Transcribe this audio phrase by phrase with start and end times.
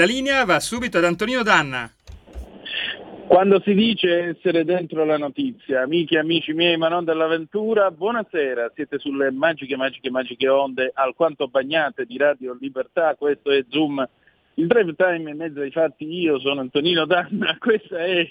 [0.00, 1.92] La linea va subito ad Antonino Danna.
[3.26, 8.72] Quando si dice essere dentro la notizia, amiche e amici miei, ma non dell'avventura, buonasera,
[8.74, 14.02] siete sulle magiche, magiche, magiche onde alquanto bagnate di Radio Libertà, questo è Zoom,
[14.54, 18.26] il drive time in mezzo ai fatti, io sono Antonino Danna, questa è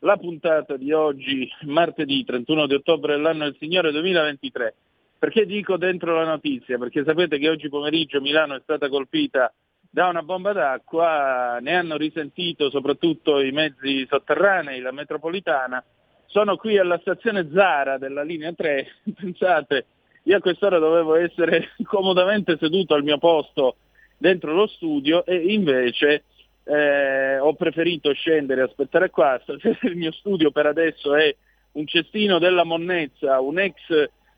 [0.00, 4.74] la puntata di oggi, martedì 31 di ottobre dell'anno del Signore 2023.
[5.18, 6.76] Perché dico dentro la notizia?
[6.76, 9.50] Perché sapete che oggi pomeriggio Milano è stata colpita
[9.94, 15.84] da una bomba d'acqua, ne hanno risentito soprattutto i mezzi sotterranei, la metropolitana.
[16.26, 19.86] Sono qui alla stazione Zara della linea 3, pensate,
[20.24, 23.76] io a quest'ora dovevo essere comodamente seduto al mio posto
[24.18, 26.24] dentro lo studio e invece
[26.64, 29.40] eh, ho preferito scendere e aspettare qua.
[29.46, 31.32] Il mio studio per adesso è
[31.74, 33.76] un cestino della monnezza, un ex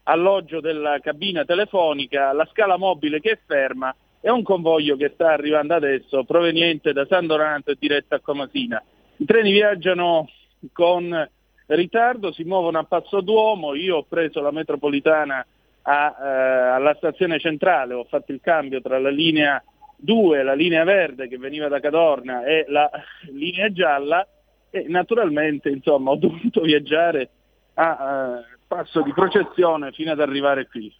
[0.03, 5.33] alloggio della cabina telefonica, la scala mobile che è ferma è un convoglio che sta
[5.33, 8.83] arrivando adesso proveniente da San Donato e diretto a Comasina.
[9.19, 10.29] I treni viaggiano
[10.73, 11.29] con
[11.67, 15.45] ritardo, si muovono a Passo Duomo, io ho preso la metropolitana
[15.83, 19.63] a, eh, alla stazione centrale, ho fatto il cambio tra la linea
[19.97, 22.91] 2, la linea verde che veniva da Cadorna e la
[23.33, 24.27] linea gialla
[24.71, 27.31] e naturalmente insomma, ho dovuto viaggiare
[27.75, 30.93] a eh, passo di processione fino ad arrivare qui.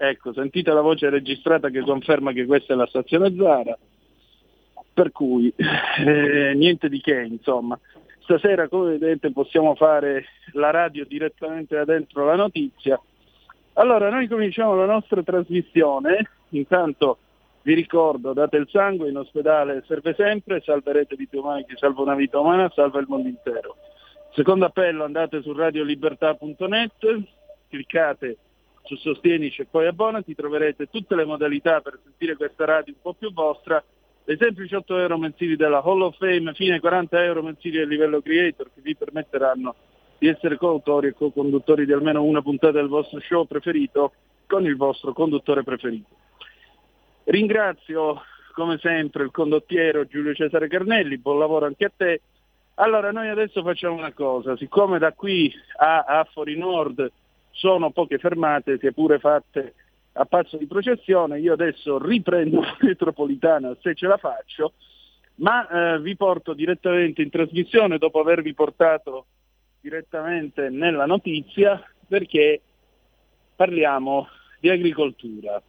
[0.00, 3.76] Ecco, sentite la voce registrata che conferma che questa è la stazione Zara,
[4.94, 7.76] per cui eh, niente di che, insomma.
[8.20, 13.00] Stasera, come vedete, possiamo fare la radio direttamente da dentro la notizia.
[13.72, 17.18] Allora, noi cominciamo la nostra trasmissione, intanto
[17.62, 22.14] vi ricordo, date il sangue, in ospedale serve sempre, salverete vite umane, chi salva una
[22.14, 23.74] vita umana, salva il mondo intero.
[24.32, 27.22] Secondo appello, andate su radiolibertà.net,
[27.68, 28.36] cliccate
[28.88, 33.12] su Sostienici e poi abbonati, troverete tutte le modalità per sentire questa radio un po'
[33.12, 33.82] più vostra,
[34.24, 37.86] dei semplici 8 euro mensili della Hall of Fame fino ai 40 euro mensili a
[37.86, 39.74] livello creator che vi permetteranno
[40.18, 44.12] di essere coautori e co-conduttori di almeno una puntata del vostro show preferito
[44.46, 46.14] con il vostro conduttore preferito.
[47.24, 48.22] Ringrazio
[48.54, 52.22] come sempre il condottiero Giulio Cesare Carnelli, buon lavoro anche a te.
[52.74, 57.10] Allora noi adesso facciamo una cosa, siccome da qui a, a Fori Nord
[57.58, 59.74] sono poche fermate, sia pure fatte
[60.12, 64.74] a passo di processione, io adesso riprendo la metropolitana se ce la faccio,
[65.36, 69.26] ma eh, vi porto direttamente in trasmissione dopo avervi portato
[69.80, 72.60] direttamente nella notizia perché
[73.54, 74.28] parliamo
[74.60, 75.60] di agricoltura.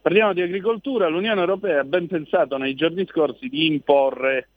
[0.00, 4.48] Parliamo di agricoltura, l'Unione Europea ha ben pensato nei giorni scorsi di imporre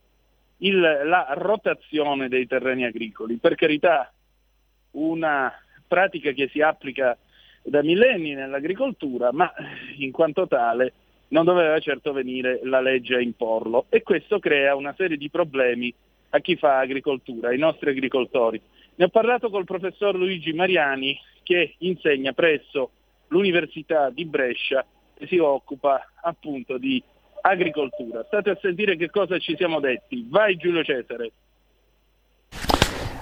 [0.58, 3.38] il, la rotazione dei terreni agricoli.
[3.38, 4.12] Per carità,
[4.92, 5.52] una
[5.94, 7.16] pratica che si applica
[7.62, 9.54] da millenni nell'agricoltura, ma
[9.98, 10.94] in quanto tale
[11.28, 15.94] non doveva certo venire la legge a imporlo e questo crea una serie di problemi
[16.30, 18.60] a chi fa agricoltura, ai nostri agricoltori.
[18.96, 22.90] Ne ho parlato col professor Luigi Mariani che insegna presso
[23.28, 24.84] l'Università di Brescia
[25.16, 27.02] e si occupa appunto di
[27.42, 28.24] agricoltura.
[28.24, 30.26] State a sentire che cosa ci siamo detti.
[30.28, 31.32] Vai Giulio Cesare.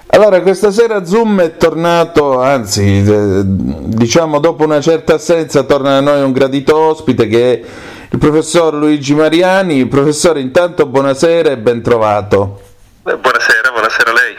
[0.06, 6.00] Allora, questa sera Zoom è tornato, anzi, eh, diciamo dopo una certa assenza torna a
[6.00, 7.62] noi un gradito ospite che è
[8.10, 9.86] il professor Luigi Mariani.
[9.86, 12.60] Professore, intanto buonasera e ben trovato.
[13.02, 14.34] Buonasera, buonasera a lei.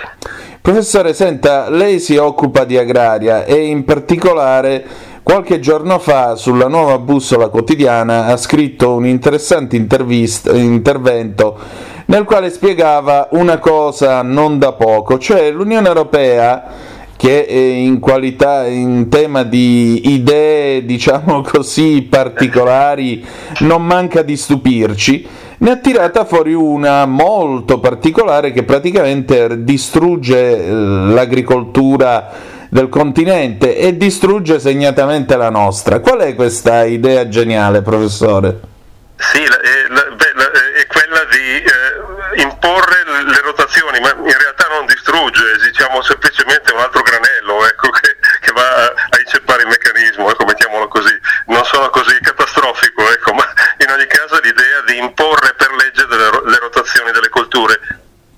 [0.62, 4.86] Professore, senta, lei si occupa di agraria e in particolare
[5.24, 11.57] qualche giorno fa sulla nuova bussola quotidiana ha scritto un interessante intervento
[12.05, 16.63] nel quale spiegava una cosa non da poco, cioè l'Unione Europea
[17.15, 23.25] che in qualità in tema di idee, diciamo così, particolari
[23.59, 25.27] non manca di stupirci
[25.63, 32.31] ne ha tirata fuori una molto particolare che praticamente distrugge eh, l'agricoltura
[32.67, 36.01] del continente e distrugge segnatamente la nostra.
[36.01, 38.59] Qual è questa idea geniale, professore?
[39.15, 40.15] Sì, la, è, la,
[42.63, 48.15] imporre le rotazioni, ma in realtà non distrugge, diciamo semplicemente un altro granello ecco, che,
[48.39, 51.19] che, va a, inceppare il meccanismo, ecco, mettiamolo così.
[51.48, 53.45] Non sono così catastrofico, ecco, ma
[53.80, 57.80] in ogni caso l'idea di imporre per legge delle, le rotazioni delle colture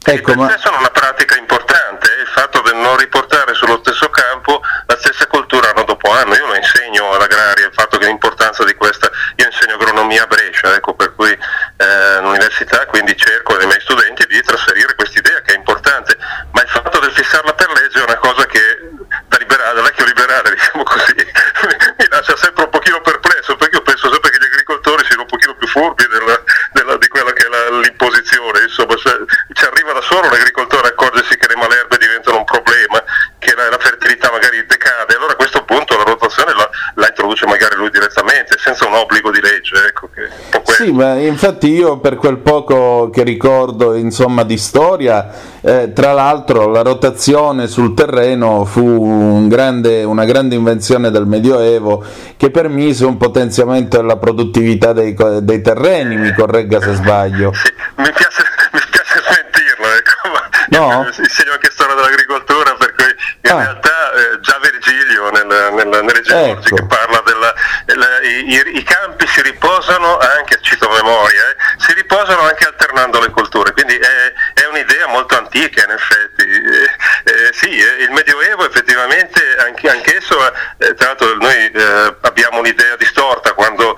[0.06, 0.56] ecco, ma...
[0.57, 5.25] sono una pratica importante, eh, il fatto di non riportare sullo stesso campo la stessa
[5.28, 6.36] coltura anno dopo anno.
[6.36, 10.75] Io lo insegno all'agraria, il fatto che l'importanza di questa, io insegno agronomia a Brescia,
[10.75, 14.14] ecco, per cui eh, all'università, quindi cerco nei miei studenti
[14.65, 16.17] di trasferire questa idea che è importante,
[16.51, 18.59] ma il fatto del fissarla per legge è una cosa che
[19.27, 23.81] da, liberale, da vecchio liberale, diciamo così, mi lascia sempre un pochino perplesso, perché io
[23.83, 26.42] penso sempre che gli agricoltori siano un pochino più furbi della,
[26.73, 29.13] della, di quella che è la, l'imposizione, insomma, cioè,
[29.54, 33.04] ci arriva da solo l'agricoltore a accorgersi che le malerbe diventano un problema,
[33.37, 37.45] che la, la fertilità magari decade, allora a questo punto la rotazione la, la, introduce
[37.45, 39.85] magari lui direttamente, senza un obbligo di legge.
[39.85, 40.09] Ecco,
[40.85, 46.68] sì, ma infatti io per quel poco che ricordo insomma, di storia, eh, tra l'altro
[46.68, 52.04] la rotazione sul terreno fu un grande, una grande invenzione del Medioevo
[52.37, 57.51] che permise un potenziamento della produttività dei, dei terreni, mi corregga se sbaglio.
[57.54, 61.06] Sì, mi piace, mi piace sentirlo, ecco, no?
[61.18, 63.63] insegno anche storia dell'agricoltura, per cui in ah.
[63.63, 66.75] realtà eh, già Virgilio nel, nel, nelle Georgi ecco.
[66.75, 67.23] che parla
[68.25, 73.71] i, i, campi si riposano anche, cito memoria, eh, si riposano anche alternando le colture,
[73.71, 76.44] quindi è, è un'idea molto antica in effetti.
[76.44, 76.83] Eh,
[77.31, 80.37] eh sì, eh, il Medioevo effettivamente anche, anch'esso,
[80.77, 81.71] eh, tra l'altro noi
[82.21, 83.95] abbiamo un'idea distorta quando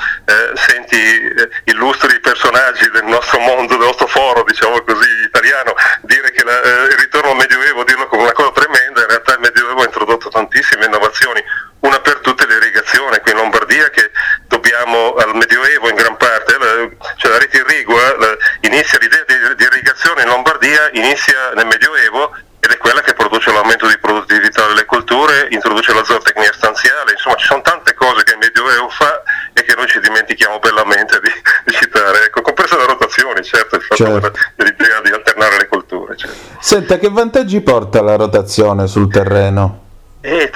[0.56, 1.34] senti
[1.66, 6.98] illustri personaggi del nostro mondo, del nostro foro, diciamo così, italiano, dire che la, il
[6.98, 10.86] ritorno al Medioevo, dirlo come una cosa tremenda, in realtà il Medioevo ha introdotto tantissime
[10.86, 11.44] innovazioni,
[11.80, 14.12] una per tutte l'irrigazione qui in Lombardia che
[14.48, 19.56] dobbiamo al Medioevo in gran parte, la, cioè la rete irrigua, la, inizia l'idea di,
[19.56, 19.66] di
[21.18, 25.48] inizia nel Medioevo ed è quella che produce l'aumento di produttività delle colture
[25.98, 29.88] della zootecnia stanziale, insomma ci sono tante cose che il Medioevo fa e che noi
[29.88, 31.32] ci dimentichiamo bellamente di,
[31.66, 34.32] di citare, ecco, compresa la rotazione, certo, il fatto certo.
[34.56, 36.16] dell'idea di alternare le colture.
[36.16, 36.36] Certo.
[36.60, 39.86] Senta, che vantaggi porta la rotazione sul terreno?
[40.22, 40.52] E, eh,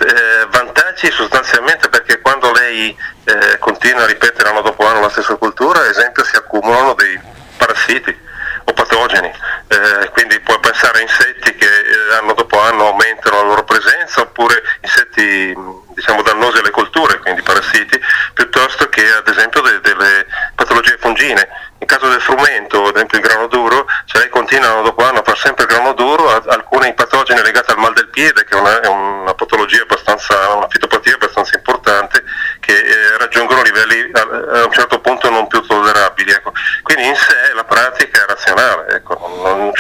[0.50, 5.80] vantaggi sostanzialmente perché quando lei eh, continua a ripetere anno dopo anno la stessa cultura,
[5.80, 7.20] ad esempio si accumulano dei
[7.58, 8.30] parassiti
[8.65, 9.32] o patogeni,
[9.68, 14.22] eh, quindi puoi pensare a insetti che eh, anno dopo anno aumentano la loro presenza
[14.22, 15.56] oppure insetti
[15.94, 18.00] diciamo, dannosi alle colture, quindi parassiti,
[18.34, 20.25] piuttosto che ad esempio de- delle
[20.56, 21.48] patologie fungine.
[21.80, 25.24] In caso del frumento, ad esempio il grano duro, se lei continua dopo anno a
[25.24, 28.81] fare sempre il grano duro, alcuni patogeni legati al mal del piede, che è una,
[28.81, 32.24] è una patologia abbastanza, una fitopatia abbastanza importante,
[32.60, 36.31] che eh, raggiungono livelli a, a, un certo punto non più tollerabili.
[36.31, 36.51] Ecco.
[36.81, 39.17] Quindi in sé la pratica è razionale, ecco.
[39.43, 39.71] non,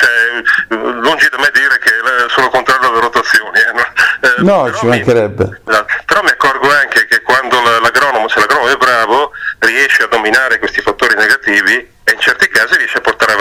[1.01, 1.91] lungi da me dire che
[2.29, 3.59] sono contrario alle rotazioni.
[3.59, 5.61] Eh, no, eh, no ci mancherebbe.
[5.65, 10.59] Mi, però mi accorgo anche che quando l'agronomo, se l'agronomo è bravo, riesce a dominare
[10.59, 12.77] questi fattori negativi e in certi casi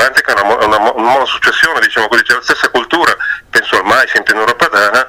[0.01, 3.17] riesce a portare avanti una, una, una monosuccessione, diciamo così, c'è la stessa cultura,
[3.51, 5.07] penso al mais in pianura padana,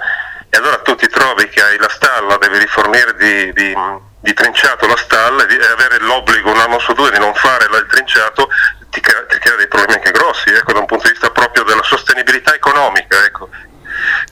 [0.50, 3.76] e allora tu ti trovi che hai la stalla, devi rifornire di, di,
[4.20, 7.86] di trinciato la stalla e avere l'obbligo un anno su due di non fare il
[7.90, 8.50] trinciato
[8.90, 11.64] ti crea, ti crea dei problemi anche grossi, ecco, da un punto di vista proprio
[11.64, 13.24] della sostenibilità economica.
[13.24, 13.50] Ecco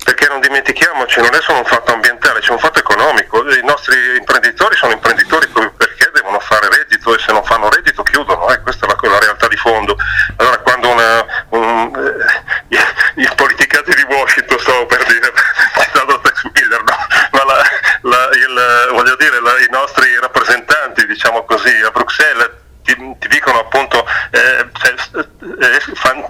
[0.04, 3.96] perché non dimentichiamoci, non è solo un fatto ambientale, c'è un fatto economico, i nostri
[4.18, 8.86] imprenditori sono imprenditori perché devono fare reddito e se non fanno reddito chiudono, eh, questa
[8.86, 9.98] è la, la, realtà di fondo.
[10.38, 12.76] Allora quando una, un, eh,
[13.16, 15.32] i, i, politicati di Washington, stavo per dire,
[15.84, 16.98] citato Tex Miller, no?
[17.32, 17.64] ma la,
[18.02, 22.50] la, il, voglio dire, i nostri rappresentanti, diciamo così, a Bruxelles
[22.84, 24.66] ti, ti dicono appunto, eh,
[25.60, 26.24] eh, fan,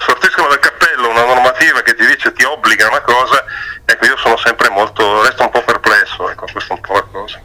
[0.00, 3.44] sortiscono dal cappello una normativa che ti dice ti obbliga a una cosa,
[3.84, 7.06] ecco io sono sempre molto, resto un po' perplesso, ecco questa è un po' la
[7.12, 7.40] cosa.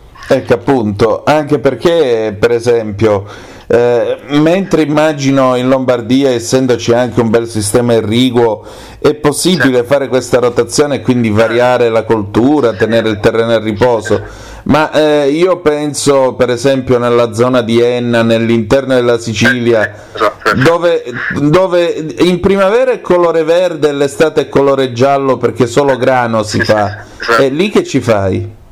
[0.96, 3.26] Appunto, anche perché per esempio,
[3.68, 8.66] eh, mentre immagino in Lombardia, essendoci anche un bel sistema irriguo,
[8.98, 9.94] è possibile certo.
[9.94, 15.30] fare questa rotazione e quindi variare la coltura, tenere il terreno a riposo ma eh,
[15.30, 20.56] io penso per esempio nella zona di Enna, nell'interno della Sicilia, esatto.
[20.56, 21.04] dove,
[21.40, 26.64] dove, in primavera è colore verde e l'estate è colore giallo perché solo grano si
[26.64, 27.04] fa.
[27.20, 27.44] Esatto.
[27.44, 28.64] E lì che ci fai?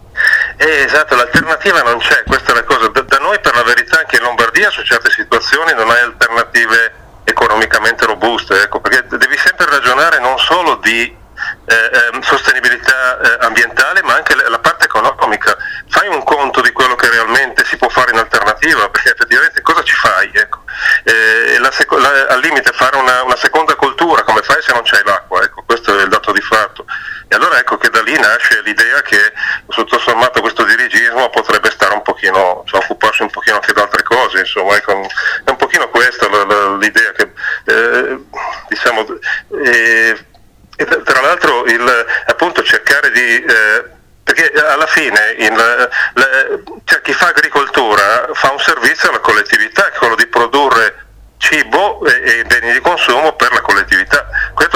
[0.57, 2.87] Eh, esatto, l'alternativa non c'è, questa è la cosa.
[2.89, 7.01] Da, da noi per la verità anche in Lombardia su certe situazioni non hai alternative
[7.23, 11.21] economicamente robuste, ecco, perché devi sempre ragionare non solo di
[11.65, 15.55] eh, ehm, sostenibilità eh, ambientale ma anche la parte economica.
[15.87, 19.83] Fai un conto di quello che realmente si può fare in alternativa, perché effettivamente cosa
[19.83, 20.31] ci fai?
[20.33, 20.61] Ecco.
[21.03, 24.83] Eh, la seco- la, al limite fare una, una, seconda coltura, come fai se non
[24.83, 25.41] c'hai l'acqua?
[25.43, 26.85] Ecco, questo è il dato di fatto.
[27.27, 29.33] E allora ecco che da lì nasce l'idea che
[29.67, 34.03] tutto sommato questo dirigismo potrebbe stare un pochino, cioè, occuparsi un pochino anche di altre
[34.03, 36.27] cose, insomma, ecco, è un pochino questa
[36.77, 37.31] l'idea che
[37.65, 38.17] eh,
[38.67, 39.05] diciamo
[39.65, 40.25] eh,
[41.03, 43.43] tra l'altro il, appunto cercare di...
[43.43, 49.83] Eh, perché alla fine in, le, cioè chi fa agricoltura fa un servizio alla collettività,
[49.89, 50.95] che è quello di produrre
[51.39, 54.25] cibo e, e, beni di consumo per la collettività.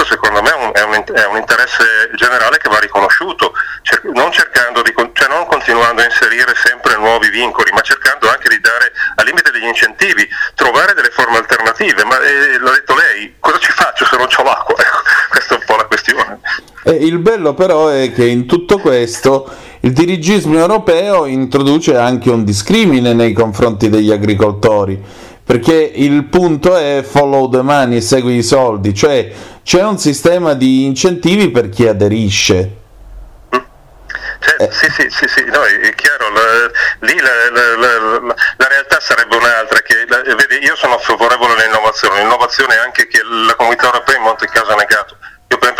[0.08, 5.28] Secondo me è un, è un, interesse generale che va riconosciuto, cer- non, di, cioè
[5.28, 9.66] non continuando a inserire sempre nuovi vincoli, ma cercando anche di dare al limite degli
[9.66, 12.04] incentivi, trovare delle forme alternative.
[12.04, 14.76] Ma eh, l'ha detto lei, cosa ci faccio se non ho l'acqua?
[14.88, 16.40] Ecco, questa è un po' la questione.
[16.84, 22.44] E il bello però è che in tutto questo il dirigismo europeo introduce anche un
[22.44, 24.98] discrimine nei confronti degli agricoltori
[25.48, 30.84] perché il punto è follow the money, segui i soldi, cioè c'è un sistema di
[30.84, 32.76] incentivi per chi aderisce.
[34.40, 34.68] Cioè, eh.
[34.70, 38.20] Sì, sì, sì, sì, no, è chiaro, la, lì la, la,
[38.58, 43.54] la, realtà sarebbe un'altra, che, vedi, io sono favorevole all'innovazione, l'innovazione è anche che la
[43.54, 45.16] comunità europea in molti casi ha negato.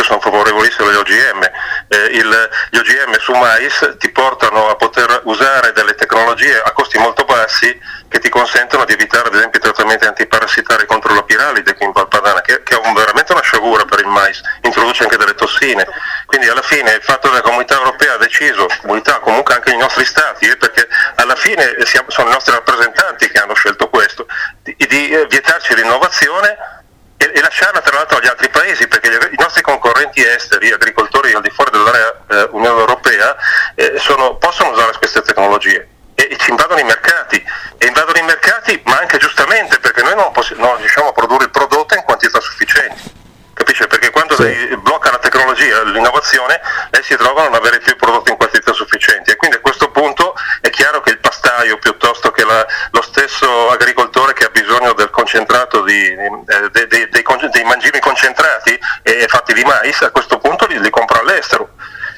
[0.08, 1.42] Sono favorevolissimo agli OGM,
[1.88, 6.96] eh, il, gli OGM su mais ti portano a poter usare delle tecnologie a costi
[6.96, 11.74] molto bassi che ti consentono di evitare ad esempio i trattamenti antiparassitari contro la piralide
[11.74, 15.18] qui in Valpadana, che, che è un, veramente una sciagura per il mais, introduce anche
[15.18, 15.86] delle tossine.
[16.24, 19.76] Quindi alla fine il fatto che la comunità europea ha deciso, comunità comunque anche i
[19.76, 24.26] nostri stati, eh, perché alla fine siamo, sono i nostri rappresentanti che hanno scelto questo,
[24.62, 26.77] di, di eh, vietarci l'innovazione
[27.18, 31.32] e, e, lasciarla tra l'altro agli altri paesi, perché gli, i nostri concorrenti esteri, agricoltori
[31.32, 33.36] al di fuori dell'area eh, Unione Europea,
[33.74, 37.44] eh, sono, possono usare queste tecnologie e, ci invadono i mercati
[37.76, 41.44] e invadono i mercati ma anche giustamente perché noi non, possi- non riusciamo a produrre
[41.44, 43.12] il prodotto in quantità sufficienti
[43.52, 43.86] capisce?
[43.86, 44.76] perché quando sì.
[44.82, 46.60] blocca la tecnologia tecnologia, l'innovazione,
[46.90, 49.90] lei si trova a non avere più prodotti in quantità sufficienti e quindi a questo
[49.90, 51.17] punto è chiaro che
[51.58, 56.86] pastaio piuttosto che la, lo stesso agricoltore che ha bisogno del concentrato di, eh, dei,
[56.86, 61.20] dei, dei, dei, mangimi concentrati e fatti di mais, a questo punto li, li compra
[61.20, 61.70] all'estero.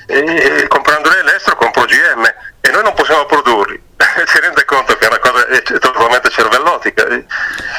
[0.06, 2.24] E, e comprandoli all'estero compro GM
[2.60, 3.80] e noi non possiamo produrli.
[4.26, 7.06] si rende conto che è una cosa è totalmente cervellotica.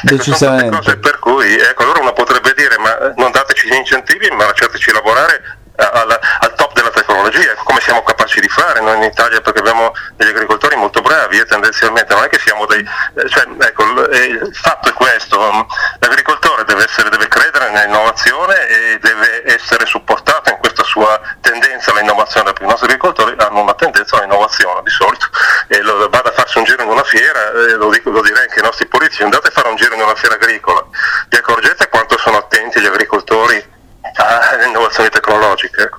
[0.02, 0.64] Decisamente.
[0.64, 4.46] Sono cose per cui ecco, allora uno potrebbe dire ma non dateci gli incentivi ma
[4.46, 9.40] lasciateci lavorare al, al, top della tecnologia, come siamo capaci di fare noi in Italia
[9.40, 12.80] perché abbiamo degli agricoltori molto bravi e tendenzialmente non è che siamo dei...
[13.14, 15.66] Eh, cioè, ecco, il fatto è questo,
[15.98, 22.52] l'agricoltore deve, essere, deve credere nell'innovazione e deve essere supportato in questa sua tendenza all'innovazione,
[22.52, 25.26] perché i nostri agricoltori hanno una tendenza all'innovazione di solito
[25.68, 28.42] e lo, vada a farsi un giro in una fiera, eh, lo, dico, lo direi
[28.42, 30.84] anche ai nostri politici, andate a fare un giro in una fiera agricola,
[31.28, 33.80] vi accorgete quanto sono attenti gli agricoltori
[34.14, 35.90] alle innovazioni tecnologiche.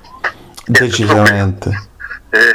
[0.65, 1.69] Decisamente.
[2.29, 2.53] Eh,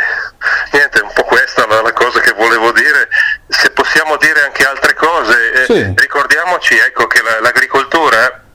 [0.73, 3.09] niente, un po' questa la, la, cosa che volevo dire.
[3.49, 5.93] Se possiamo dire anche altre cose, eh, sì.
[5.97, 8.47] ricordiamoci ecco, che la, l'agricoltura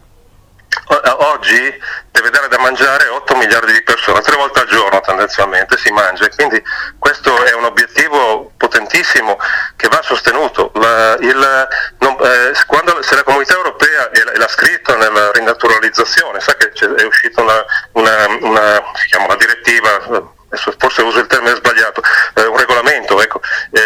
[1.30, 1.82] oggi
[2.12, 6.28] deve dare da mangiare 8 miliardi di persone, tre volte al giorno tendenzialmente si mangia,
[6.30, 6.62] quindi
[7.00, 9.38] questo è un obiettivo potentissimo
[9.76, 10.72] che va sostenuto.
[10.76, 11.68] La, il,
[12.00, 17.42] non, eh, quando, se la comunità europea l'ha scritto nella rinaturalizzazione, sa che è uscita
[17.42, 18.84] una, una, una,
[19.20, 20.32] una direttiva
[20.78, 22.02] forse uso il termine sbagliato,
[22.36, 23.42] eh, un regolamento ecco,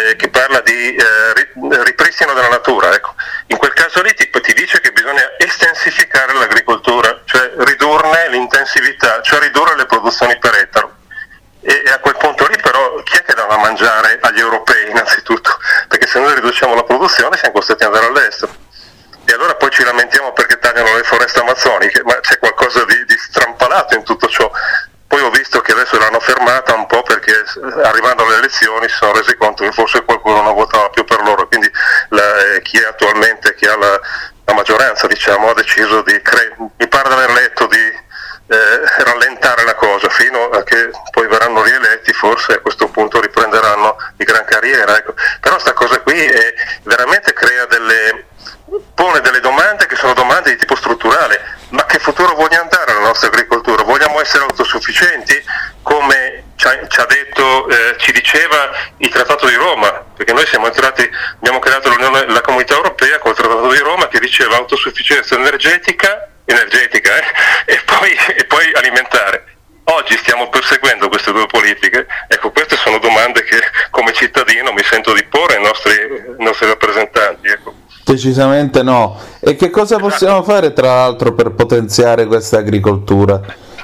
[0.08, 2.94] eh, che parla di eh, ripristino della natura.
[2.94, 3.14] Ecco.
[3.46, 9.40] In quel caso lì ti, ti, dice che bisogna estensificare l'agricoltura, cioè ridurne l'intensività, cioè
[9.40, 10.96] ridurre le produzioni per ettaro.
[11.60, 14.90] E, e a quel punto lì però chi è che dà da mangiare agli europei
[14.90, 15.58] innanzitutto?
[15.88, 18.66] Perché se noi riduciamo la produzione siamo costretti ad andare all'estero.
[19.24, 23.16] E allora poi ci lamentiamo perché tagliano le foreste amazzoniche, ma c'è qualcosa di, di
[23.18, 24.50] strampalato in tutto ciò.
[25.08, 27.32] Poi ho visto che adesso l'hanno fermata un po' perché
[27.82, 31.48] arrivando alle elezioni si sono resi conto che forse qualcuno non votava più per loro,
[31.48, 31.70] quindi
[32.10, 34.00] la, eh, chi è attualmente, chi ha la,
[34.44, 38.06] la maggioranza diciamo, ha deciso di, cre- mi pare di aver letto, di
[38.48, 43.96] eh, rallentare la cosa fino a che poi verranno rieletti, forse a questo punto riprenderanno
[44.16, 44.96] di gran carriera.
[44.96, 45.14] Ecco.
[45.40, 48.26] Però sta cosa qui è, veramente crea delle,
[48.94, 51.56] pone delle domande che sono domande di tipo strutturale.
[51.70, 53.82] Ma che futuro voglia andare la nostra agricoltura?
[53.82, 55.42] Vogliamo essere autosufficienti?
[55.82, 60.46] Come ci ha, ci ha detto, eh, ci diceva il Trattato di Roma, perché noi
[60.50, 66.28] entrati, abbiamo creato la Comunità Europea con il Trattato di Roma che diceva autosufficienza energetica,
[66.46, 69.44] energetica eh, e, poi, e poi alimentare.
[69.84, 73.58] Oggi stiamo perseguendo queste due politiche, ecco queste sono domande che
[73.90, 77.48] come cittadino mi sento di porre ai nostri, ai nostri rappresentanti.
[77.48, 77.77] Ecco.
[78.08, 79.20] Decisamente no.
[79.38, 83.40] E che cosa possiamo fare tra l'altro per potenziare questa agricoltura?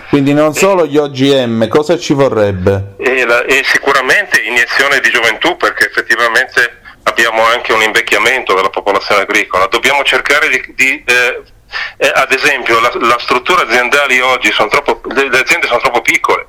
[0.08, 2.94] Quindi non solo gli OGM, cosa ci vorrebbe?
[2.96, 9.22] E, la, e sicuramente iniezione di gioventù perché effettivamente abbiamo anche un invecchiamento della popolazione
[9.22, 9.66] agricola.
[9.66, 11.42] Dobbiamo cercare di, di eh,
[11.98, 16.00] eh, ad esempio, la, la, struttura aziendali oggi sono troppo, le, le aziende sono troppo
[16.00, 16.46] piccole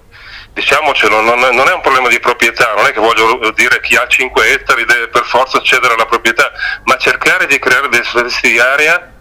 [0.56, 4.08] diciamocelo, non, non, è un problema di proprietà, non è che voglio dire chi ha
[4.08, 6.50] 5 ettari deve per forza accedere alla proprietà,
[6.86, 9.12] ma cercare di creare dei servizi di area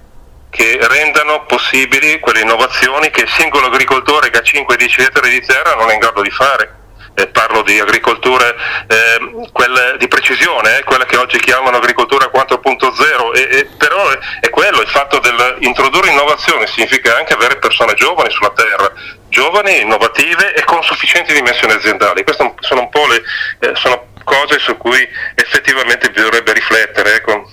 [0.48, 5.74] che rendano possibili quelle innovazioni che il singolo agricoltore che ha 5-10 ettari di terra
[5.74, 6.82] non è in grado di fare
[7.14, 8.48] eh, parlo di agricoltura
[8.86, 14.18] eh, quella di precisione, eh, quella che oggi chiamano agricoltura 4.0, e, e, però è,
[14.40, 15.30] è, quello, il fatto di
[15.66, 18.92] introdurre innovazione significa anche avere persone giovani sulla terra,
[19.28, 22.24] giovani, innovative e con sufficienti dimensioni aziendali.
[22.24, 23.22] Queste sono un po' le
[23.60, 27.14] eh, sono cose su cui effettivamente bisognerebbe riflettere.
[27.14, 27.50] Ecco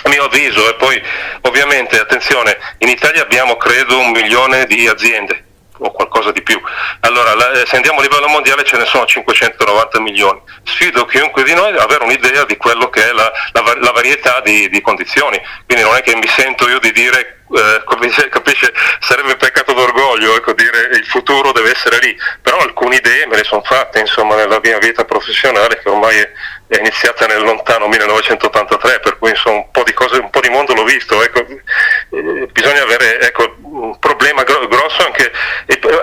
[0.00, 1.02] a mio avviso e poi
[1.42, 5.47] ovviamente attenzione in Italia abbiamo credo un milione di aziende
[5.78, 6.60] o qualcosa di più.
[7.00, 10.40] Allora, eh, se andiamo a livello mondiale ce ne sono 590 milioni.
[10.64, 14.40] Sfido chiunque di noi ad avere un'idea di quello che è la, la, la varietà
[14.40, 15.40] di, di, condizioni.
[15.66, 20.52] Quindi non è che mi sento io di dire, eh, capisce, sarebbe peccato d'orgoglio ecco,
[20.52, 24.60] dire il futuro deve essere lì, però alcune idee me le sono fatte insomma, nella
[24.62, 26.30] mia vita professionale che ormai è,
[26.68, 30.50] è iniziata nel lontano 1983, per cui insomma, un po' di cose, un po' di
[30.50, 31.22] mondo l'ho visto.
[31.22, 35.32] Ecco, eh, bisogna avere ecco, un problema grosso anche,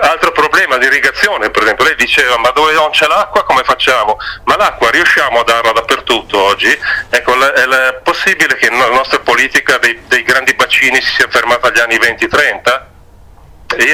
[0.00, 4.16] altro problema di irrigazione, per esempio, lei diceva ma dove non c'è l'acqua come facciamo?
[4.44, 6.76] Ma l'acqua riusciamo a darla dappertutto oggi?
[7.10, 11.68] Ecco, è, è possibile che la nostra politica dei, dei grandi bacini si sia fermata
[11.68, 12.94] agli anni 20-30?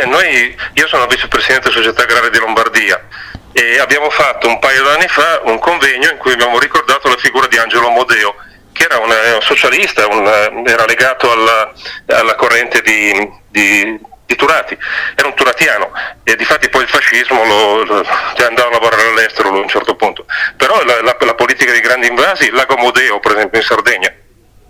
[0.04, 3.02] Noi, io sono vicepresidente della Società Agraria di Lombardia
[3.52, 7.46] e abbiamo fatto un paio d'anni fa un convegno in cui abbiamo ricordato la figura
[7.46, 8.34] di Angelo Modeo,
[8.72, 11.72] che era un, un socialista, un, era legato alla,
[12.06, 14.76] alla corrente di, di, di Turati,
[15.14, 15.92] era un turatiano.
[16.24, 18.04] E difatti poi il fascismo lo, lo,
[18.36, 20.24] cioè andava a lavorare all'estero a un certo punto.
[20.56, 24.12] Però la, la, la politica dei grandi invasi, lago Modeo per esempio in Sardegna,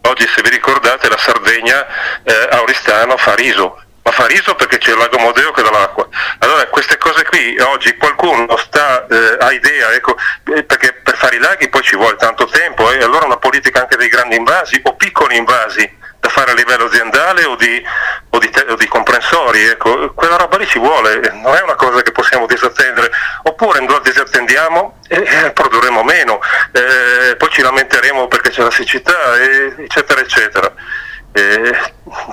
[0.03, 1.87] oggi se vi ricordate la Sardegna
[2.25, 5.71] eh, a Oristano fa riso, ma fa riso perché c'è il lago Modeo che dà
[5.71, 6.09] l'acqua.
[6.39, 10.17] Allora queste cose qui oggi qualcuno sta, eh, ha idea, ecco,
[10.55, 13.37] eh, perché per fare i laghi poi ci vuole tanto tempo e eh, allora una
[13.37, 17.83] politica anche dei grandi invasi o piccoli invasi da fare a livello aziendale o di,
[18.31, 21.75] o di, te, o di comprensori, ecco, quella roba lì ci vuole, non è una
[21.75, 23.11] cosa che possiamo disattendere,
[23.43, 29.37] oppure lo disattendiamo e, e produrremo meno, eh, poi ci lamenteremo perché c'è la siccità,
[29.77, 30.73] eccetera, eccetera.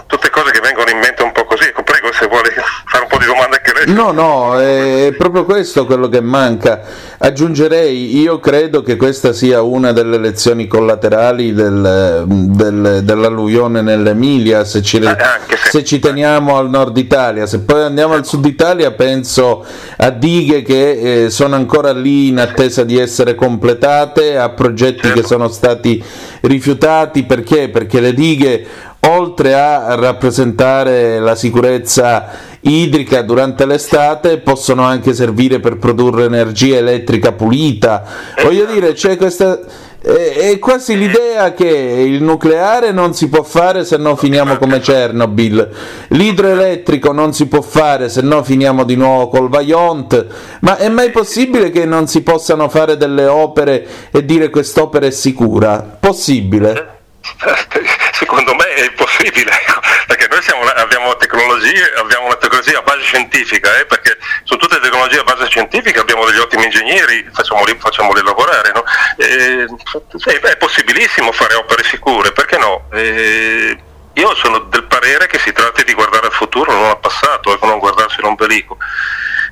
[0.07, 1.65] Tutte cose che vengono in mente un po' così.
[1.65, 2.51] Ecco, prego se vuole
[2.85, 3.93] fare un po' di domande anche lei.
[3.93, 6.81] No, no, è proprio questo quello che manca.
[7.17, 14.81] Aggiungerei, io credo che questa sia una delle lezioni collaterali del, del, dell'alluvione nell'Emilia, se
[14.81, 15.17] ci, eh,
[15.69, 17.45] se ci, teniamo al nord Italia.
[17.45, 19.65] Se poi andiamo al sud Italia penso
[19.97, 25.21] a dighe che eh, sono ancora lì in attesa di essere completate, a progetti certo.
[25.21, 26.03] che sono stati
[26.41, 27.23] rifiutati.
[27.23, 27.69] Perché?
[27.69, 28.67] Perché le dighe
[29.01, 32.27] oltre a rappresentare la sicurezza
[32.61, 38.03] idrica durante l'estate, possono anche servire per produrre energia elettrica pulita.
[38.43, 39.59] Voglio dire, c'è questa
[40.01, 45.69] è quasi l'idea che il nucleare non si può fare se no finiamo come Chernobyl,
[46.09, 50.25] l'idroelettrico non si può fare se no finiamo di nuovo col Vajont,
[50.61, 55.11] ma è mai possibile che non si possano fare delle opere e dire quest'opera è
[55.11, 55.97] sicura?
[55.99, 56.97] Possibile?
[58.19, 63.01] secondo me è impossibile, ecco, perché noi siamo, abbiamo tecnologie, abbiamo una tecnologia a base
[63.01, 67.77] scientifica, eh, perché su tutte le tecnologie a base scientifica abbiamo degli ottimi ingegneri, facciamoli,
[67.79, 68.83] facciamoli lavorare, no?
[69.15, 69.65] e,
[70.49, 72.89] è possibilissimo fare opere sicure, perché no?
[72.91, 73.77] E,
[74.13, 77.67] io sono del parere che si tratti di guardare al futuro, non al passato, ecco,
[77.67, 78.77] non guardarsi l'ombelico.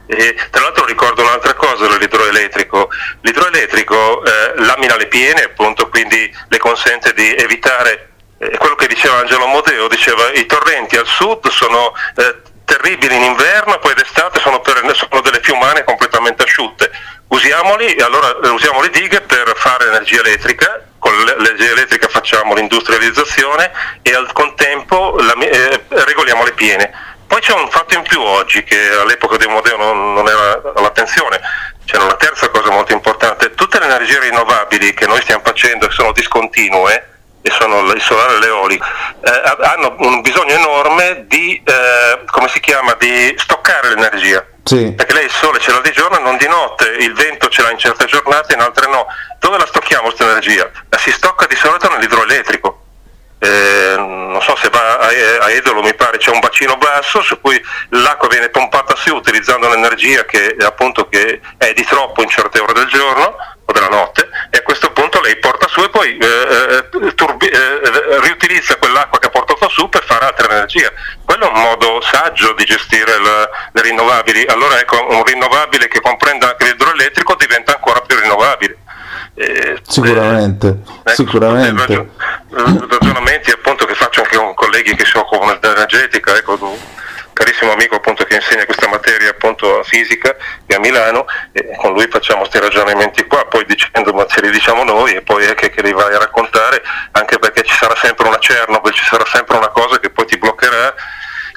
[0.07, 2.89] E, tra l'altro ricordo un'altra cosa dell'idroelettrico,
[3.21, 9.17] l'idroelettrico eh, lamina le piene, appunto, quindi le consente di evitare eh, quello che diceva
[9.17, 14.59] Angelo Modeo, diceva i torrenti al sud sono eh, terribili in inverno, poi d'estate sono,
[14.59, 16.91] per, sono delle fiumane completamente asciutte.
[17.29, 23.71] Usiamoli, allora eh, usiamo le dighe per fare energia elettrica, con l'energia elettrica facciamo l'industrializzazione
[24.01, 26.91] e al contempo la, eh, regoliamo le piene.
[27.25, 31.39] Poi c'è un fatto in più oggi che all'epoca di Modeo non, non era all'attenzione,
[31.85, 35.93] c'è una terza cosa molto importante, tutte le energie rinnovabili che noi stiamo facendo che
[35.93, 37.16] sono discontinue,
[37.47, 42.59] e sono il solare e l'eolico, eh, hanno un bisogno enorme di, eh, come si
[42.59, 44.45] chiama, di stoccare l'energia.
[44.63, 44.91] Sì.
[44.91, 47.61] Perché lei il sole ce l'ha di giorno e non di notte, il vento ce
[47.61, 49.07] l'ha in certe giornate, in altre no.
[49.39, 50.69] Dove la stocchiamo questa energia?
[50.89, 52.83] La si stocca di solito nell'idroelettrico.
[53.39, 57.39] Eh, non so se va a, a, Edolo, mi pare c'è un bacino basso su
[57.39, 62.59] cui l'acqua viene pompata su utilizzando un'energia che, appunto, che è di troppo in certe
[62.59, 66.17] ore del giorno o della notte e a questo punto lei porta su e poi
[66.17, 67.15] eh, eh,
[68.21, 70.91] riutilizza quell'acqua che ha portato su per fare altra energia.
[71.23, 74.45] Quello è un modo saggio di gestire le, le rinnovabili.
[74.47, 78.77] Allora ecco, un rinnovabile che comprenda anche l'idroelettrico diventa ancora più rinnovabile.
[79.35, 81.85] Eh, sicuramente, eh, ecco, sicuramente.
[82.49, 86.57] Ragion- ragionamenti appunto che faccio anche con colleghi che si occupano dell'energetica, ecco,
[87.37, 91.93] carissimo amico appunto che insegna questa materia appunto a fisica e a Milano e con
[91.93, 95.53] lui facciamo questi ragionamenti qua, poi dicendo ma ce li diciamo noi e poi è
[95.53, 99.25] che, che li vai a raccontare anche perché ci sarà sempre una Chernobyl, ci sarà
[99.25, 100.95] sempre una cosa che poi ti bloccherà.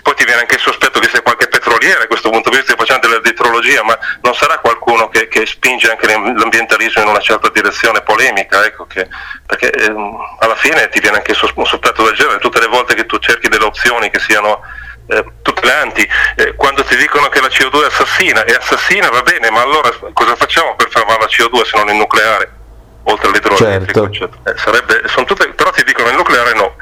[0.03, 2.75] Poi ti viene anche il sospetto che sia qualche petroliere a questo punto di vista
[2.75, 7.51] facendo della dietrologia, ma non sarà qualcuno che, che, spinge anche l'ambientalismo in una certa
[7.51, 9.07] direzione polemica, ecco, che,
[9.45, 13.05] perché ehm, alla fine ti viene anche un sospetto del genere, tutte le volte che
[13.05, 14.63] tu cerchi delle opzioni che siano
[15.11, 19.51] eh, tutelanti, eh, quando ti dicono che la CO2 è assassina, è assassina va bene,
[19.51, 22.59] ma allora cosa facciamo per fermare la CO2 se non il nucleare?
[23.05, 24.39] Oltre all'idroelettrico, certo.
[24.45, 26.77] eh, sarebbe, tutte, però ti dicono il nucleare no.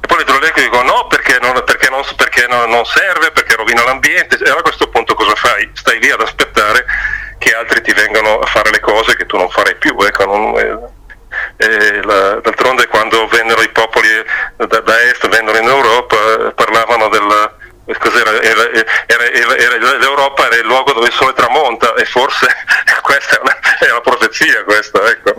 [0.00, 4.38] E poi l'idroelettrico no perché, non, perché, non, perché non, non, serve, perché rovina l'ambiente,
[4.42, 5.70] e a questo punto cosa fai?
[5.74, 6.86] Stai lì ad aspettare
[7.38, 9.94] che altri ti vengano a fare le cose che tu non farai più.
[10.00, 10.56] Ecco, non,
[11.56, 14.08] eh, la, d'altronde quando vennero i popoli
[14.56, 17.53] da, da est, vennero in Europa, eh, parlavano del, Cos'era?
[17.86, 18.70] Era, era,
[19.06, 22.46] era, l'Europa era il luogo dove il sole tramonta e forse
[23.02, 25.34] questa è una, è una profezia questa, ecco,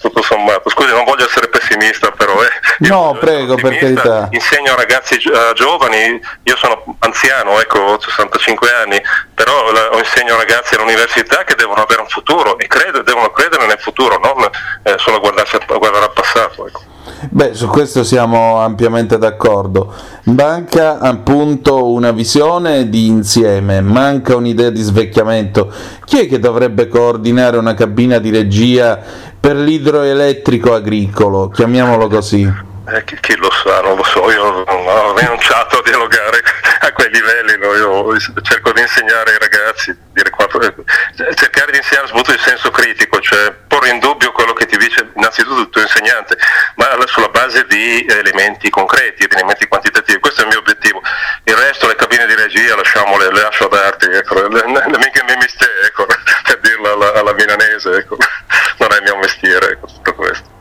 [0.00, 0.68] tutto sommato.
[0.68, 2.42] Scusi, non voglio essere pessimista però.
[2.42, 2.50] Eh.
[2.80, 4.28] No, prego, per carità.
[4.32, 9.00] Insegno a ragazzi uh, giovani, io sono anziano, ecco, ho 65 anni,
[9.34, 13.66] però la, insegno a ragazzi all'università che devono avere un futuro e credo, devono credere
[13.66, 14.48] nel futuro, non
[14.82, 16.66] eh, solo guardarsi a, guardare al passato.
[16.66, 16.96] Ecco.
[17.20, 19.92] Beh, su questo siamo ampiamente d'accordo.
[20.24, 25.72] Manca appunto una visione di insieme, manca un'idea di svecchiamento.
[26.04, 29.00] Chi è che dovrebbe coordinare una cabina di regia
[29.40, 31.48] per l'idroelettrico agricolo?
[31.48, 32.66] Chiamiamolo così.
[32.90, 36.40] Eh, chi, chi, lo sa, non lo so, io non ho rinunciato a dialogare
[36.80, 37.74] a quei livelli, no?
[37.74, 39.94] io cerco di insegnare ai ragazzi,
[40.30, 44.64] quanto, eh, cercare di insegnare soprattutto il senso critico, cioè porre in dubbio quello che
[45.28, 46.36] innanzitutto il tuo insegnante,
[46.76, 51.00] ma sulla base di elementi concreti, di elementi quantitativi, questo è il mio obiettivo.
[51.44, 55.36] Il resto, le cabine di regia, lasciamole, le lascio ad arti, ecco, mica il mio
[55.36, 56.06] mestiere, ecco,
[56.44, 58.16] per dirla alla, alla milanese, ecco.
[58.80, 60.56] non è il mio mestiere, ecco, tutto questo.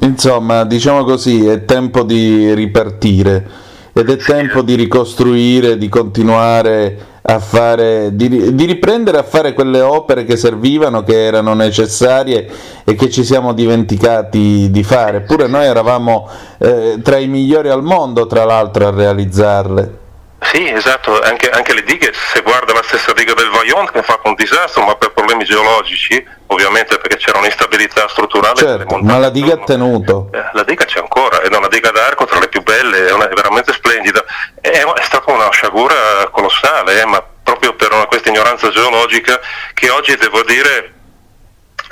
[0.00, 7.40] Insomma, diciamo così, è tempo di ripartire ed è tempo di ricostruire, di continuare a
[7.40, 12.48] fare, di, di, riprendere a fare quelle opere che servivano, che erano necessarie
[12.84, 15.18] e che ci siamo dimenticati di fare.
[15.18, 20.06] Eppure noi eravamo eh, tra i migliori al mondo, tra l'altro, a realizzarle.
[20.40, 24.02] Sì, esatto, anche, anche, le dighe, se guarda la stessa diga del Vaillant che ha
[24.02, 28.56] fatto un disastro, ma per problemi geologici, ovviamente perché c'era un'instabilità strutturale.
[28.56, 30.30] Certo, ma la diga ha tenuto.
[30.32, 33.28] Eh, la diga c'è ancora, è una diga d'arco tra le più belle, è, una,
[33.28, 34.24] è veramente splendida.
[34.60, 39.40] È, è, stata una sciagura colossale, eh, ma proprio per una, questa ignoranza geologica
[39.74, 40.97] che oggi devo dire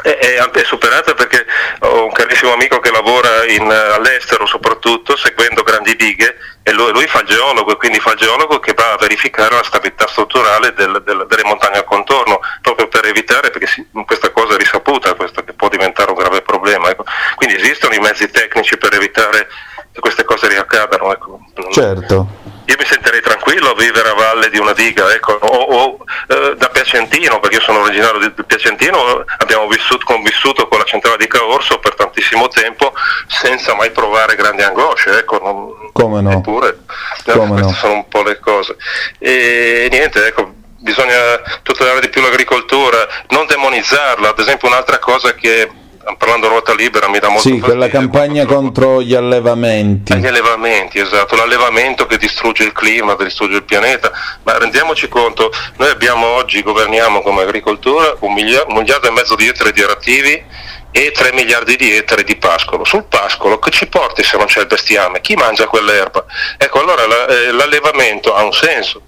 [0.02, 1.46] è, è, superata perché
[1.80, 7.06] ho un carissimo amico che lavora in, all'estero soprattutto seguendo grandi dighe e lui, lui,
[7.06, 10.74] fa il geologo e quindi fa il geologo che va a verificare la stabilità strutturale
[10.74, 15.14] del, del, delle montagne al contorno proprio per evitare perché si, questa cosa è risaputa
[15.14, 17.04] questa che può diventare un grave problema ecco.
[17.37, 19.48] quindi esistono i mezzi tecnici per evitare
[19.92, 21.40] che queste cose riaccadano ecco.
[21.70, 25.98] certo io mi sentirei tranquillo a vivere a valle di una diga, ecco, o, o
[26.29, 31.16] eh, da Piacentino, perché io sono originario di, Piacentino, abbiamo vissuto, convissuto con la centrale
[31.16, 32.92] di Caorso per tantissimo tempo
[33.29, 36.33] senza mai provare grandi angosce, ecco, non, come no?
[36.33, 36.81] Eppure,
[37.24, 37.72] come queste no?
[37.72, 38.76] sono un po' le cose.
[39.18, 41.14] E niente, ecco, bisogna
[41.62, 45.70] tutelare di più l'agricoltura, non demonizzarla, ad esempio un'altra cosa che
[46.14, 50.14] parlando ruota libera mi dà molto Sì, quella campagna contro gli allevamenti.
[50.14, 54.12] Gli allevamenti, esatto, l'allevamento che distrugge il clima, che distrugge il pianeta,
[54.44, 59.34] ma rendiamoci conto, noi abbiamo oggi, governiamo come agricoltura un miliardo, un miliardo e mezzo
[59.34, 60.44] di ettari di reattivi
[60.92, 62.84] e 3 miliardi di ettari di pascolo.
[62.84, 65.20] Sul pascolo che ci porti se non c'è il bestiame?
[65.20, 66.24] Chi mangia quell'erba?
[66.56, 69.02] Ecco, allora la, eh, l'allevamento ha un senso.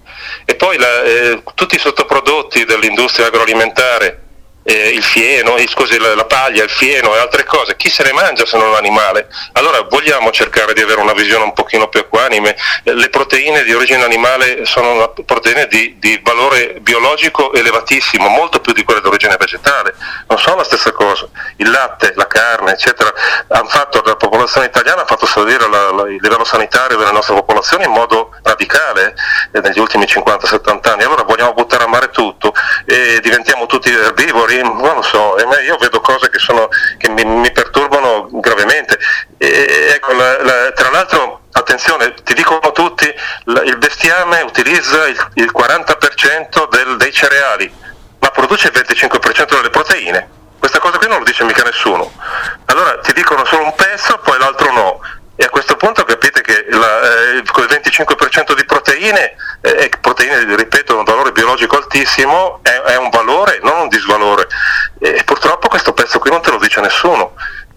[0.45, 4.27] E poi la, eh, tutti i sottoprodotti dell'industria agroalimentare
[4.63, 8.03] eh, il fieno, eh, scusi, la, la, paglia, il fieno e altre cose, chi se
[8.03, 9.27] ne mangia se non l'animale?
[9.53, 12.55] Allora vogliamo cercare di avere una visione un pochino più equanime.
[12.83, 18.73] Eh, le proteine di origine animale sono proteine di, di, valore biologico elevatissimo, molto più
[18.73, 19.95] di quelle di origine vegetale,
[20.27, 21.27] non sono la stessa cosa.
[21.57, 23.11] Il latte, la carne, eccetera,
[23.47, 27.33] hanno fatto la popolazione italiana ha fatto salire la, la, il livello sanitario della nostra
[27.33, 29.15] popolazione in modo radicale
[29.51, 31.03] eh, negli ultimi 50-70 anni.
[31.03, 32.53] Allora vogliamo buttare a mare tutto
[32.85, 37.51] e diventiamo tutti erbivori non lo so, io vedo cose che, sono, che mi, mi,
[37.51, 38.97] perturbano gravemente.
[39.37, 43.13] E, ecco, la, la, tra l'altro, attenzione, ti dicono tutti,
[43.45, 47.71] la, il bestiame utilizza il, il 40% del, dei cereali,
[48.19, 50.37] ma produce il 25% delle proteine.
[50.59, 52.11] Questa cosa qui non lo dice mica nessuno.
[52.65, 54.99] Allora ti dicono solo un pezzo, poi l'altro no.
[55.41, 60.97] E a questo punto capite che la, eh, il 25% di proteine, eh, proteine ripeto,
[60.97, 64.49] un valore biologico altissimo, è, è un valore, non un disvalore.
[64.99, 67.35] E purtroppo questo pezzo qui non te lo dice nessuno.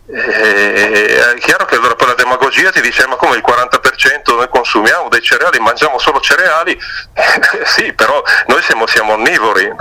[0.08, 5.08] è chiaro che allora poi la demagogia ti dice ma come il 40% noi consumiamo
[5.08, 6.76] dei cereali, mangiamo solo cereali,
[7.64, 9.72] sì però noi siamo, siamo onnivori,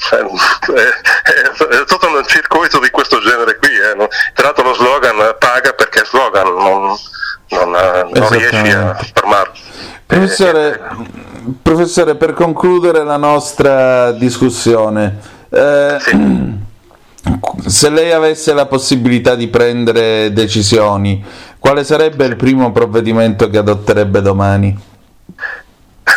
[0.00, 4.08] cioè, è, è, tutto un circuito di questo genere qui, eh.
[4.34, 6.94] tra l'altro lo slogan paga perché è slogan, non,
[7.52, 9.52] non, eh, non riesci a fermarlo.
[10.06, 10.80] Professore,
[11.62, 15.18] professore, per concludere la nostra discussione,
[15.50, 16.60] eh, sì.
[17.66, 21.24] se lei avesse la possibilità di prendere decisioni,
[21.58, 24.90] quale sarebbe il primo provvedimento che adotterebbe domani?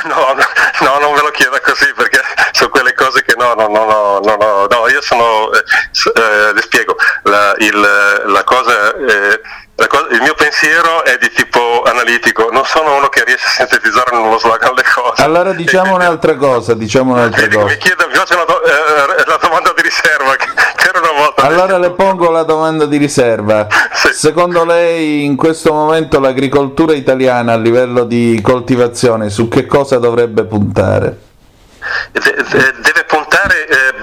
[0.05, 0.43] No, no,
[0.81, 2.19] no non ve lo chieda così perché
[2.51, 6.61] sono quelle cose che no, no, no, no, no, no io sono, eh, eh, le
[6.61, 7.79] spiego, la, il,
[8.25, 8.93] la cosa...
[9.75, 14.15] Cosa, il mio pensiero è di tipo analitico, non sono uno che riesce a sintetizzare
[14.15, 15.21] in uno slogan le cose.
[15.21, 17.65] Allora diciamo un'altra cosa, diciamo un'altra cosa.
[17.65, 20.47] Mi, chiedo, mi faccio una do, eh, la domanda di riserva, che,
[20.87, 21.41] era una volta.
[21.41, 23.67] Allora le pongo la domanda di riserva.
[23.93, 24.13] Sì.
[24.13, 30.45] Secondo lei in questo momento l'agricoltura italiana a livello di coltivazione su che cosa dovrebbe
[30.45, 31.19] puntare?
[32.11, 33.93] De, de, deve puntare, eh,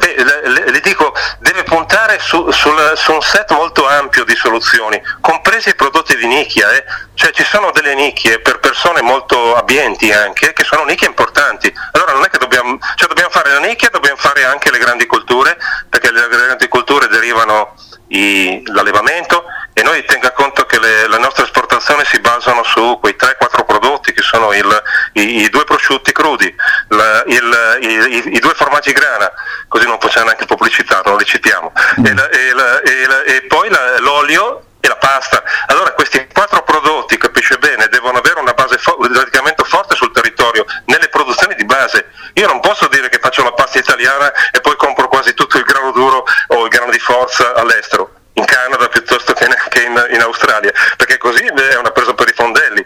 [2.12, 6.70] andare su, sul, su, un set molto ampio di soluzioni, compresi i prodotti di nicchia,
[6.70, 6.84] eh?
[7.14, 11.72] cioè ci sono delle nicchie per persone molto abbienti anche, che sono nicchie importanti.
[11.92, 15.06] Allora non è che dobbiamo, cioè dobbiamo fare la nicchia, dobbiamo fare anche le grandi
[15.06, 15.56] culture,
[15.88, 17.74] perché le grandi culture derivano
[18.08, 23.16] i, l'allevamento e noi tenga conto che le, le, nostre esportazioni si basano su quei
[23.18, 23.64] 3-4
[24.12, 24.82] che sono il,
[25.14, 26.54] i, i, due prosciutti crudi,
[26.88, 29.30] la, il, i, i, due formaggi grana,
[29.68, 32.04] così non facciamo neanche pubblicità, non li citiamo, mm.
[32.04, 35.42] e, la, e, e, poi l'olio e la pasta.
[35.66, 40.64] Allora questi quattro prodotti, capisce bene, devono avere una base fo- radicamento forte sul territorio,
[40.86, 42.10] nelle produzioni di base.
[42.34, 45.64] Io non posso dire che faccio la pasta italiana e poi compro quasi tutto il
[45.64, 50.06] grano duro o il grano di forza all'estero in Canada piuttosto che in, che in,
[50.10, 52.81] in Australia, perché così è una presa per i fondelli.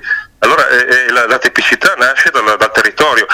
[0.77, 3.25] Eh, eh, la, la, tipicità nasce dal, dal, territorio.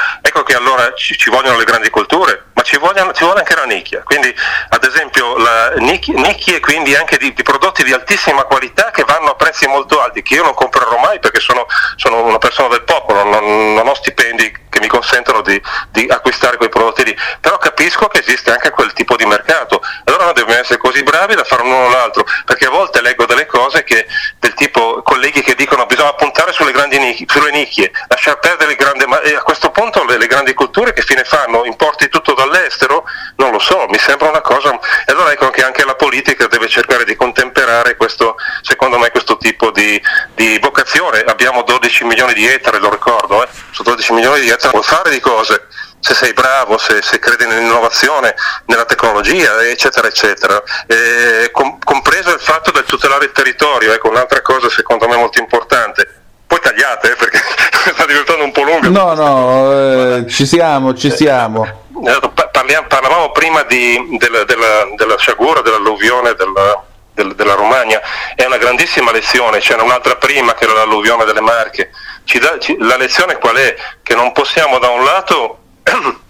[0.43, 3.55] Ecco che allora ci, ci, vogliono le grandi culture, ma ci, vogliono, ci vuole anche
[3.55, 4.03] la nicchia.
[4.03, 4.35] Quindi
[4.71, 5.37] ad esempio
[5.77, 10.01] nicchie, nicchie quindi anche di, di, prodotti di altissima qualità che vanno a prezzi molto
[10.03, 13.87] alti, che io non comprerò mai perché sono, sono una persona del popolo, non, non
[13.87, 17.17] ho stipendi che mi consentono di, di, acquistare quei prodotti lì.
[17.41, 19.83] Però capisco che esiste anche quel tipo di mercato.
[20.05, 23.27] Allora non dobbiamo essere così bravi da fare uno o l'altro, perché a volte leggo
[23.27, 24.07] delle cose che,
[24.41, 28.79] del tipo colleghi che dicono bisogna puntare sulle grandi nicchie, sulle nicchie, lasciar perdere il
[28.79, 31.65] grande, ma a questo punto le, le, grandi culture che fine fanno?
[31.65, 33.05] Importi tutto dall'estero?
[33.37, 34.79] Non lo so, mi sembra una cosa.
[35.07, 39.37] E allora ecco che anche la politica deve cercare di contemperare questo, secondo me, questo
[39.37, 40.01] tipo di,
[40.35, 41.21] di vocazione.
[41.21, 43.49] Abbiamo 12 milioni di ettari, lo ricordo, eh?
[43.71, 45.69] su 12 milioni di ettari puoi fare di cose
[46.03, 48.35] se sei bravo, se, se credi nell'innovazione,
[48.67, 50.61] nella tecnologia, eccetera, eccetera.
[50.89, 55.39] Eh, com- compreso il fatto del tutelare il territorio, ecco un'altra cosa secondo me molto
[55.39, 56.22] importante.
[56.63, 57.39] Tagliate, eh, perché
[57.93, 58.89] sta diventando un po' lunga.
[58.89, 61.65] No, no, eh, ci siamo, ci siamo.
[62.05, 62.21] Eh,
[62.51, 68.01] parliamo, parlavamo prima di, della, della, della, sciagura, dell'alluvione della, del, della Romagna,
[68.35, 71.91] è una grandissima lezione, c'era un'altra prima che era l'alluvione delle Marche
[72.25, 73.75] ci dà, ci, la lezione qual è?
[74.03, 75.59] Che non possiamo da un lato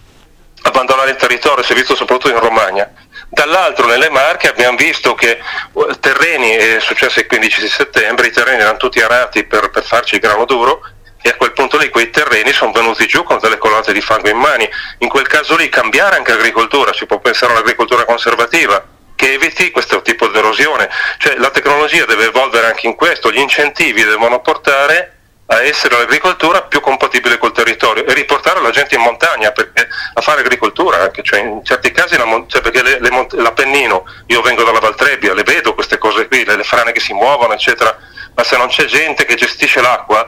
[0.63, 2.91] abbandonare il territorio, si è visto soprattutto in Romagna,
[3.33, 5.39] dall'altro nelle Marche abbiamo visto che
[5.71, 9.83] uh, terreni, è successo il 15 di settembre, i terreni erano tutti arati per, per
[9.83, 10.81] farci il grano duro
[11.21, 14.29] e a quel punto lì quei terreni sono venuti giù con delle colate di fango
[14.29, 14.69] in mani.
[14.99, 20.01] In quel caso lì cambiare anche agricoltura, si può pensare all'agricoltura conservativa, che eviti questo
[20.01, 20.89] tipo di erosione.
[21.17, 26.63] Cioè la tecnologia deve evolvere anche in questo, gli incentivi devono portare a essere un'agricoltura
[26.63, 31.21] più compatibile col territorio e riportare la gente in montagna perché, a fare agricoltura anche,
[31.21, 35.43] cioè in certi casi la, cioè perché le, le, l'Appennino, io vengo dalla Valtrebbia, le
[35.43, 37.95] vedo queste cose qui, le, le frane che si muovono eccetera,
[38.33, 40.25] ma se non c'è gente che gestisce l'acqua,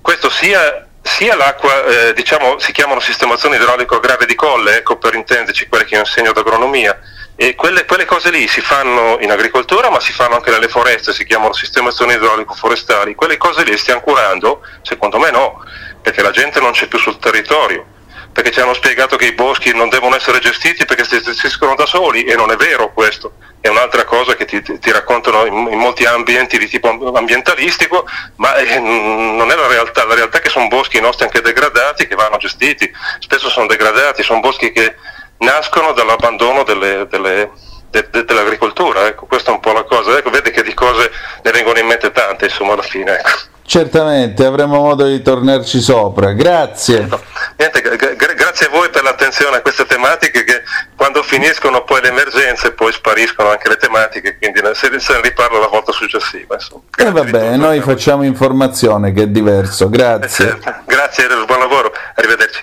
[0.00, 5.66] questo sia sia l'acqua, eh, diciamo, si chiamano sistemazioni idraulico-agrarie di colle, ecco per intenderci
[5.66, 6.98] quelle che io insegno d'agronomia,
[7.42, 11.14] e quelle, quelle, cose lì si fanno in agricoltura, ma si fanno anche nelle foreste,
[11.14, 13.14] si chiamano sistemazioni idraulico-forestali.
[13.14, 14.60] Quelle cose lì stiamo curando?
[14.82, 15.64] Secondo me no,
[16.02, 17.86] perché la gente non c'è più sul territorio,
[18.30, 21.86] perché ci hanno spiegato che i boschi non devono essere gestiti perché si gestiscono da
[21.86, 23.32] soli e non è vero questo.
[23.58, 28.54] È un'altra cosa che ti, ti raccontano in, in, molti ambienti di tipo ambientalistico, ma
[28.56, 30.04] eh, non è la realtà.
[30.04, 32.92] La realtà è che sono boschi nostri anche degradati che vanno gestiti.
[33.18, 34.94] Spesso sono degradati, sono boschi che
[35.40, 37.50] nascono dall'abbandono delle, delle,
[37.90, 41.10] de, de, dell'agricoltura, ecco, questa è un po' la cosa, ecco, vede che di cose
[41.42, 43.18] ne vengono in mente tante, insomma, alla fine.
[43.18, 43.48] Ecco.
[43.70, 47.06] Certamente, avremo modo di tornarci sopra, grazie.
[47.08, 47.20] No,
[47.56, 50.62] niente, gra- grazie a voi per l'attenzione a queste tematiche che
[50.96, 55.60] quando finiscono poi le emergenze poi spariscono anche le tematiche, quindi se, se ne riparla
[55.60, 56.56] la volta successiva.
[56.56, 60.46] E eh, va bene, noi facciamo informazione che è diverso, grazie.
[60.46, 60.74] Eh, certo.
[60.86, 62.62] Grazie, buon lavoro, arrivederci.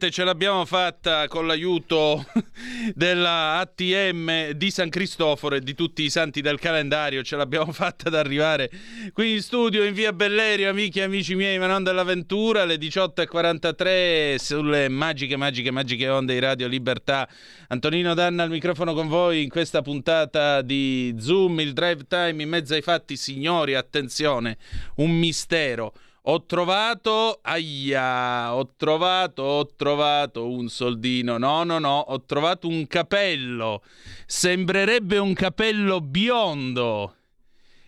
[0.00, 2.24] Finalmente ce l'abbiamo fatta con l'aiuto
[2.94, 7.22] della ATM di San Cristoforo e di tutti i santi del calendario.
[7.22, 8.70] Ce l'abbiamo fatta ad arrivare
[9.12, 14.36] qui in studio in via Bellerio, amici e amici miei, ma non dell'avventura, alle 18.43
[14.36, 17.28] sulle magiche, magiche, magiche onde di Radio Libertà.
[17.68, 22.48] Antonino Danna al microfono con voi in questa puntata di Zoom, il drive time in
[22.48, 23.16] mezzo ai fatti.
[23.16, 24.56] Signori, attenzione,
[24.96, 25.92] un mistero.
[26.30, 31.38] Ho trovato, aia, ho trovato, ho trovato un soldino.
[31.38, 33.82] No, no, no, ho trovato un capello.
[34.26, 37.16] Sembrerebbe un capello biondo.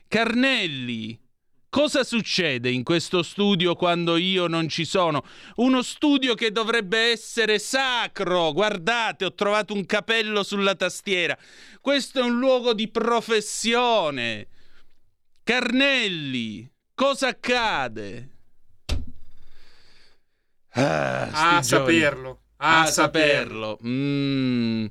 [0.09, 1.17] Carnelli,
[1.69, 5.25] cosa succede in questo studio quando io non ci sono?
[5.59, 8.53] Uno studio che dovrebbe essere sacro.
[8.53, 11.39] Guardate, ho trovato un capello sulla tastiera.
[11.81, 14.49] Questo è un luogo di professione.
[15.45, 18.32] Carnelli, Cosa accade?
[20.75, 22.41] Ah, a saperlo.
[22.57, 23.79] A, a saperlo.
[23.87, 24.87] Mm.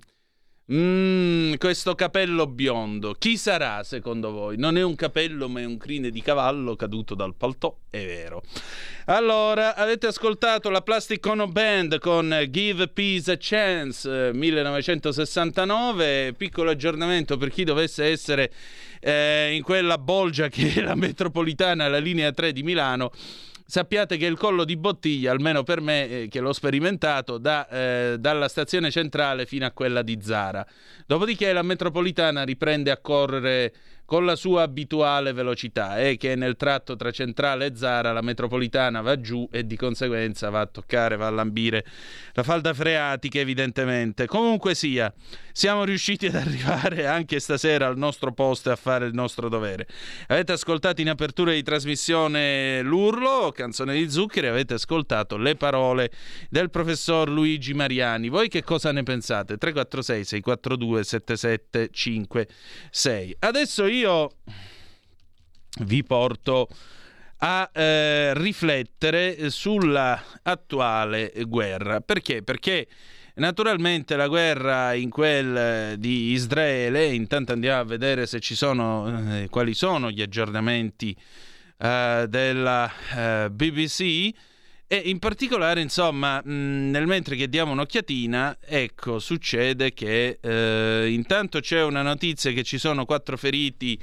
[0.71, 4.55] Mm, questo capello biondo, chi sarà secondo voi?
[4.57, 8.41] Non è un capello, ma è un crine di cavallo caduto dal paltò, è vero.
[9.07, 16.69] Allora, avete ascoltato la Plastic Ono Band con Give Peace a Chance 1969, eh, piccolo
[16.69, 18.49] aggiornamento per chi dovesse essere
[19.01, 23.11] eh, in quella bolgia che è la metropolitana, la linea 3 di Milano
[23.72, 28.17] sappiate che il collo di bottiglia, almeno per me eh, che l'ho sperimentato, da, eh,
[28.19, 30.67] dalla stazione centrale fino a quella di Zara.
[31.05, 33.74] Dopodiché la metropolitana riprende a correre
[34.12, 38.99] con la sua abituale velocità e che nel tratto tra centrale e Zara la metropolitana
[38.99, 41.86] va giù e di conseguenza va a toccare, va a lambire
[42.34, 44.26] la falda freatica evidentemente.
[44.26, 45.14] Comunque sia,
[45.53, 49.88] siamo riusciti ad arrivare anche stasera al nostro posto e a fare il nostro dovere.
[50.28, 56.12] Avete ascoltato in apertura di trasmissione l'urlo, canzone di Zuccheri, avete ascoltato le parole
[56.49, 58.28] del professor Luigi Mariani.
[58.28, 59.55] Voi che cosa ne pensate?
[59.55, 63.36] 346 642 7756.
[63.39, 64.32] Adesso io io
[65.82, 66.68] vi porto
[67.38, 72.02] a eh, riflettere sulla attuale guerra.
[72.02, 72.43] Perché?
[72.43, 72.88] Perché
[73.36, 79.47] naturalmente la guerra in quel di Israele, intanto andiamo a vedere se ci sono eh,
[79.49, 81.16] quali sono gli aggiornamenti
[81.78, 84.30] eh, della eh, BBC
[84.94, 91.62] e in particolare, insomma, mh, nel mentre che diamo un'occhiatina, ecco, succede che eh, intanto
[91.62, 93.98] c'è una notizia che ci sono quattro feriti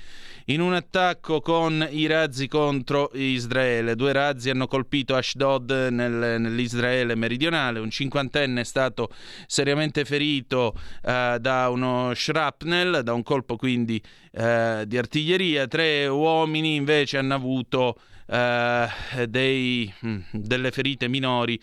[0.47, 3.97] in un attacco con i razzi contro Israele.
[3.97, 7.81] Due razzi hanno colpito Ashdod nel, nell'Israele meridionale.
[7.81, 9.11] Un cinquantenne è stato
[9.47, 10.75] seriamente ferito
[11.05, 15.67] eh, da uno shrapnel, da un colpo quindi eh, di artiglieria.
[15.67, 21.59] Tre uomini invece hanno avuto dei, mm, delle ferite minori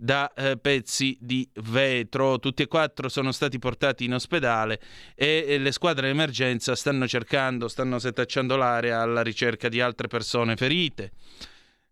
[0.00, 2.38] da eh, pezzi di vetro.
[2.38, 4.80] Tutti e quattro sono stati portati in ospedale
[5.14, 10.06] e, e le squadre di emergenza stanno cercando, stanno setacciando l'area alla ricerca di altre
[10.06, 11.12] persone ferite.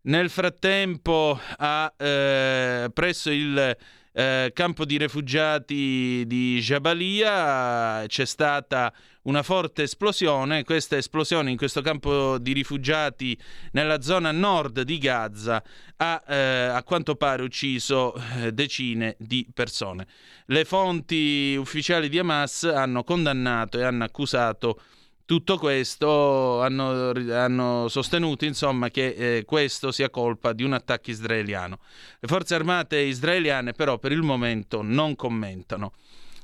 [0.02, 3.76] Nel frattempo, a, eh, presso il
[4.18, 8.90] eh, campo di rifugiati di Jabalia c'è stata
[9.24, 10.64] una forte esplosione.
[10.64, 13.38] Questa esplosione in questo campo di rifugiati
[13.72, 15.62] nella zona nord di Gaza
[15.96, 20.06] ha eh, a quanto pare ucciso eh, decine di persone.
[20.46, 24.80] Le fonti ufficiali di Hamas hanno condannato e hanno accusato
[25.26, 31.80] tutto questo hanno, hanno sostenuto insomma, che eh, questo sia colpa di un attacco israeliano.
[32.20, 35.92] Le forze armate israeliane però per il momento non commentano.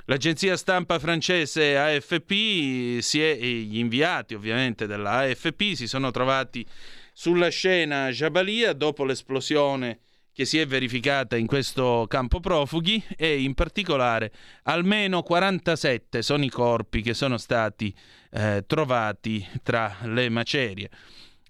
[0.06, 6.66] L'agenzia stampa francese AFP, si è, gli inviati ovviamente della AFP si sono trovati
[7.12, 10.00] sulla scena Jabalia dopo l'esplosione
[10.34, 14.32] che si è verificata in questo campo profughi e in particolare
[14.64, 17.94] almeno 47 sono i corpi che sono stati
[18.30, 20.90] eh, trovati tra le macerie.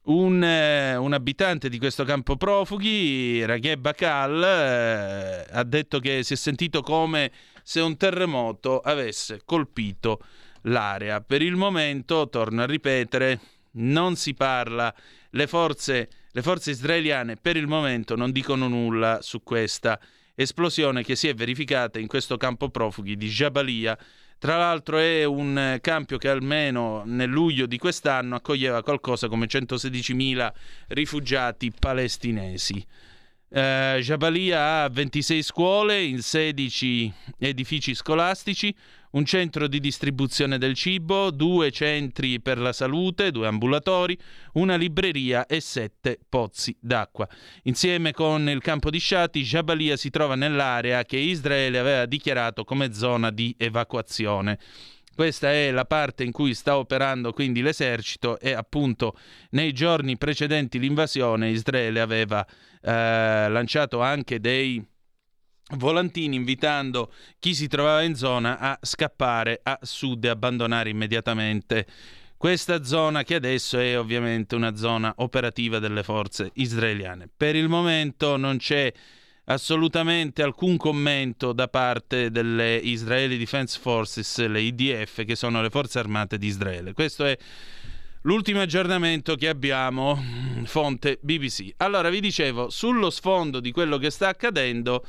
[0.05, 6.33] Un, eh, un, abitante di questo campo profughi, Ragheb Bakal, eh, ha detto che si
[6.33, 7.31] è sentito come
[7.63, 10.19] se un terremoto avesse colpito
[10.63, 11.21] l'area.
[11.21, 13.41] Per il momento, torno a ripetere,
[13.75, 14.93] non si parla,
[15.33, 20.01] le forze le forze israeliane per il momento non dicono nulla su questa
[20.35, 23.99] esplosione che si è verificata in questo campo profughi di Jabalia.
[24.39, 30.53] Tra l'altro è un campo che almeno nel luglio di quest'anno accoglieva qualcosa come 116.000
[30.89, 32.85] rifugiati palestinesi.
[33.55, 38.75] Uh, Jabalia ha 26 scuole in 16 edifici scolastici,
[39.11, 44.17] un centro di distribuzione del cibo, due centri per la salute, due ambulatori,
[44.55, 47.29] una libreria e sette pozzi d'acqua.
[47.65, 52.95] Insieme con il campo di Shati, Jabalia si trova nell'area che Israele aveva dichiarato come
[52.95, 54.59] zona di evacuazione.
[55.23, 59.17] Questa è la parte in cui sta operando quindi l'esercito e appunto
[59.51, 64.85] nei giorni precedenti l'invasione Israele aveva eh, lanciato anche dei
[65.77, 71.87] volantini invitando chi si trovava in zona a scappare a sud e abbandonare immediatamente
[72.37, 77.29] questa zona che adesso è ovviamente una zona operativa delle forze israeliane.
[77.35, 78.93] Per il momento non c'è
[79.45, 85.99] assolutamente alcun commento da parte delle Israeli Defense Forces, le IDF, che sono le forze
[85.99, 86.93] armate di Israele.
[86.93, 87.37] Questo è
[88.23, 90.23] l'ultimo aggiornamento che abbiamo,
[90.65, 91.73] fonte BBC.
[91.79, 95.05] Allora vi dicevo, sullo sfondo di quello che sta accadendo,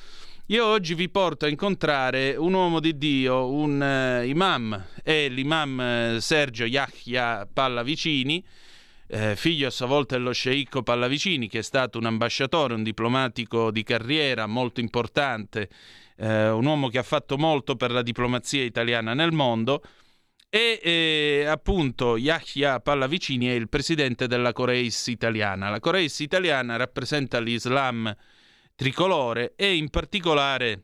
[0.47, 6.15] io oggi vi porto a incontrare un uomo di Dio, un uh, imam, è l'imam
[6.15, 8.43] uh, Sergio Yahya Pallavicini,
[9.07, 13.71] eh, figlio a sua volta dello sceicco Pallavicini, che è stato un ambasciatore, un diplomatico
[13.71, 15.69] di carriera molto importante,
[16.17, 19.83] eh, un uomo che ha fatto molto per la diplomazia italiana nel mondo.
[20.49, 25.69] E eh, appunto Yahya Pallavicini è il presidente della Coreis italiana.
[25.69, 28.15] La Coreis italiana rappresenta l'Islam
[28.75, 30.83] tricolore e in particolare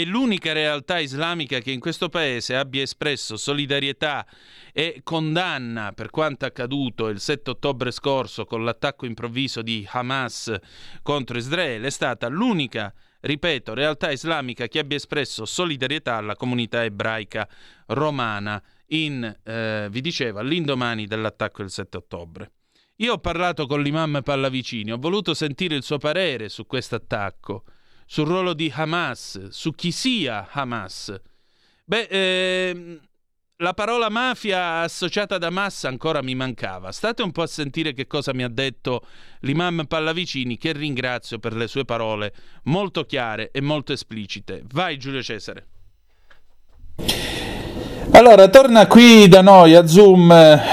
[0.00, 4.24] è l'unica realtà islamica che in questo paese abbia espresso solidarietà
[4.72, 10.54] e condanna per quanto accaduto il 7 ottobre scorso con l'attacco improvviso di Hamas
[11.02, 11.88] contro Israele.
[11.88, 17.48] È stata l'unica, ripeto, realtà islamica che abbia espresso solidarietà alla comunità ebraica
[17.86, 22.52] romana in, eh, vi dicevo, all'indomani dell'attacco del 7 ottobre.
[22.96, 27.64] Io ho parlato con l'imam Pallavicini, ho voluto sentire il suo parere su questo attacco,
[28.10, 31.14] sul ruolo di Hamas, su chi sia Hamas.
[31.84, 33.00] Beh, ehm,
[33.56, 36.90] la parola mafia associata ad Hamas ancora mi mancava.
[36.90, 39.04] State un po' a sentire che cosa mi ha detto
[39.40, 42.32] l'imam Pallavicini, che ringrazio per le sue parole
[42.64, 44.62] molto chiare e molto esplicite.
[44.72, 45.66] Vai Giulio Cesare.
[48.10, 50.30] Allora, torna qui da noi a Zoom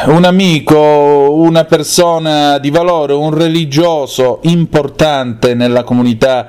[0.08, 6.48] un amico, una persona di valore, un religioso importante nella comunità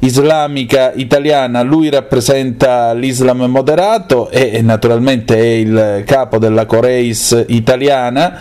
[0.00, 1.62] islamica italiana.
[1.62, 8.38] Lui rappresenta l'Islam moderato e naturalmente è il capo della Coreis italiana.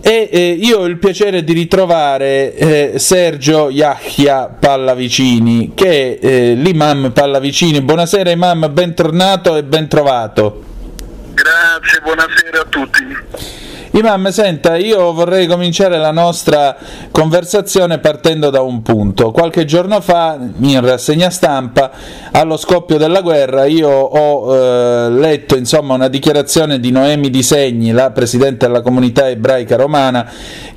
[0.00, 6.54] E eh, io ho il piacere di ritrovare eh, Sergio Yahya Pallavicini, che è eh,
[6.54, 7.80] l'imam Pallavicini.
[7.80, 10.72] Buonasera imam, bentornato e ben trovato.
[11.34, 13.62] Grazie, buonasera a tutti.
[13.96, 16.76] Imam, senta, io vorrei cominciare la nostra
[17.12, 19.30] conversazione partendo da un punto.
[19.30, 21.92] Qualche giorno fa, in rassegna stampa,
[22.32, 27.92] allo scoppio della guerra, io ho eh, letto insomma, una dichiarazione di Noemi Di Segni,
[27.92, 30.28] la presidente della comunità ebraica romana,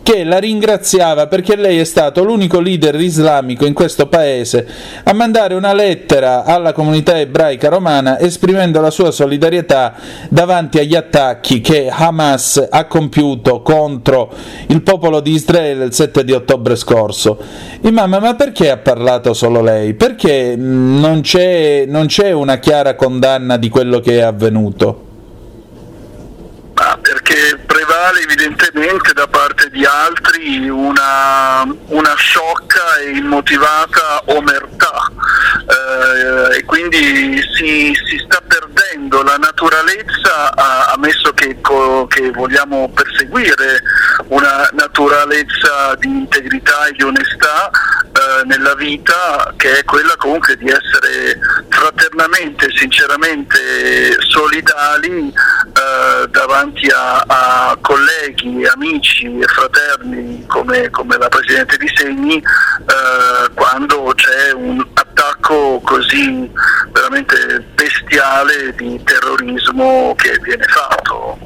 [0.08, 4.66] che la ringraziava perché lei è stato l'unico leader islamico in questo paese
[5.04, 9.96] a mandare una lettera alla comunità ebraica romana esprimendo la sua solidarietà
[10.30, 14.32] davanti agli attacchi che Hamas ha compiuto contro
[14.68, 17.38] il popolo di Israele il 7 di ottobre scorso.
[17.82, 19.94] Imam, ma perché ha parlato solo lei?
[19.94, 25.04] Perché non c'è, non c'è una chiara condanna di quello che è avvenuto?
[26.76, 27.58] Ah, perché
[28.18, 35.12] prevale evidentemente da parte di altri una, una sciocca e immotivata omertà.
[35.68, 40.56] Eh, e quindi si, si, sta perdendo la naturalezza,
[40.94, 41.60] ammesso che,
[42.08, 43.82] che vogliamo perseguire
[44.28, 50.68] una naturalezza di integrità e di onestà eh, nella vita che è quella comunque di
[50.68, 51.40] essere
[51.70, 58.07] fraternamente, sinceramente solidali eh, davanti a, a, colleghi,
[58.78, 66.50] amici e fraterni come, come la Presidente di Segni eh, quando c'è un attacco così
[66.92, 71.38] veramente bestiale di terrorismo che viene fatto.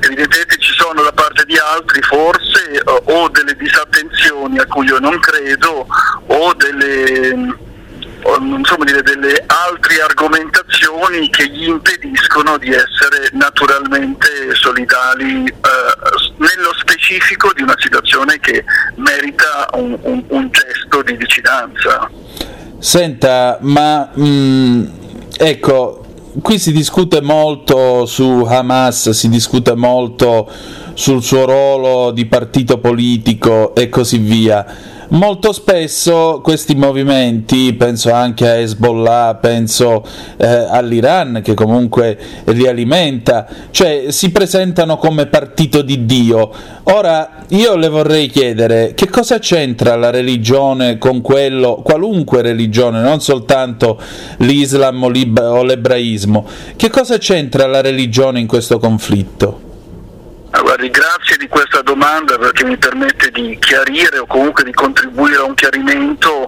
[0.00, 4.98] Evidentemente ci sono da parte di altri forse eh, o delle disattenzioni a cui io
[4.98, 5.86] non credo
[6.26, 7.72] o delle
[8.84, 15.52] dire, delle altre argomentazioni che gli impediscono di essere naturalmente solidali eh,
[16.36, 18.64] nello specifico di una situazione che
[18.96, 22.10] merita un, un, un gesto di vicinanza.
[22.78, 24.84] Senta, ma mh, mm,
[25.38, 26.04] ecco,
[26.42, 30.50] qui si discute molto su Hamas, si discute molto
[30.94, 38.48] sul suo ruolo di partito politico e così via molto spesso questi movimenti, penso anche
[38.48, 40.04] a Hezbollah, penso
[40.36, 46.50] eh, all'Iran che comunque li alimenta, cioè si presentano come partito di Dio.
[46.84, 53.20] Ora io le vorrei chiedere che cosa c'entra la religione con quello, qualunque religione, non
[53.20, 54.00] soltanto
[54.38, 56.46] l'Islam o l'ebraismo,
[56.76, 59.63] che cosa c'entra la religione in questo conflitto?
[60.60, 65.42] Guardi, grazie di questa domanda perché mi permette di chiarire o comunque di contribuire a
[65.42, 66.46] un chiarimento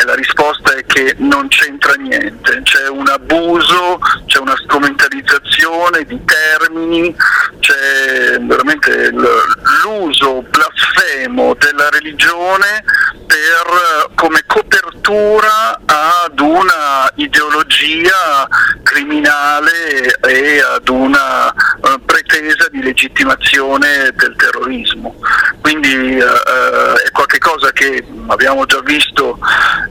[0.00, 6.20] e la risposta è che non c'entra niente, c'è un abuso, c'è una strumentalizzazione di
[6.24, 7.14] termini,
[7.58, 12.84] c'è veramente l'uso blasfemo della religione
[13.26, 18.46] per, come copertura ad una ideologia
[18.84, 25.16] criminale e ad una uh, pretesa di legittimazione del terrorismo.
[25.60, 29.38] Quindi uh, è qualcosa che abbiamo già visto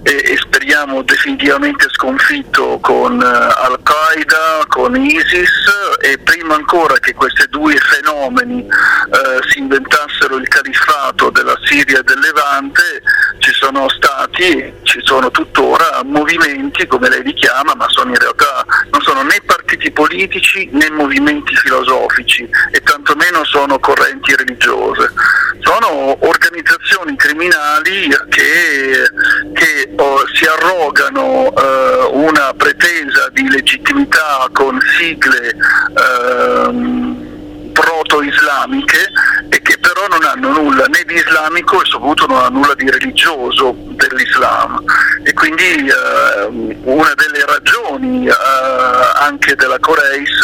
[0.03, 5.49] e, e speriamo definitivamente sconfitto con uh, Al-Qaeda, con ISIS
[6.01, 8.65] e prima ancora che questi due fenomeni
[9.49, 13.01] si inventassero il califfato della Siria e del Levante
[13.39, 18.65] ci sono stati, ci sono tuttora movimenti come lei li chiama, ma sono in realtà
[19.17, 25.11] sono né partiti politici né movimenti filosofici e tantomeno sono correnti religiose.
[25.61, 29.09] Sono organizzazioni criminali che,
[29.53, 35.55] che oh, si arrogano eh, una pretesa di legittimità con sigle eh,
[37.73, 39.11] proto-islamiche
[39.49, 43.73] e però non hanno nulla né di islamico e soprattutto non hanno nulla di religioso
[43.73, 44.83] dell'Islam.
[45.23, 46.45] E quindi eh,
[46.83, 48.33] una delle ragioni eh,
[49.21, 50.39] anche della Coreis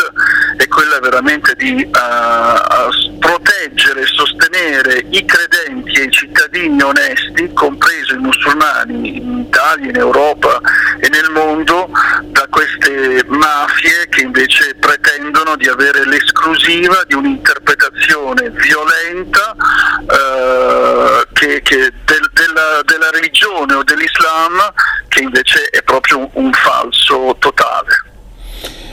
[0.56, 8.14] è quella veramente di eh, proteggere e sostenere i credenti e i cittadini onesti, compresi
[8.14, 10.62] i musulmani in Italia, in Europa
[11.00, 11.90] e nel mondo,
[12.24, 21.78] da queste mafie che invece pretendono di avere l'esclusiva di un'interpretazione violenta eh, che, che
[22.06, 24.74] del, della, della, religione o dell'Islam
[25.08, 28.12] che invece è proprio un, un falso totale.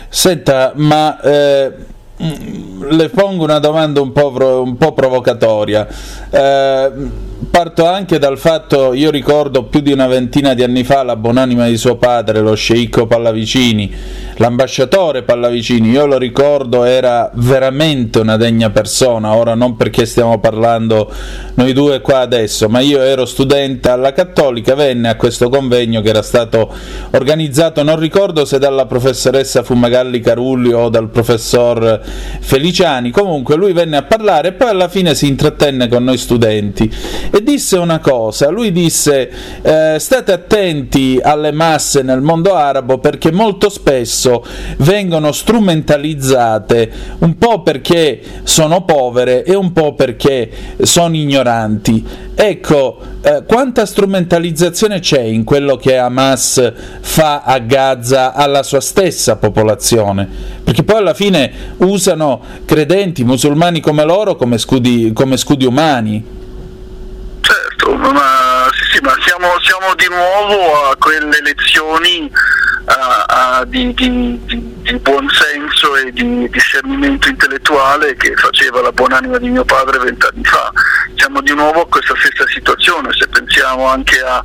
[0.08, 1.72] Senta, ma eh,
[2.16, 5.86] le pongo una domanda un po', un po provocatoria.
[6.30, 11.16] Eh, parto anche dal fatto, io ricordo più di una ventina di anni fa la
[11.16, 13.94] buonanima di suo padre, lo sceicco Pallavicini,
[14.36, 21.10] l'ambasciatore Pallavicini, io lo ricordo, era veramente una degna persona, ora non perché stiamo parlando
[21.54, 26.10] noi due qua adesso, ma io ero studente alla Cattolica, venne a questo convegno che
[26.10, 26.70] era stato
[27.12, 32.00] organizzato, non ricordo se dalla professoressa Fumagalli Carulli o dal professor
[32.40, 37.28] Feliciani, comunque lui venne a parlare e poi alla fine si intrattenne con noi studenti
[37.30, 39.30] e disse una cosa, lui disse
[39.62, 44.44] eh, state attenti alle masse nel mondo arabo perché molto spesso
[44.78, 50.50] vengono strumentalizzate un po' perché sono povere e un po' perché
[50.82, 52.04] sono ignoranti.
[52.34, 59.36] Ecco, eh, quanta strumentalizzazione c'è in quello che Hamas fa a Gaza alla sua stessa
[59.36, 60.26] popolazione?
[60.64, 66.38] Perché poi alla fine usano credenti musulmani come loro come scudi, come scudi umani
[67.96, 74.40] ma, sì, sì, ma siamo, siamo, di nuovo a quelle lezioni uh, uh, di, di,
[74.44, 80.42] di, di buonsenso e di discernimento intellettuale che faceva la buonanima di mio padre vent'anni
[80.42, 80.72] fa.
[81.14, 84.42] Siamo di nuovo a questa stessa situazione, se pensiamo anche a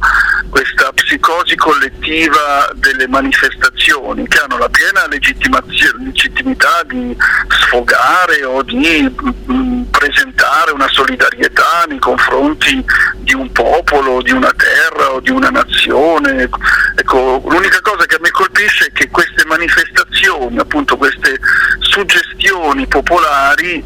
[0.50, 7.16] questa psicosi collettiva delle manifestazioni che hanno la piena legittimità di
[7.48, 12.84] sfogare o di mh, mm, presentare una solidarietà nei confronti
[13.18, 16.50] di un popolo, di una terra o di una nazione.
[16.96, 21.40] Ecco, l'unica cosa che a me colpisce è che queste manifestazioni, appunto queste
[21.80, 23.84] suggestioni popolari eh,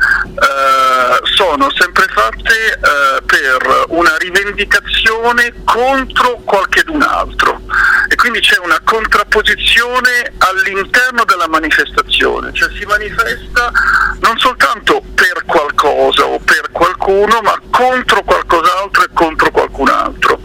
[1.24, 7.62] sono sempre fatte eh, per una rivendicazione contro qualchedun altro
[8.10, 13.72] e quindi c'è una contrapposizione all'interno della manifestazione, cioè si manifesta
[14.22, 20.40] non soltanto per qualcosa o per qualcuno, ma contro qualcos'altro e contro qualcun altro.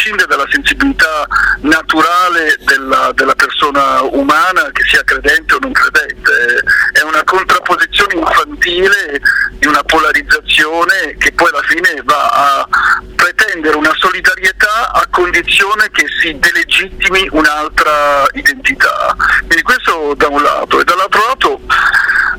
[0.00, 1.26] Prescinde dalla sensibilità
[1.60, 9.20] naturale della, della persona umana, che sia credente o non credente, è una contrapposizione infantile
[9.58, 12.68] di una polarizzazione che poi alla fine va a
[13.14, 19.14] pretendere una solidarietà a condizione che si delegittimi un'altra identità.
[19.40, 21.60] Quindi questo da un lato e dall'altro lato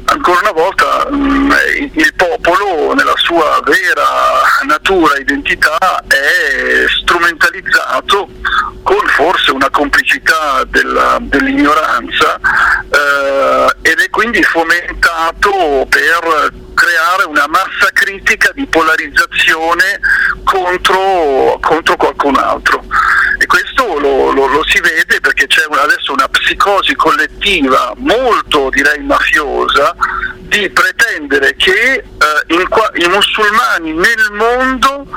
[0.06, 1.52] ancora una volta mm,
[1.94, 4.21] il popolo nella sua vera
[4.92, 8.28] natura, identità è strumentalizzato
[8.84, 12.38] con forse una complicità della, dell'ignoranza
[12.90, 20.00] eh, ed è quindi fomentato per creare una massa critica di polarizzazione
[20.44, 22.84] contro, contro qualcun altro.
[23.40, 29.02] E questo lo, lo, lo si vede perché c'è adesso una psicosi collettiva molto direi
[29.04, 29.96] mafiosa
[30.42, 32.04] di pretendere che eh,
[32.48, 35.08] in, i musulmani nel mondo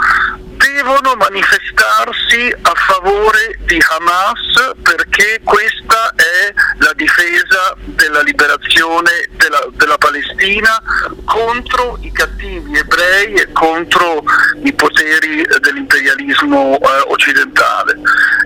[0.57, 9.99] devono manifestarsi a favore di Hamas perché questa è la difesa della liberazione della, della
[9.99, 10.83] Palestina
[11.25, 14.23] contro i cattivi ebrei e contro
[14.63, 18.01] i poteri dell'imperialismo eh, occidentale.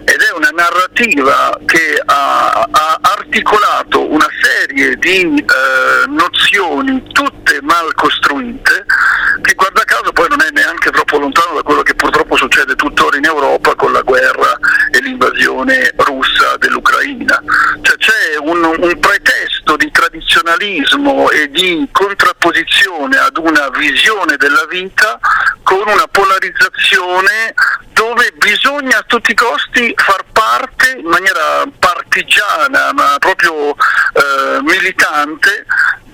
[0.04, 7.94] Ed è una narrativa che ha, ha articolato una serie di eh, nozioni tutte mal
[7.94, 8.86] costruite
[9.42, 13.16] che guarda caso poi non è neanche troppo lontano da quello che purtroppo succede tuttora
[13.16, 14.56] in Europa con la guerra
[14.92, 17.42] e l'invasione russa dell'Ucraina.
[17.82, 25.18] Cioè c'è un, un pretesto di tradizionalismo e di contrapposizione ad una visione della vita
[25.64, 27.52] con una polarizzazione
[27.92, 35.66] dove bisogna a tutti i costi far parte in maniera partigiana ma proprio eh, militante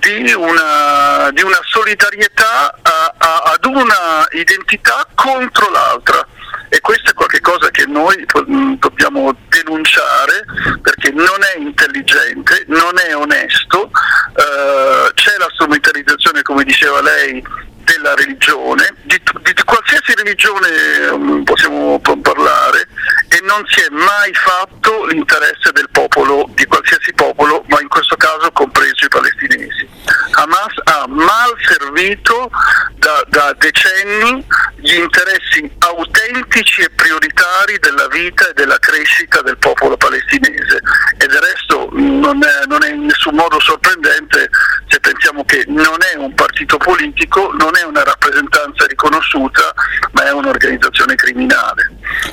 [0.05, 6.25] di una, di una solidarietà a, a, ad una identità contro l'altra.
[6.69, 8.15] E questo è qualcosa che noi
[8.49, 10.45] mm, dobbiamo denunciare
[10.81, 13.89] perché non è intelligente, non è onesto,
[14.35, 17.43] eh, c'è la strumentalizzazione come diceva lei
[17.85, 22.87] della religione, di, di, di qualsiasi religione um, possiamo parlare.
[23.29, 28.15] E non si è mai fatto l'interesse del popolo, di qualsiasi popolo, ma in questo
[28.17, 29.94] caso compreso i palestinesi.
[30.31, 32.49] Hamas ha mal servito
[32.95, 34.45] da, da decenni
[34.77, 40.81] gli interessi autentici e prioritari della vita e della crescita del popolo palestinese
[41.17, 44.49] e del resto non è, non è in nessun modo sorprendente
[44.87, 49.73] se pensiamo che non è un partito politico, non è una rappresentanza riconosciuta,
[50.11, 51.91] ma è un'organizzazione criminale.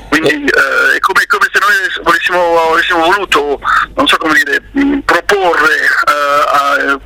[0.09, 3.61] Quindi eh, è come, come, se noi volessimo, avessimo voluto,
[3.95, 4.63] non so come dire,
[5.05, 6.21] proporre eh,
[6.53, 7.01] a,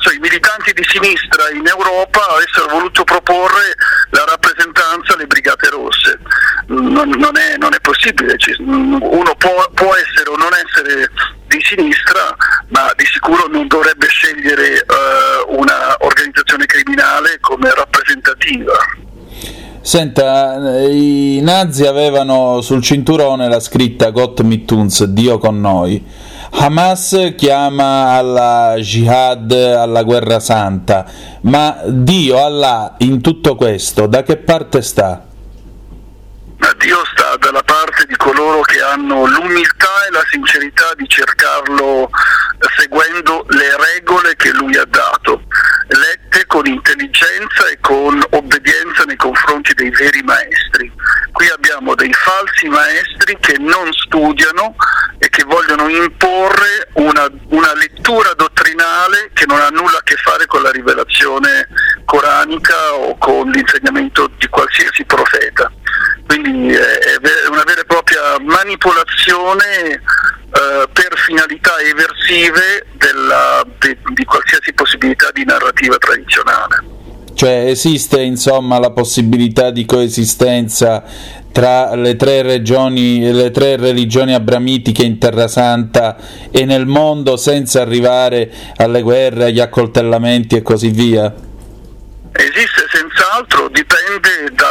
[0.00, 3.74] so, i militanti di sinistra in Europa avessero voluto proporre
[4.10, 6.18] la rappresentanza alle Brigate Rosse.
[6.66, 11.10] Non, non, è, non è, possibile, uno può, può essere o non essere
[11.46, 12.36] di sinistra,
[12.68, 18.72] ma di sicuro non dovrebbe scegliere uh, una organizzazione criminale come rappresentativa.
[19.80, 20.58] Senta,
[20.90, 26.04] i nazi avevano sul cinturone la scritta Gott mit uns, Dio con noi.
[26.50, 31.04] Hamas chiama alla jihad, alla guerra santa,
[31.42, 35.24] ma Dio, Allah, in tutto questo, da che parte sta?
[36.78, 37.07] Dio dalla parte
[38.08, 42.08] di coloro che hanno l'umiltà e la sincerità di cercarlo
[42.78, 45.42] seguendo le regole che lui ha dato,
[45.88, 50.90] lette con intelligenza e con obbedienza nei confronti dei veri maestri.
[51.32, 54.74] Qui abbiamo dei falsi maestri che non studiano
[55.18, 60.46] e che vogliono imporre una, una lettura dottrinale che non ha nulla a che fare
[60.46, 61.68] con la rivelazione
[62.06, 65.70] coranica o con l'insegnamento di qualsiasi profeta.
[66.28, 74.74] Quindi è una vera e propria manipolazione eh, per finalità eversive della, di, di qualsiasi
[74.74, 76.96] possibilità di narrativa tradizionale.
[77.34, 81.02] Cioè esiste insomma la possibilità di coesistenza
[81.52, 86.16] tra le tre, regioni, le tre religioni abramitiche in Terra Santa
[86.50, 91.32] e nel mondo senza arrivare alle guerre, agli accoltellamenti e così via?
[92.32, 94.67] Esiste senz'altro, dipende da,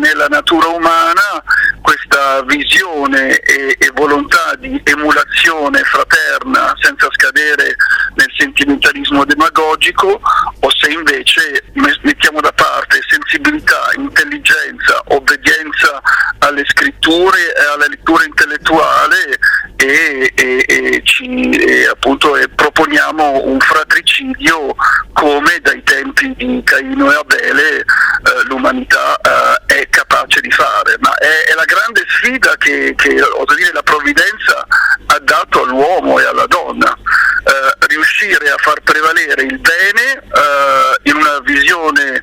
[0.00, 1.42] nella natura umana
[2.20, 7.74] questa visione e, e, volontà di emulazione fraterna senza scadere
[8.14, 10.20] nel sentimentalismo demagogico
[10.60, 11.64] o se invece
[12.02, 16.00] mettiamo da parte sensibilità, intelligenza, obbedienza
[16.40, 19.38] alle scritture e alla lettura intellettuale
[19.76, 24.74] e, e, e ci, appunto, proponiamo un fratricidio
[25.14, 27.84] come dai tempi di Caino e Abele eh,
[28.44, 33.72] l'umanità eh, è capace di fare, ma è, è la grande sfida che, che dire,
[33.72, 34.66] la provvidenza
[35.06, 41.16] ha dato all'uomo e alla donna, eh, riuscire a far prevalere il bene eh, in
[41.16, 42.22] una visione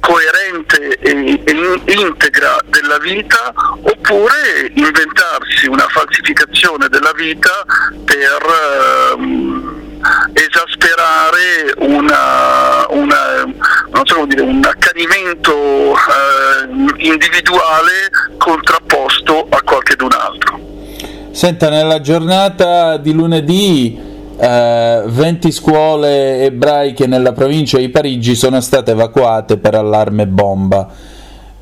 [0.00, 7.64] coerente e, e integra della vita oppure inventarsi una falsificazione della vita
[8.04, 9.14] per...
[9.14, 9.85] Ehm,
[10.32, 20.60] esasperare una, una, so dire, un accanimento eh, individuale contrapposto a qualcun altro.
[21.30, 23.98] Senta, nella giornata di lunedì
[24.38, 30.88] eh, 20 scuole ebraiche nella provincia di Parigi sono state evacuate per allarme bomba.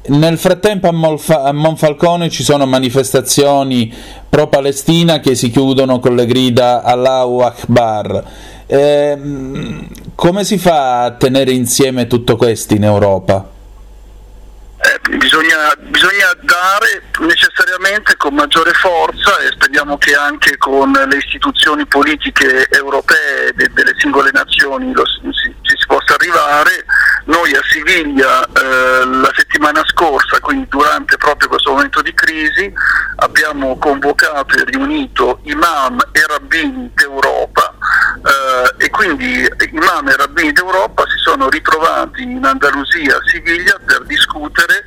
[0.06, 3.90] Nel frattempo a, Molfa- a Monfalcone ci sono manifestazioni
[4.28, 8.22] pro-Palestina che si chiudono con le grida Allahu Akbar.
[8.66, 9.18] Eh,
[10.14, 13.48] come si fa a tenere insieme tutto questo in Europa?
[14.76, 21.86] Eh, bisogna, bisogna, dare necessariamente con maggiore forza e speriamo che anche con le istituzioni
[21.86, 25.54] politiche europee de, delle singole nazioni lo, si,
[26.04, 26.84] possa arrivare.
[27.24, 32.70] Noi a Siviglia eh, la settimana scorsa, quindi durante proprio questo momento di crisi,
[33.16, 37.74] abbiamo convocato e riunito imam e rabbini d'Europa
[38.16, 44.04] eh, e quindi imam e rabbini d'Europa si sono ritrovati in Andalusia, a Siviglia per
[44.04, 44.84] discutere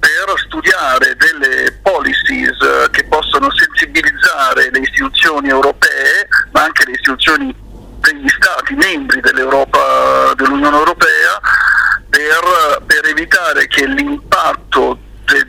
[0.00, 7.66] per studiare delle policies eh, che possono sensibilizzare le istituzioni europee, ma anche le istituzioni
[8.00, 11.40] degli Stati membri dell'Unione Europea,
[12.08, 14.98] per, per evitare che l'impatto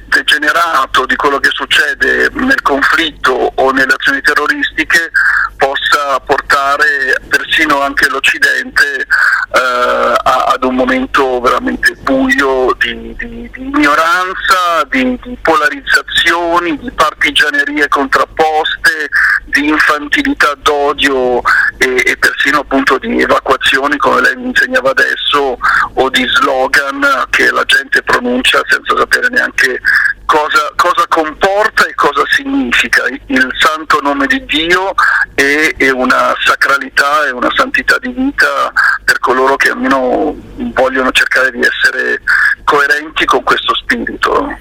[0.10, 5.12] degenerato di quello che succede nel conflitto o nelle azioni terroristiche
[5.56, 9.06] possa portare persino anche l'Occidente
[9.52, 17.88] eh, ad un momento veramente buio di, di, di ignoranza, di, di, polarizzazioni, di partigianerie
[17.88, 19.10] contrapposte,
[19.46, 21.42] di infantilità d'odio
[21.78, 25.58] e, e persino appunto di evacuazioni come lei mi insegnava adesso
[25.94, 28.02] o di slogan che la gente
[28.50, 29.80] pronuncia senza sapere neanche
[30.26, 34.94] cosa, cosa, comporta e cosa significa il santo nome di Dio
[35.36, 38.72] e, e, una sacralità e una santità di vita
[39.04, 40.36] per coloro che almeno
[40.74, 42.22] vogliono cercare di essere
[42.64, 44.58] coerenti con questo spirito.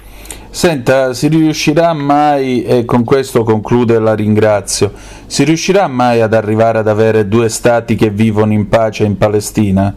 [0.51, 4.91] Senta, si riuscirà mai, e con questo conclude la ringrazio,
[5.27, 9.95] si riuscirà mai ad arrivare ad avere due stati che vivono in pace in Palestina?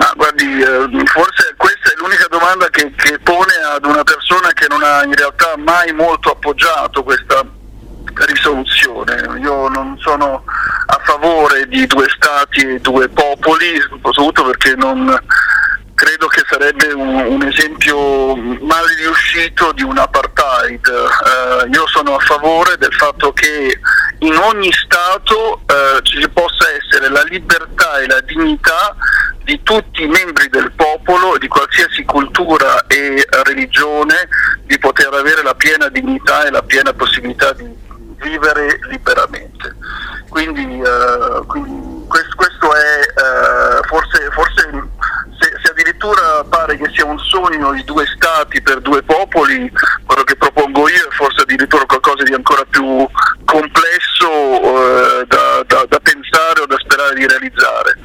[0.00, 4.66] Ma guardi, eh, forse questa è l'unica domanda che, che, pone ad una persona che
[4.66, 7.44] non ha in realtà mai molto appoggiato questa
[8.24, 9.38] risoluzione.
[9.40, 10.42] Io non sono
[10.86, 15.16] a favore di due stati e due popoli, soprattutto perché non
[15.94, 20.86] credo che sarebbe un, un esempio mal riuscito di un apartheid.
[20.86, 23.78] Eh, io sono a favore del fatto che
[24.20, 28.96] in ogni Stato eh, ci possa essere la libertà e la dignità
[29.44, 34.28] di tutti i membri del popolo, di qualsiasi cultura e religione,
[34.64, 37.88] di poter avere la piena dignità e la piena possibilità di
[38.20, 39.76] vivere liberamente.
[40.28, 44.88] Quindi, uh, quindi questo, questo, è uh, forse, forse
[45.38, 49.70] se, se, addirittura pare che sia un sogno di due stati per due popoli,
[50.06, 53.08] quello che propongo io è forse addirittura qualcosa di ancora più
[53.44, 57.98] complesso uh, da, da, da pensare o da sperare di realizzare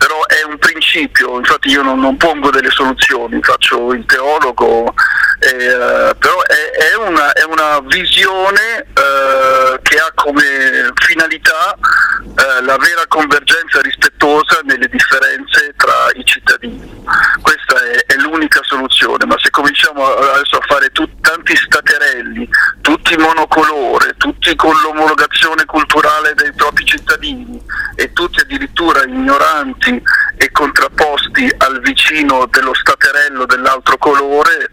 [0.00, 4.94] però un principio, infatti io non, non pongo delle soluzioni, faccio il teologo,
[5.40, 12.76] eh, però è, è, una, è, una, visione eh, che ha come finalità eh, la
[12.76, 17.02] vera convergenza rispettosa nelle differenze tra i cittadini.
[17.40, 22.48] Questa è, è l'unica soluzione, ma se cominciamo adesso a fare tut, tanti staterelli,
[22.82, 27.58] tutti monocolore, tutti con l'omologazione culturale dei propri cittadini
[27.96, 30.02] e tutti addirittura ignoranti
[30.40, 34.70] e contrapposti al vicino dello staterello dell'altro colore,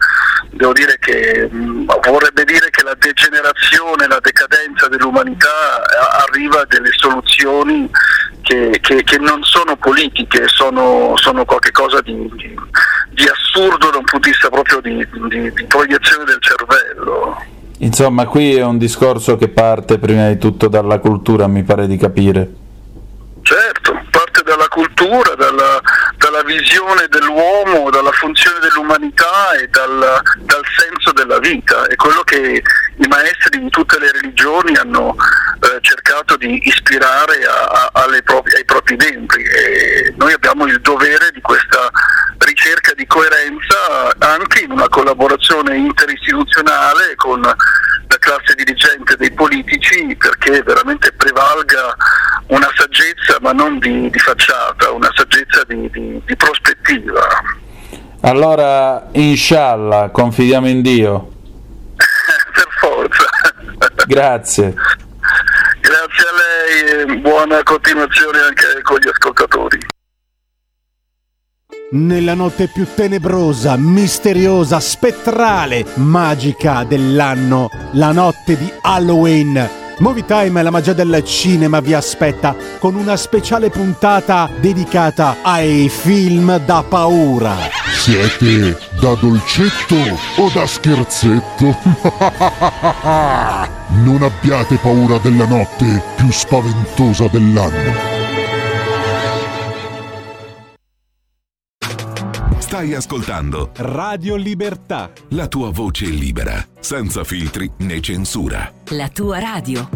[0.52, 6.66] devo dire che mh, vorrebbe dire che la degenerazione, la decadenza dell'umanità eh, arriva a
[6.70, 7.90] delle soluzioni
[8.44, 12.56] che, che, che non sono politiche, sono, sono qualcosa di, di,
[13.10, 15.06] di, assurdo da un punto di vista proprio di,
[15.52, 17.44] di proiezione del cervello.
[17.80, 21.98] Insomma, qui è un discorso che parte prima di tutto dalla cultura, mi pare di
[21.98, 22.50] capire.
[23.42, 23.97] Certo,
[24.98, 25.80] cultura, dalla,
[26.18, 31.86] dalla visione dell'uomo, dalla funzione dell'umanità e dal, dal, senso della vita.
[31.86, 32.64] È quello che
[32.96, 35.16] i maestri di tutte le religioni hanno
[35.60, 41.32] eh, cercato di ispirare a, a, proprie, ai propri membri e noi abbiamo il dovere
[41.34, 41.90] di questa
[42.38, 50.62] ricerca di coerenza anche in una collaborazione interistituzionale con la classe dirigente dei politici perché
[50.64, 51.96] veramente prevalga
[52.48, 57.22] una saggezza ma non di, di facciata, una saggezza di, di, di prospettiva.
[58.22, 61.32] Allora, inshallah, confidiamo in Dio.
[62.54, 63.26] per forza.
[64.06, 64.74] Grazie.
[65.88, 69.80] Grazie a lei e buona continuazione anche con gli ascoltatori.
[71.92, 79.87] Nella notte più tenebrosa, misteriosa, spettrale, magica dell'anno, la notte di Halloween.
[80.00, 86.58] Movie Time, la magia del cinema vi aspetta con una speciale puntata dedicata ai film
[86.60, 87.56] da paura.
[87.96, 89.96] Siete da dolcetto
[90.38, 91.76] o da scherzetto?
[94.04, 98.27] non abbiate paura della notte più spaventosa dell'anno.
[102.78, 105.10] Stai ascoltando Radio Libertà.
[105.30, 108.72] La tua voce libera, senza filtri né censura.
[108.90, 109.90] La tua radio.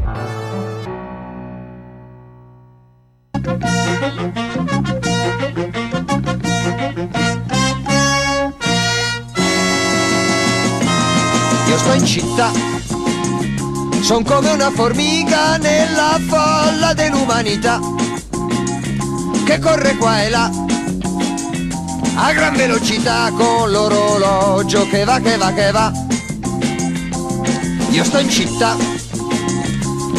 [11.68, 12.52] Io sto in città,
[14.02, 17.80] son come una formica nella folla dell'umanità
[19.46, 20.72] che corre qua e là
[22.16, 25.92] a gran velocità con l'orologio che va, che va, che va.
[27.90, 28.76] Io sto in città,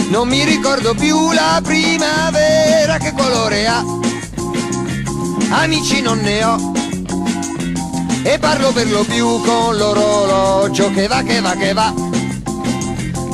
[0.08, 3.84] non mi ricordo più la primavera che colore ha.
[5.50, 6.72] Amici non ne ho
[8.22, 11.92] e parlo per lo più con l'orologio che va, che va, che va.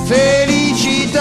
[0.04, 1.20] Felicità,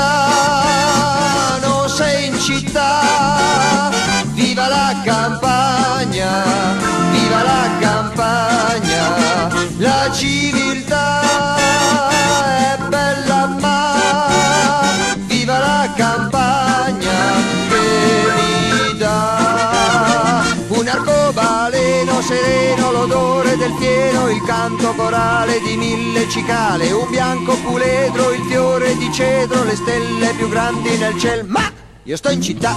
[1.61, 3.91] non sei in città,
[4.33, 5.56] viva la campagna
[24.67, 30.49] canto corale di mille cicale, un bianco puledro, il fiore di cedro, le stelle più
[30.49, 31.71] grandi nel cielo, ma
[32.03, 32.75] io sto in città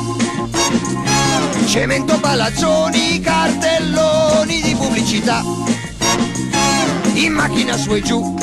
[1.67, 5.43] Cemento, palazzoni, cartelloni di pubblicità.
[7.15, 8.37] In macchina su e giù,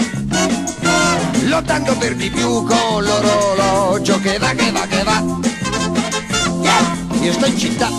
[1.46, 5.24] lottando per di più con l'orologio che va, che va, che va.
[6.62, 6.98] Yeah!
[7.22, 7.90] Io sto in città.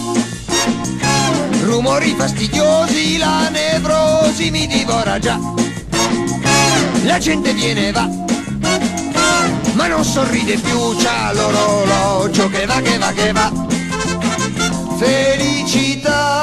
[1.68, 5.38] Rumori fastidiosi, la nevrosi mi divora già.
[7.02, 8.08] La gente viene e va,
[9.74, 13.68] ma non sorride più, c'ha l'orologio che va, che va, che va
[14.98, 16.37] felicità,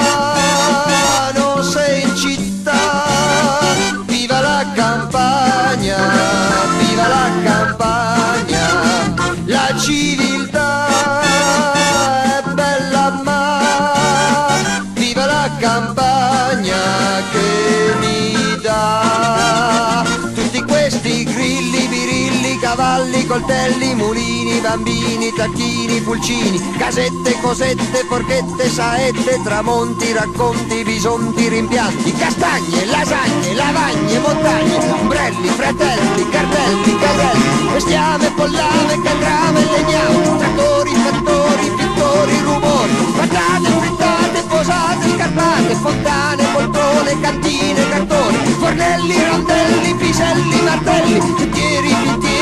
[23.36, 33.54] coltelli, mulini, bambini, tacchini, pulcini, casette, cosette, forchette, saette, tramonti, racconti, bisonti, rimpianti, castagne, lasagne,
[33.54, 43.70] lavagne, montagne, ombrelli, fratelli, cartelli, caselli, bestiame, pollame, caldrame, legname, trattori, fattori, pittori, rumori, patate,
[43.80, 52.35] frittate, posate, scarpate, fontane, poltrone, cantine, cartoni, fornelli, rondelli, piselli, martelli, pittieri, pittieri,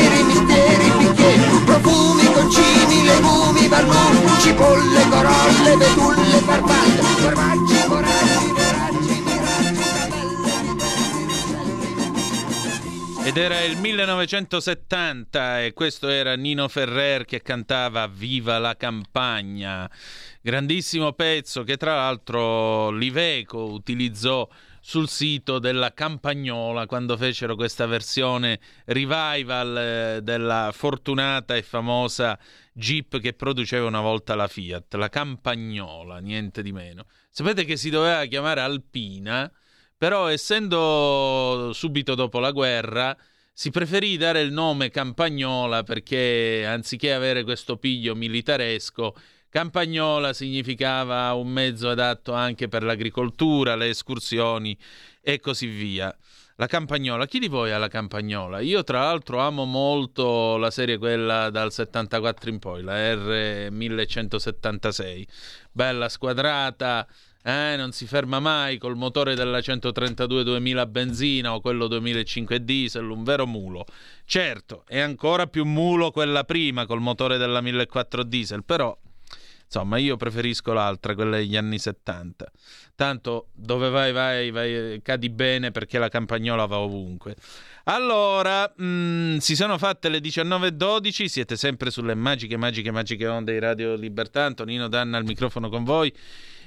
[1.79, 9.21] profumi, concini, legumi, barlumi, cipolle, corolle, betulle, farfalle, formaggi, foraggi, foraggi,
[13.25, 19.89] Ed era il 1970 e questo era Nino Ferrer che cantava Viva la campagna.
[20.41, 24.45] Grandissimo pezzo che tra l'altro Liveco utilizzò
[24.85, 32.37] sul sito della Campagnola quando fecero questa versione revival eh, della fortunata e famosa
[32.73, 37.05] Jeep che produceva una volta la Fiat, la Campagnola, niente di meno.
[37.29, 39.49] Sapete che si doveva chiamare Alpina,
[39.97, 43.15] però essendo subito dopo la guerra
[43.53, 49.15] si preferì dare il nome Campagnola perché anziché avere questo piglio militaresco
[49.53, 54.75] Campagnola significava un mezzo adatto anche per l'agricoltura, le escursioni
[55.21, 56.11] e così via.
[56.55, 58.61] La Campagnola, chi di voi ha la Campagnola?
[58.61, 65.27] Io tra l'altro amo molto la serie quella dal 74 in poi, la R1176.
[65.71, 67.07] Bella squadrata,
[67.43, 73.07] eh, non si ferma mai col motore della 132 2000 benzina o quello 2005 diesel,
[73.07, 73.85] un vero mulo.
[74.25, 78.97] Certo, è ancora più mulo quella prima col motore della 1400 diesel, però
[79.73, 82.45] Insomma, io preferisco l'altra, quella degli anni 70.
[82.93, 87.35] Tanto dove vai, vai, vai cadi bene perché la campagnola va ovunque.
[87.85, 93.53] Allora, mh, mm, si sono fatte le 19.12, siete sempre sulle magiche, magiche, magiche onde
[93.53, 94.45] di Radio Libertà.
[94.45, 96.13] Antonino Danna al microfono con voi.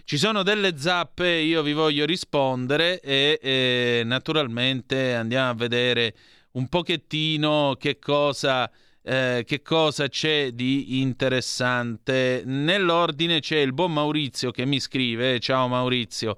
[0.03, 6.15] Ci sono delle zappe, io vi voglio rispondere e, e naturalmente andiamo a vedere
[6.53, 8.69] un pochettino che cosa
[9.09, 12.43] eh, che cosa c'è di interessante.
[12.45, 16.37] Nell'ordine c'è il buon Maurizio che mi scrive, ciao Maurizio.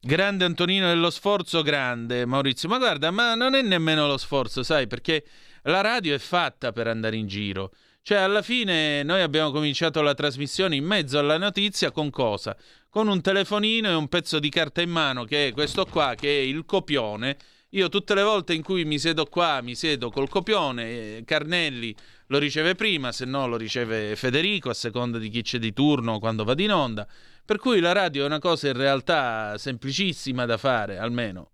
[0.00, 2.70] Grande Antonino dello sforzo, grande Maurizio.
[2.70, 5.24] Ma guarda, ma non è nemmeno lo sforzo, sai, perché
[5.64, 7.72] la radio è fatta per andare in giro.
[8.00, 12.56] Cioè, alla fine noi abbiamo cominciato la trasmissione in mezzo alla notizia con cosa?
[12.88, 16.28] Con un telefonino e un pezzo di carta in mano, che è questo qua, che
[16.28, 17.36] è il copione
[17.74, 21.94] io tutte le volte in cui mi siedo qua, mi siedo col copione, eh, Carnelli
[22.26, 26.18] lo riceve prima, se no lo riceve Federico, a seconda di chi c'è di turno
[26.18, 27.06] quando va in onda.
[27.44, 31.51] Per cui la radio è una cosa in realtà semplicissima da fare, almeno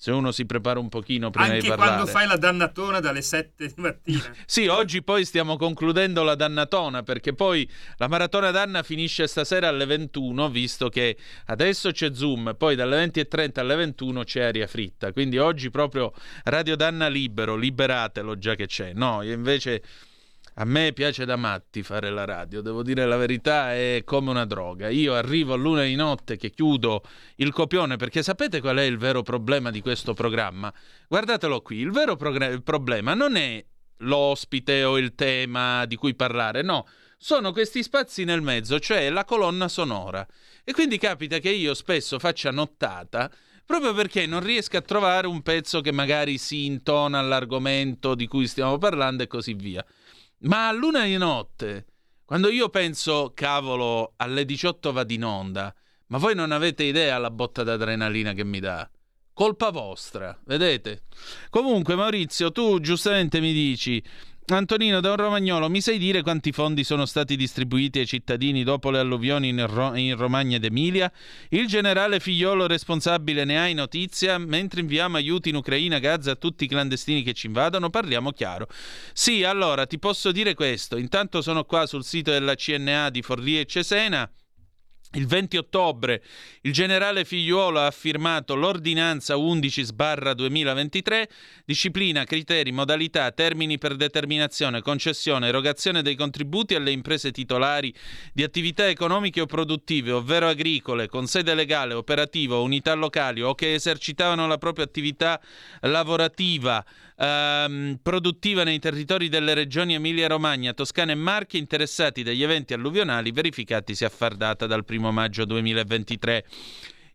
[0.00, 1.90] se uno si prepara un pochino prima Anche di parlare.
[1.90, 4.34] quando fai la dannatona dalle 7 di mattina.
[4.46, 9.84] sì, oggi poi stiamo concludendo la dannatona perché poi la maratona danna finisce stasera alle
[9.84, 11.18] 21, visto che
[11.48, 15.12] adesso c'è Zoom, poi dalle 20.30 alle 21 c'è aria fritta.
[15.12, 16.14] Quindi oggi proprio
[16.44, 18.94] Radio Danna libero, liberatelo già che c'è.
[18.94, 19.82] No, invece
[20.60, 24.44] a me piace da matti fare la radio, devo dire la verità, è come una
[24.44, 24.90] droga.
[24.90, 27.02] Io arrivo a luna di notte che chiudo
[27.36, 30.70] il copione perché sapete qual è il vero problema di questo programma?
[31.08, 33.64] Guardatelo qui, il vero progr- problema non è
[34.00, 39.24] l'ospite o il tema di cui parlare, no, sono questi spazi nel mezzo, cioè la
[39.24, 40.26] colonna sonora.
[40.62, 43.30] E quindi capita che io spesso faccia nottata
[43.64, 48.46] proprio perché non riesco a trovare un pezzo che magari si intona all'argomento di cui
[48.46, 49.82] stiamo parlando e così via.
[50.42, 51.86] Ma a luna di notte,
[52.24, 55.74] quando io penso, cavolo, alle 18 va in onda,
[56.06, 58.88] ma voi non avete idea la botta d'adrenalina che mi dà.
[59.34, 61.02] Colpa vostra, vedete?
[61.50, 64.02] Comunque, Maurizio, tu giustamente mi dici
[64.56, 68.90] Antonino da un Romagnolo, mi sai dire quanti fondi sono stati distribuiti ai cittadini dopo
[68.90, 71.10] le alluvioni in, Ro- in Romagna ed Emilia?
[71.50, 74.38] Il generale figliolo responsabile ne hai notizia?
[74.38, 78.68] Mentre inviamo aiuti in Ucraina, Gaza a tutti i clandestini che ci invadono, parliamo chiaro.
[79.12, 80.96] Sì, allora ti posso dire questo.
[80.96, 84.30] Intanto sono qua sul sito della CNA di Forlì e Cesena.
[85.14, 86.22] Il 20 ottobre
[86.60, 91.24] il generale Figliuolo ha firmato l'ordinanza 11-2023,
[91.64, 97.92] disciplina, criteri, modalità, termini per determinazione, concessione, erogazione dei contributi alle imprese titolari
[98.32, 103.74] di attività economiche o produttive, ovvero agricole, con sede legale, operativa, unità locali o che
[103.74, 105.40] esercitavano la propria attività
[105.80, 106.84] lavorativa
[107.20, 114.04] ehm, produttiva nei territori delle regioni Emilia-Romagna, Toscana e Marche interessati dagli eventi alluvionali verificatisi
[114.04, 116.44] a far data dal 1 maggio 2023.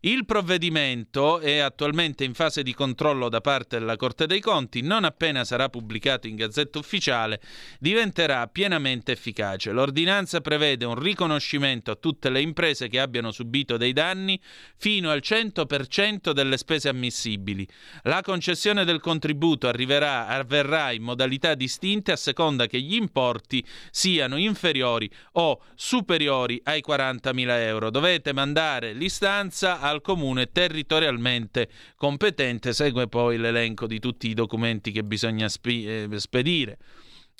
[0.06, 5.02] Il provvedimento è attualmente in fase di controllo da parte della Corte dei Conti, non
[5.02, 7.40] appena sarà pubblicato in Gazzetta Ufficiale
[7.80, 9.72] diventerà pienamente efficace.
[9.72, 14.40] L'ordinanza prevede un riconoscimento a tutte le imprese che abbiano subito dei danni
[14.76, 17.66] fino al 100% delle spese ammissibili.
[18.04, 24.36] La concessione del contributo arriverà, avverrà in modalità distinte a seconda che gli importi siano
[24.36, 27.90] inferiori o superiori ai 40.000 euro.
[27.90, 32.72] Dovete mandare l'istanza al al comune territorialmente competente.
[32.72, 36.78] Segue poi l'elenco di tutti i documenti che bisogna spi- eh, spedire.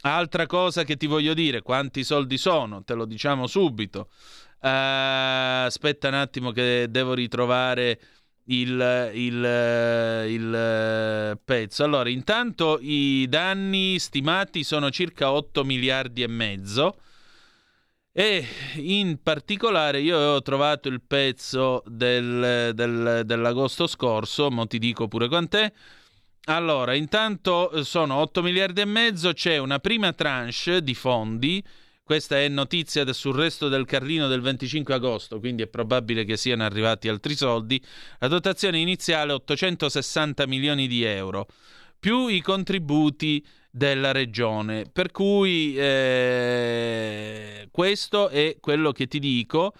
[0.02, 2.82] Altra cosa che ti voglio dire, quanti soldi sono?
[2.84, 4.08] Te lo diciamo subito.
[4.60, 7.98] Uh, aspetta un attimo che devo ritrovare
[8.46, 11.84] il, il, il, pezzo.
[11.84, 16.96] Allora, intanto i danni stimati sono circa 8 miliardi e mezzo.
[18.18, 25.06] E in particolare io ho trovato il pezzo del, del, dell'agosto scorso, ma ti dico
[25.06, 25.70] pure quant'è.
[26.44, 31.62] Allora, intanto eh, sono 8 miliardi e mezzo, c'è una prima tranche di fondi,
[32.02, 36.64] questa è notizia sul resto del Carlino del 25 agosto, quindi è probabile che siano
[36.64, 37.78] arrivati altri soldi.
[38.20, 41.48] La dotazione iniziale 860 milioni di euro,
[42.00, 43.44] più i contributi
[43.76, 44.86] della regione.
[44.90, 47.25] Per cui eh,
[47.86, 49.72] questo è quello che ti dico.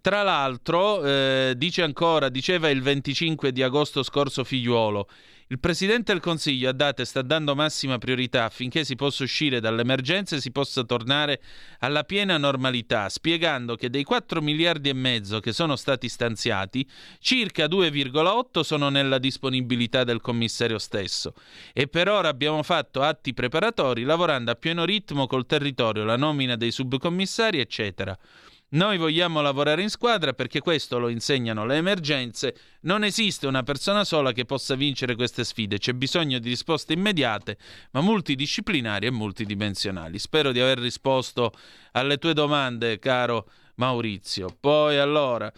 [0.00, 5.08] Tra l'altro, eh, dice ancora, diceva il 25 di agosto scorso figliuolo,
[5.48, 9.60] il Presidente del Consiglio ha dato e sta dando massima priorità affinché si possa uscire
[9.60, 11.40] dall'emergenza e si possa tornare
[11.78, 16.84] alla piena normalità, spiegando che dei 4 miliardi e mezzo che sono stati stanziati,
[17.20, 21.32] circa 2,8 sono nella disponibilità del commissario stesso.
[21.72, 26.56] E per ora abbiamo fatto atti preparatori lavorando a pieno ritmo col territorio, la nomina
[26.56, 28.18] dei subcommissari, eccetera.
[28.68, 32.56] Noi vogliamo lavorare in squadra perché questo lo insegnano le emergenze.
[32.80, 35.78] Non esiste una persona sola che possa vincere queste sfide.
[35.78, 37.58] C'è bisogno di risposte immediate,
[37.92, 40.18] ma multidisciplinari e multidimensionali.
[40.18, 41.52] Spero di aver risposto
[41.92, 44.56] alle tue domande, caro Maurizio.
[44.58, 45.52] Poi allora.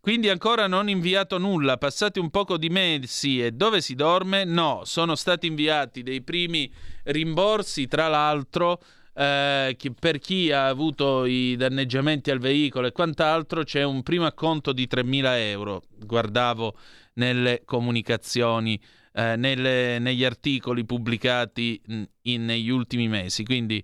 [0.00, 4.44] Quindi ancora non inviato nulla, passati un poco di mesi e dove si dorme?
[4.44, 6.72] No, sono stati inviati dei primi
[7.04, 8.80] rimborsi, tra l'altro
[9.18, 14.72] eh, per chi ha avuto i danneggiamenti al veicolo e quant'altro c'è un primo acconto
[14.72, 16.76] di 3.000 euro, guardavo
[17.14, 18.80] nelle comunicazioni,
[19.12, 21.80] eh, nelle, negli articoli pubblicati
[22.22, 23.82] in, negli ultimi mesi, quindi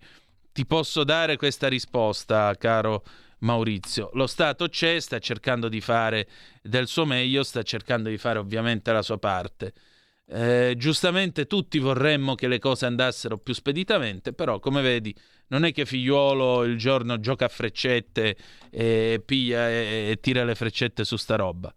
[0.53, 3.03] ti posso dare questa risposta, caro
[3.39, 4.11] Maurizio.
[4.13, 6.29] Lo Stato c'è, sta cercando di fare
[6.63, 9.73] del suo meglio, sta cercando di fare ovviamente la sua parte.
[10.27, 15.15] Eh, giustamente tutti vorremmo che le cose andassero più speditamente, però come vedi
[15.49, 18.37] non è che figliuolo il giorno gioca a freccette
[18.71, 21.75] e piglia e, e tira le freccette su sta roba.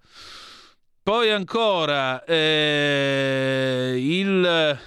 [1.04, 4.80] Poi ancora eh, il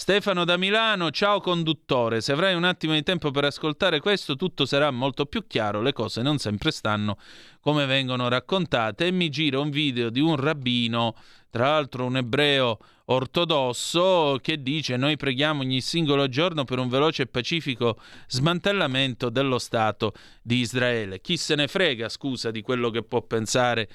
[0.00, 4.64] Stefano da Milano, ciao conduttore, se avrai un attimo di tempo per ascoltare questo tutto
[4.64, 7.18] sarà molto più chiaro, le cose non sempre stanno
[7.60, 11.16] come vengono raccontate e mi gira un video di un rabbino,
[11.50, 17.22] tra l'altro un ebreo ortodosso, che dice noi preghiamo ogni singolo giorno per un veloce
[17.22, 17.98] e pacifico
[18.28, 21.20] smantellamento dello Stato di Israele.
[21.20, 23.88] Chi se ne frega, scusa, di quello che può pensare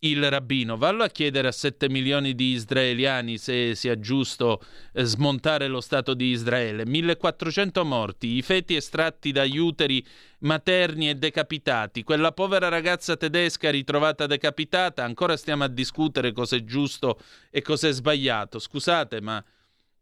[0.00, 0.76] il rabbino.
[0.76, 4.62] Vallo a chiedere a 7 milioni di israeliani se sia giusto
[4.92, 6.86] eh, smontare lo Stato di Israele.
[6.86, 10.04] 1400 morti, i feti estratti dagli uteri
[10.40, 12.04] materni e decapitati.
[12.04, 15.02] Quella povera ragazza tedesca ritrovata decapitata.
[15.02, 17.18] Ancora stiamo a discutere cos'è giusto
[17.50, 18.58] e cos'è sbagliato.
[18.58, 19.42] Scusate, ma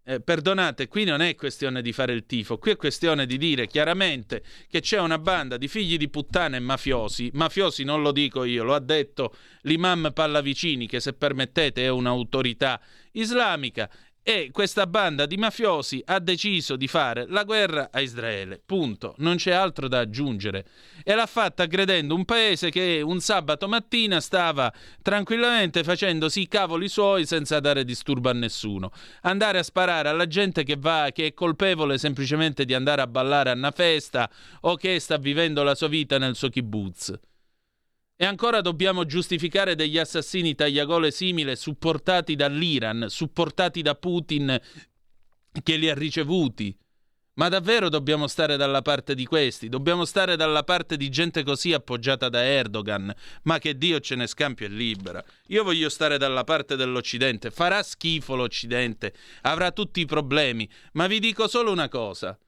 [0.09, 3.67] eh, perdonate, qui non è questione di fare il tifo, qui è questione di dire
[3.67, 7.31] chiaramente che c'è una banda di figli di puttane e mafiosi.
[7.35, 12.81] Mafiosi non lo dico io, lo ha detto l'imam Pallavicini, che se permettete è un'autorità
[13.13, 13.91] islamica,
[14.29, 18.61] e questa banda di mafiosi ha deciso di fare la guerra a Israele.
[18.67, 19.15] Punto.
[19.19, 20.67] Non c'è altro da aggiungere.
[21.05, 26.89] E l'ha fatta credendo un paese che un sabato mattina stava tranquillamente facendosi i cavoli
[26.89, 28.91] suoi senza dare disturbo a nessuno.
[29.21, 33.51] Andare a sparare alla gente che va che è colpevole semplicemente di andare a ballare
[33.51, 34.29] a una festa
[34.63, 37.17] o che sta vivendo la sua vita nel suo kibbutz.
[38.19, 44.59] E ancora dobbiamo giustificare degli assassini tagliagole simile supportati dall'Iran, supportati da Putin
[45.63, 46.75] che li ha ricevuti.
[47.35, 49.69] Ma davvero dobbiamo stare dalla parte di questi?
[49.69, 53.15] Dobbiamo stare dalla parte di gente così appoggiata da Erdogan?
[53.43, 55.23] Ma che Dio ce ne scampi e libera.
[55.49, 57.51] Io voglio stare dalla parte dell'Occidente.
[57.51, 59.13] Farà schifo l'Occidente,
[59.43, 60.67] avrà tutti i problemi.
[60.93, 62.39] Ma vi dico solo una cosa.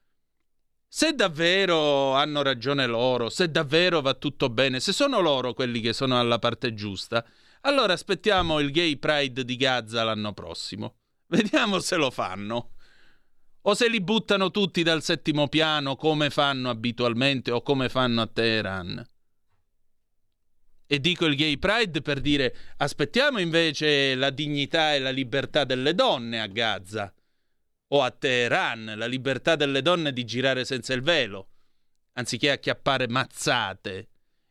[0.91, 5.93] Se davvero hanno ragione loro, se davvero va tutto bene, se sono loro quelli che
[5.93, 7.23] sono alla parte giusta,
[7.61, 10.95] allora aspettiamo il Gay Pride di Gaza l'anno prossimo.
[11.27, 12.71] Vediamo se lo fanno.
[13.61, 18.27] O se li buttano tutti dal settimo piano come fanno abitualmente o come fanno a
[18.27, 19.07] Teheran.
[20.87, 25.93] E dico il Gay Pride per dire aspettiamo invece la dignità e la libertà delle
[25.93, 27.13] donne a Gaza
[27.89, 31.47] o a Teheran la libertà delle donne di girare senza il velo,
[32.13, 34.07] anziché acchiappare mazzate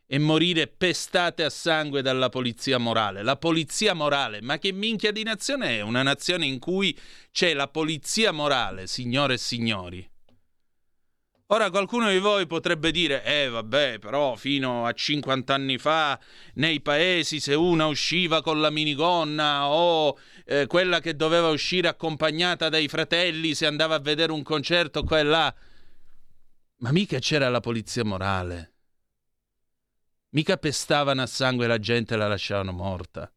[0.06, 3.23] e morire pestate a sangue dalla polizia morale.
[3.23, 5.81] La polizia morale, ma che minchia di nazione è?
[5.82, 6.98] Una nazione in cui
[7.31, 10.09] c'è la polizia morale, signore e signori.
[11.50, 16.20] Ora qualcuno di voi potrebbe dire, eh vabbè, però fino a 50 anni fa
[16.54, 22.68] nei paesi se una usciva con la minigonna o eh, quella che doveva uscire accompagnata
[22.68, 25.54] dai fratelli se andava a vedere un concerto qua e là,
[26.80, 28.74] ma mica c'era la polizia morale.
[30.32, 33.32] Mica pestavano a sangue la gente e la lasciavano morta.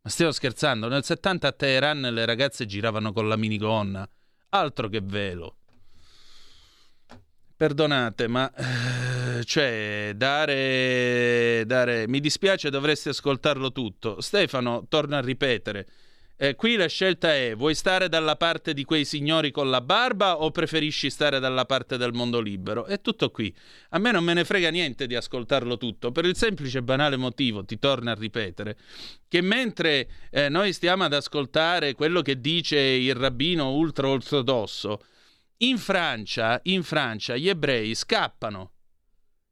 [0.00, 4.08] Ma stiamo scherzando, nel 70 a Teheran le ragazze giravano con la minigonna,
[4.48, 5.58] altro che velo.
[7.62, 12.08] Perdonate, ma eh, cioè, dare, dare.
[12.08, 14.20] Mi dispiace, dovresti ascoltarlo tutto.
[14.20, 15.86] Stefano, torno a ripetere.
[16.36, 20.42] Eh, qui la scelta è: vuoi stare dalla parte di quei signori con la barba
[20.42, 22.84] o preferisci stare dalla parte del mondo libero?
[22.84, 23.54] È tutto qui.
[23.90, 27.16] A me non me ne frega niente di ascoltarlo tutto, per il semplice e banale
[27.16, 28.76] motivo, ti torno a ripetere,
[29.28, 35.04] che mentre eh, noi stiamo ad ascoltare quello che dice il rabbino ultra ortodosso,
[35.62, 38.72] in Francia, in Francia gli ebrei scappano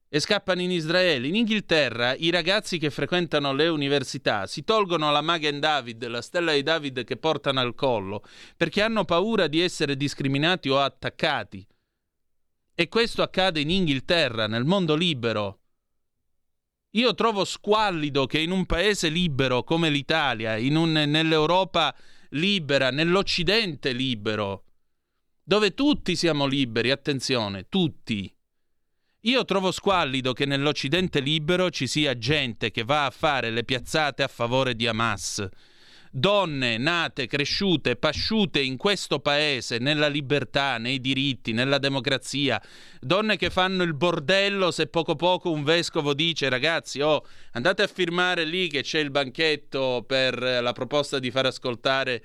[0.08, 1.28] e scappano in Israele.
[1.28, 6.52] In Inghilterra i ragazzi che frequentano le università si tolgono la Magen David, la stella
[6.52, 8.24] di David che portano al collo,
[8.56, 11.64] perché hanno paura di essere discriminati o attaccati.
[12.74, 15.58] E questo accade in Inghilterra, nel mondo libero.
[16.94, 21.94] Io trovo squallido che in un paese libero come l'Italia, un, nell'Europa
[22.30, 24.64] libera, nell'Occidente libero,
[25.42, 28.32] dove tutti siamo liberi, attenzione, tutti.
[29.24, 34.22] Io trovo squallido che nell'Occidente libero ci sia gente che va a fare le piazzate
[34.22, 35.46] a favore di Hamas,
[36.10, 42.60] donne nate, cresciute, pasciute in questo paese, nella libertà, nei diritti, nella democrazia,
[43.00, 47.86] donne che fanno il bordello se poco poco un vescovo dice ragazzi, oh, andate a
[47.86, 52.22] firmare lì che c'è il banchetto per la proposta di far ascoltare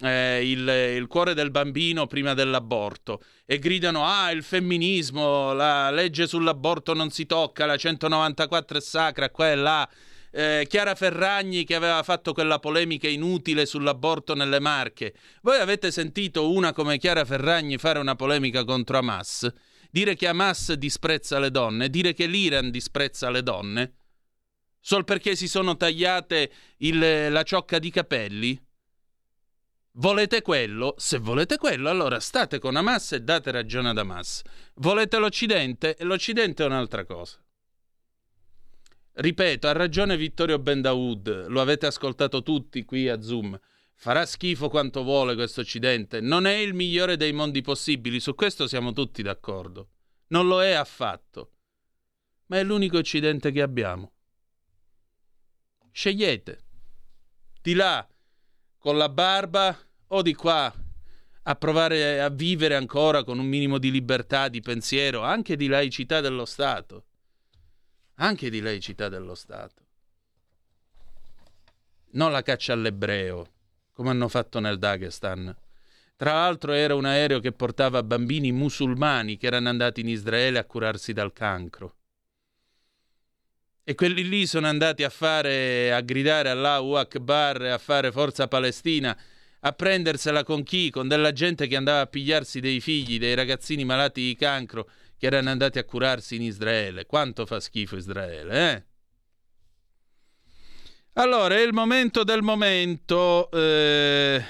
[0.00, 3.20] eh, il, il, cuore del bambino prima dell'aborto.
[3.44, 9.30] E gridano ah il femminismo, la legge sull'aborto non si tocca, la 194 è sacra,
[9.30, 9.88] qua e là
[10.36, 15.14] eh, Chiara Ferragni che aveva fatto quella polemica inutile sull'aborto nelle Marche.
[15.40, 19.50] Voi avete sentito una come Chiara Ferragni fare una polemica contro Hamas?
[19.90, 23.94] Dire che Hamas disprezza le donne, dire che l'Iran disprezza le donne?
[24.78, 28.62] Sol perché si sono tagliate il, la ciocca di capelli?
[29.92, 30.94] Volete quello?
[30.98, 34.42] Se volete quello, allora state con Hamas e date ragione ad Hamas.
[34.74, 35.96] Volete l'Occidente?
[36.00, 37.40] L'Occidente è un'altra cosa.
[39.18, 43.58] Ripeto, ha ragione Vittorio Bendaud, lo avete ascoltato tutti qui a Zoom.
[43.94, 48.66] Farà schifo quanto vuole questo Occidente, non è il migliore dei mondi possibili, su questo
[48.66, 49.88] siamo tutti d'accordo.
[50.28, 51.52] Non lo è affatto.
[52.48, 54.12] Ma è l'unico Occidente che abbiamo.
[55.92, 56.64] Scegliete.
[57.62, 58.06] Di là,
[58.76, 59.74] con la barba,
[60.08, 60.70] o di qua,
[61.44, 66.20] a provare a vivere ancora con un minimo di libertà, di pensiero, anche di laicità
[66.20, 67.05] dello Stato
[68.16, 69.84] anche di laicità dello Stato.
[72.12, 73.52] Non la caccia all'ebreo,
[73.92, 75.54] come hanno fatto nel Dagestan.
[76.16, 80.64] Tra l'altro era un aereo che portava bambini musulmani che erano andati in Israele a
[80.64, 81.94] curarsi dal cancro.
[83.84, 89.16] E quelli lì sono andati a fare, a gridare Allahu Akbar, a fare forza palestina,
[89.60, 90.90] a prendersela con chi?
[90.90, 94.88] Con della gente che andava a pigliarsi dei figli, dei ragazzini malati di cancro
[95.18, 97.06] che erano andati a curarsi in Israele.
[97.06, 98.84] Quanto fa schifo Israele, eh?
[101.14, 103.50] Allora, è il momento del momento.
[103.50, 104.44] Eh,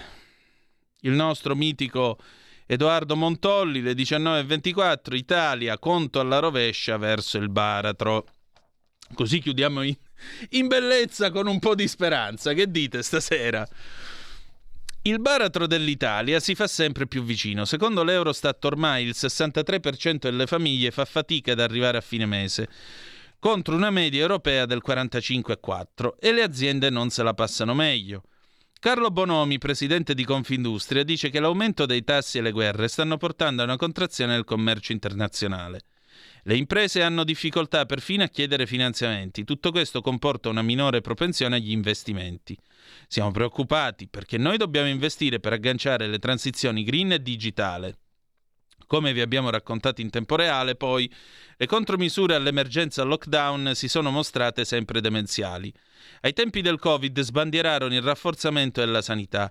[1.01, 2.19] il nostro mitico
[2.67, 8.27] Edoardo Montolli, le 19.24, Italia, conto alla rovescia verso il baratro.
[9.15, 9.95] Così chiudiamo in,
[10.51, 12.53] in bellezza con un po' di speranza.
[12.53, 13.67] Che dite stasera?
[15.07, 17.65] Il baratro dell'Italia si fa sempre più vicino.
[17.65, 22.69] Secondo l'Eurostat ormai il 63% delle famiglie fa fatica ad arrivare a fine mese,
[23.39, 28.25] contro una media europea del 45,4% e le aziende non se la passano meglio.
[28.81, 33.63] Carlo Bonomi, presidente di Confindustria, dice che l'aumento dei tassi e le guerre stanno portando
[33.63, 35.83] a una contrazione del commercio internazionale.
[36.49, 39.43] Le imprese hanno difficoltà perfino a chiedere finanziamenti.
[39.43, 42.57] Tutto questo comporta una minore propensione agli investimenti.
[43.09, 47.99] Siamo preoccupati perché noi dobbiamo investire per agganciare le transizioni green e digitale.
[48.87, 51.13] Come vi abbiamo raccontato in tempo reale, poi,
[51.57, 55.75] le contromisure all'emergenza lockdown si sono mostrate sempre demenziali.
[56.21, 59.51] Ai tempi del Covid sbandierarono il rafforzamento della sanità.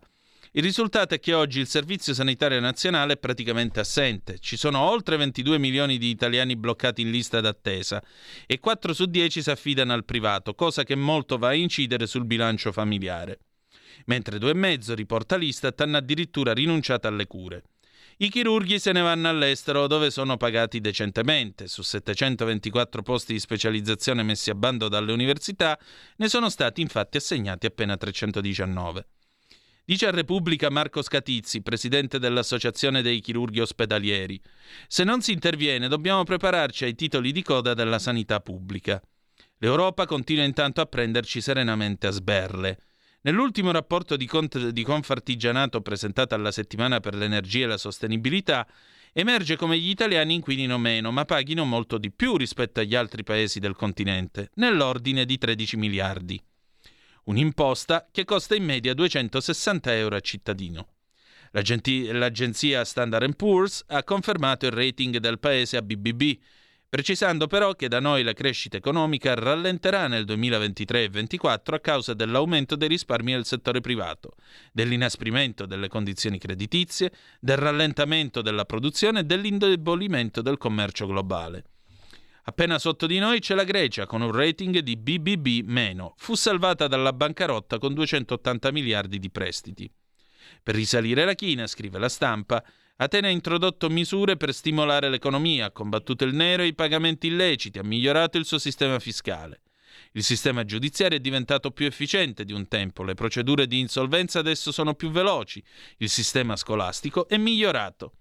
[0.58, 4.40] Il risultato è che oggi il Servizio Sanitario Nazionale è praticamente assente.
[4.40, 8.02] Ci sono oltre 22 milioni di italiani bloccati in lista d'attesa
[8.46, 12.24] e 4 su 10 si affidano al privato, cosa che molto va a incidere sul
[12.24, 13.40] bilancio familiare.
[14.06, 17.64] Mentre 2,5 riporta l'Istat hanno addirittura rinunciato alle cure.
[18.20, 21.68] I chirurghi se ne vanno all'estero dove sono pagati decentemente.
[21.68, 25.78] Su 724 posti di specializzazione messi a bando dalle università
[26.16, 29.06] ne sono stati infatti assegnati appena 319.
[29.88, 34.42] Dice a Repubblica Marco Scatizzi, presidente dell'Associazione dei chirurghi ospedalieri,
[34.88, 39.00] se non si interviene dobbiamo prepararci ai titoli di coda della sanità pubblica.
[39.60, 42.80] L'Europa continua intanto a prenderci serenamente a sberle.
[43.22, 48.68] Nell'ultimo rapporto di, cont- di Confartigianato presentato alla settimana per l'energia e la sostenibilità,
[49.14, 53.60] emerge come gli italiani inquinino meno, ma paghino molto di più rispetto agli altri paesi
[53.60, 56.42] del continente, nell'ordine di 13 miliardi
[57.26, 60.88] un'imposta che costa in media 260 euro a cittadino.
[61.52, 66.38] L'agenzia Standard Poor's ha confermato il rating del paese a BBB,
[66.90, 72.14] precisando però che da noi la crescita economica rallenterà nel 2023 e 2024 a causa
[72.14, 74.36] dell'aumento dei risparmi del settore privato,
[74.72, 81.64] dell'inasprimento delle condizioni creditizie, del rallentamento della produzione e dell'indebolimento del commercio globale.
[82.48, 86.14] Appena sotto di noi c'è la Grecia con un rating di BBB-.
[86.16, 89.92] Fu salvata dalla bancarotta con 280 miliardi di prestiti.
[90.62, 92.64] Per risalire la china, scrive la stampa,
[92.98, 97.80] Atene ha introdotto misure per stimolare l'economia, ha combattuto il nero e i pagamenti illeciti,
[97.80, 99.62] ha migliorato il suo sistema fiscale.
[100.12, 104.72] Il sistema giudiziario è diventato più efficiente di un tempo, le procedure di insolvenza adesso
[104.72, 105.62] sono più veloci,
[105.98, 108.14] il sistema scolastico è migliorato.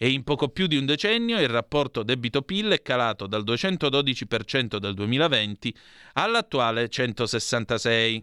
[0.00, 4.94] E in poco più di un decennio il rapporto debito-PIL è calato dal 212% del
[4.94, 5.74] 2020
[6.12, 8.22] all'attuale 166%.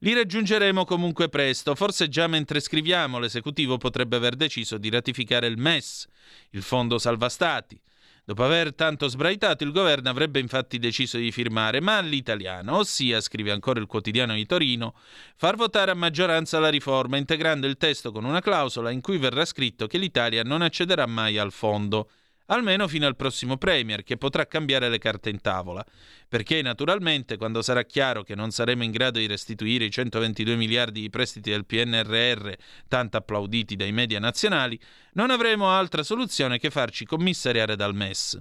[0.00, 5.58] Li raggiungeremo comunque presto, forse già mentre scriviamo l'esecutivo potrebbe aver deciso di ratificare il
[5.58, 6.08] MES,
[6.50, 7.80] il Fondo Salva Stati.
[8.28, 13.52] Dopo aver tanto sbraitato, il governo avrebbe infatti deciso di firmare, ma all'italiano, ossia, scrive
[13.52, 14.92] ancora il quotidiano di Torino,
[15.34, 19.46] far votare a maggioranza la riforma, integrando il testo con una clausola in cui verrà
[19.46, 22.10] scritto che l'Italia non accederà mai al fondo
[22.48, 25.84] almeno fino al prossimo Premier, che potrà cambiare le carte in tavola,
[26.28, 31.00] perché naturalmente quando sarà chiaro che non saremo in grado di restituire i 122 miliardi
[31.00, 32.52] di prestiti del PNRR,
[32.88, 34.78] tanto applauditi dai media nazionali,
[35.12, 38.38] non avremo altra soluzione che farci commissariare dal MES.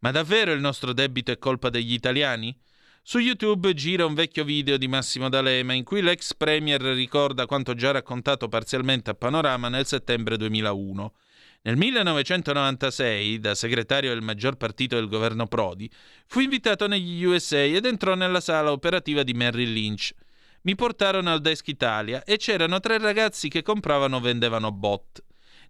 [0.00, 2.56] Ma davvero il nostro debito è colpa degli italiani?
[3.02, 7.74] Su YouTube gira un vecchio video di Massimo D'Alema in cui l'ex Premier ricorda quanto
[7.74, 11.12] già raccontato parzialmente a Panorama nel settembre 2001
[11.62, 15.90] nel 1996, da segretario del maggior partito del governo Prodi,
[16.26, 20.12] fu invitato negli USA ed entrò nella sala operativa di Merrill Lynch.
[20.62, 25.22] Mi portarono al Desk Italia e c'erano tre ragazzi che compravano o vendevano bot.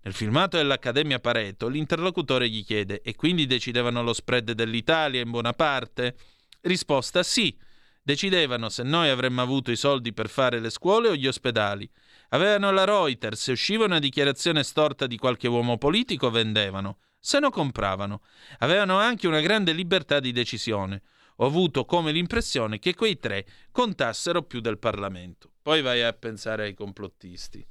[0.02, 5.52] Nel filmato dell'Accademia Pareto, l'interlocutore gli chiede: E quindi decidevano lo spread dell'Italia in buona
[5.52, 6.14] parte?
[6.62, 7.56] Risposta: sì.
[8.02, 11.88] Decidevano se noi avremmo avuto i soldi per fare le scuole o gli ospedali.
[12.30, 17.50] Avevano la Reuters, se usciva una dichiarazione storta di qualche uomo politico, vendevano, se no
[17.50, 18.22] compravano.
[18.58, 21.02] Avevano anche una grande libertà di decisione.
[21.36, 25.52] Ho avuto come l'impressione che quei tre contassero più del Parlamento.
[25.62, 27.66] Poi vai a pensare ai complottisti.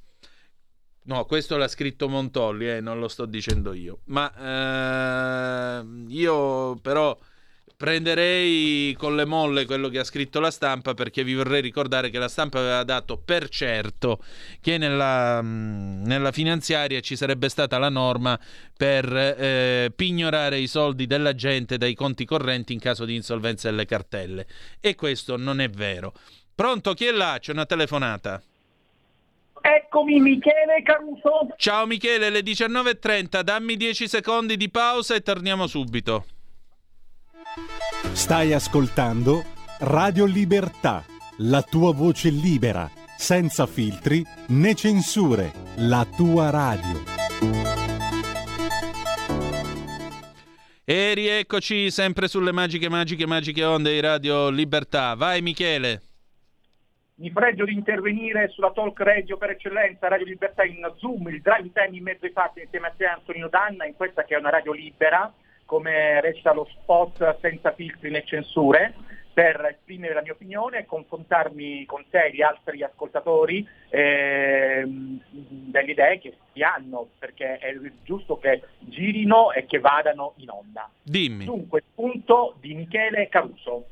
[1.02, 4.00] No, questo l'ha scritto Montolli, eh, non lo sto dicendo io.
[4.06, 7.18] Ma eh, io però
[7.80, 12.18] prenderei con le molle quello che ha scritto la stampa perché vi vorrei ricordare che
[12.18, 14.22] la stampa aveva dato per certo
[14.60, 18.38] che nella, mm, nella finanziaria ci sarebbe stata la norma
[18.76, 23.86] per eh, pignorare i soldi della gente dai conti correnti in caso di insolvenza delle
[23.86, 24.46] cartelle
[24.78, 26.12] e questo non è vero.
[26.54, 27.38] Pronto, chi è là?
[27.40, 28.42] C'è una telefonata.
[29.58, 31.54] Eccomi Michele Caruso.
[31.56, 36.26] Ciao Michele, le 19.30, dammi 10 secondi di pausa e torniamo subito.
[38.12, 39.42] Stai ascoltando
[39.80, 41.02] Radio Libertà,
[41.38, 47.02] la tua voce libera, senza filtri né censure, la tua radio.
[50.84, 55.14] E rieccoci sempre sulle magiche, magiche, magiche onde di Radio Libertà.
[55.14, 56.02] Vai Michele.
[57.14, 61.70] Mi pregio di intervenire sulla talk radio per eccellenza, Radio Libertà in Zoom, il drive
[61.72, 64.50] time in mezzo ai fatti insieme a te Antonino Danna, in questa che è una
[64.50, 65.32] radio libera
[65.70, 68.92] come resta lo spot senza filtri né censure
[69.32, 75.90] per esprimere la mia opinione e confrontarmi con te e gli altri ascoltatori eh, delle
[75.92, 77.72] idee che si hanno, perché è
[78.02, 80.90] giusto che girino e che vadano in onda.
[81.04, 81.44] Dimmi.
[81.44, 83.86] Dunque, punto di Michele Caruso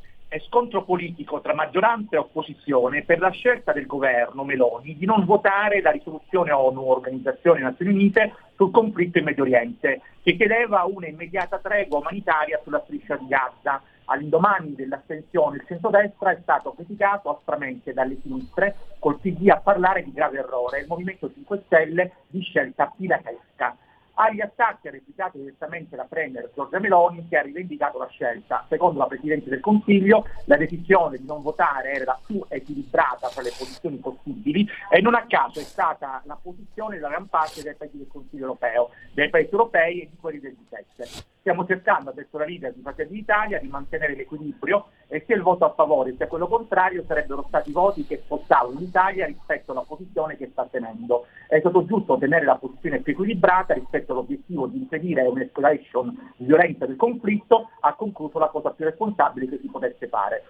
[0.46, 5.80] scontro politico tra maggioranza e opposizione per la scelta del governo Meloni di non votare
[5.80, 11.58] la risoluzione ONU, Organizzazione Nazioni Unite, sul conflitto in Medio Oriente, che chiedeva una immediata
[11.58, 13.80] tregua umanitaria sulla striscia di Gaza.
[14.06, 20.12] All'indomani dell'astensione il centrodestra è stato criticato aspramente dalle sinistre, col PD a parlare di
[20.12, 23.76] grave errore, il Movimento 5 Stelle di scelta pilatesca.
[24.20, 28.64] Agli attacchi ha replicato direttamente la Premier Giorgia Meloni che ha rivendicato la scelta.
[28.68, 33.42] Secondo la Presidente del Consiglio la decisione di non votare era la più equilibrata tra
[33.42, 37.76] le posizioni possibili e non a caso è stata la posizione della gran parte dei
[37.76, 41.36] paesi del Consiglio europeo, dei paesi europei e di quelli del G7.
[41.38, 45.42] Stiamo cercando, ha detto la leader di Fratelli d'Italia, di mantenere l'equilibrio e sia il
[45.42, 50.36] voto a favore sia quello contrario sarebbero stati voti che spostavano l'Italia rispetto alla posizione
[50.36, 51.26] che sta tenendo.
[51.48, 56.96] È stato giusto tenere la posizione più equilibrata rispetto all'obiettivo di impedire un'escalation violenta del
[56.96, 60.44] conflitto, ha concluso la cosa più responsabile che si potesse fare.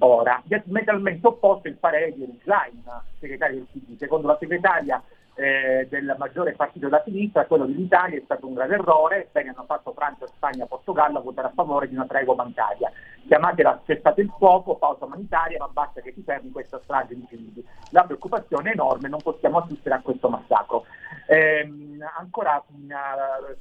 [0.00, 2.82] Ora, diametralmente opposto il parere di Line,
[3.18, 3.96] segretaria del PD.
[3.96, 5.02] Secondo la segretaria
[5.38, 9.64] eh, del maggiore partito da sinistra, quello dell'Italia è stato un grave errore, bene hanno
[9.66, 12.90] fatto Francia, Spagna, Portogallo a votare a favore di una tregua bancaria.
[13.24, 17.64] Chiamatela cessate il fuoco, pausa umanitaria, ma basta che si fermi questa strage di civili.
[17.90, 20.86] La preoccupazione è enorme, non possiamo assistere a questo massacro.
[21.26, 22.98] Ehm, ancora una,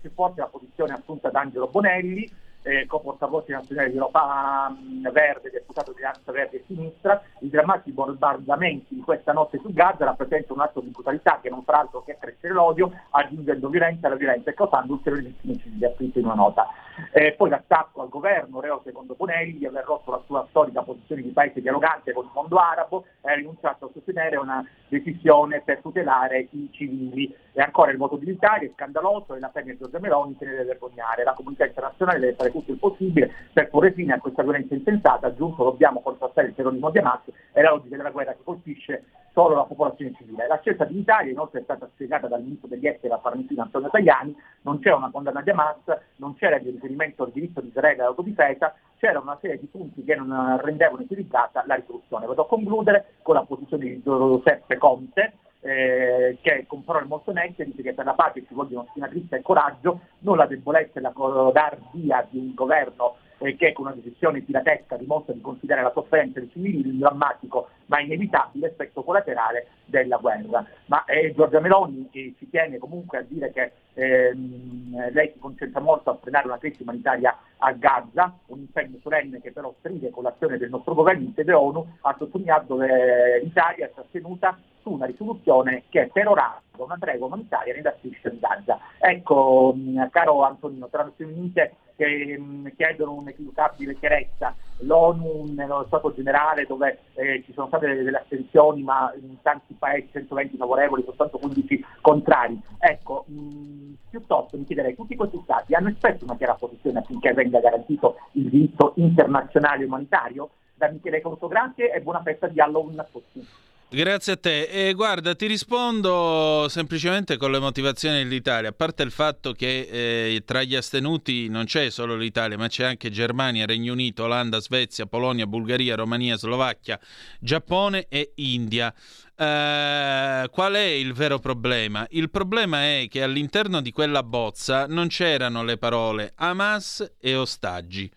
[0.02, 2.28] più forte la posizione assunta da Angelo Bonelli,
[2.68, 7.91] eh, co-portavoce nazionale di Europa mh, Verde, deputato di Alleanza Verde e Sinistra, i drammatici
[7.91, 12.03] bombardamenti di questa notte su Gaza rappresentano un atto di brutalità che non fa altro
[12.03, 16.26] che crescere l'odio, aggiungendo violenza alla violenza e causando ulteriori vittime civili, ha scritto in
[16.26, 16.68] una nota.
[17.11, 21.22] Eh, poi l'attacco al governo, reo secondo Bonelli, di aver rotto la sua storica posizione
[21.22, 25.80] di paese dialogante con il mondo arabo e ha rinunciato a sostenere una decisione per
[25.82, 27.34] tutelare i civili.
[27.53, 30.65] E ancora il voto militare è scandaloso e la Premier Giorgia Meloni se ne deve
[30.65, 31.24] vergognare.
[31.24, 35.28] La comunità internazionale deve fare tutto il possibile per porre fine a questa violenza insensata,
[35.28, 37.22] aggiunto dobbiamo contrastare il terrorismo di Hamas
[37.53, 39.03] e la logica della guerra che colpisce
[39.38, 40.47] solo la popolazione civile.
[40.47, 43.91] La scelta di Italia inoltre è stata spiegata dal ministro degli esteri a Farnesino Antonio
[43.91, 45.84] Tajani, non c'è una condanna di Hamas,
[46.15, 50.15] non c'era il riferimento al diritto di Israele all'autodifesa, c'era una serie di punti che
[50.15, 52.26] non rendevano equilibrata la risoluzione.
[52.26, 57.64] Vado a concludere con la posizione di Giuseppe Conte, eh, che con parole molto nette
[57.64, 61.11] dice che per la pace ci vogliono spinatrista e coraggio, non la debolezza e la
[61.11, 66.39] codardia di un governo eh, che con una decisione piratesca dimostra di considerare la sofferenza
[66.39, 70.65] dei civili il drammatico ma inevitabile effetto collaterale della guerra.
[70.85, 75.80] Ma eh, Giorgia Meloni eh, ci tiene comunque a dire che ehm, lei si concentra
[75.80, 80.23] molto a frenare una crisi umanitaria a Gaza, un impegno solenne che però stride con
[80.23, 84.91] l'azione del nostro governo in sede ONU, ha sottolineato dove l'Italia si è astenuta su
[84.91, 88.80] una risoluzione che perorava una tregua umanitaria nella striscia di Gaza.
[88.99, 95.84] Ecco, mh, caro Antonino, tra le Nazioni Unite che mh, chiedono un'equivocabile chiarezza, l'ONU nello
[95.88, 101.04] Stato generale dove eh, ci sono state delle, astensioni ma in tanti paesi 120 favorevoli,
[101.04, 102.60] soltanto 15 contrari.
[102.80, 107.60] Ecco, mh, piuttosto mi chiederei, tutti questi stati hanno espresso una chiara posizione affinché venga
[107.60, 110.49] garantito il diritto internazionale umanitario?
[110.76, 113.44] Da Michele Corso, grazie e buona festa di Halloween a tutti.
[113.89, 114.64] Grazie a te.
[114.64, 118.69] E guarda, ti rispondo semplicemente con le motivazioni dell'Italia.
[118.69, 122.84] A parte il fatto che eh, tra gli astenuti non c'è solo l'Italia, ma c'è
[122.84, 126.99] anche Germania, Regno Unito, Olanda, Svezia, Polonia, Bulgaria, Romania, Slovacchia,
[127.39, 128.93] Giappone e India.
[129.38, 132.05] Uh, qual è il vero problema?
[132.09, 138.11] Il problema è che all'interno di quella bozza non c'erano le parole Hamas e ostaggi.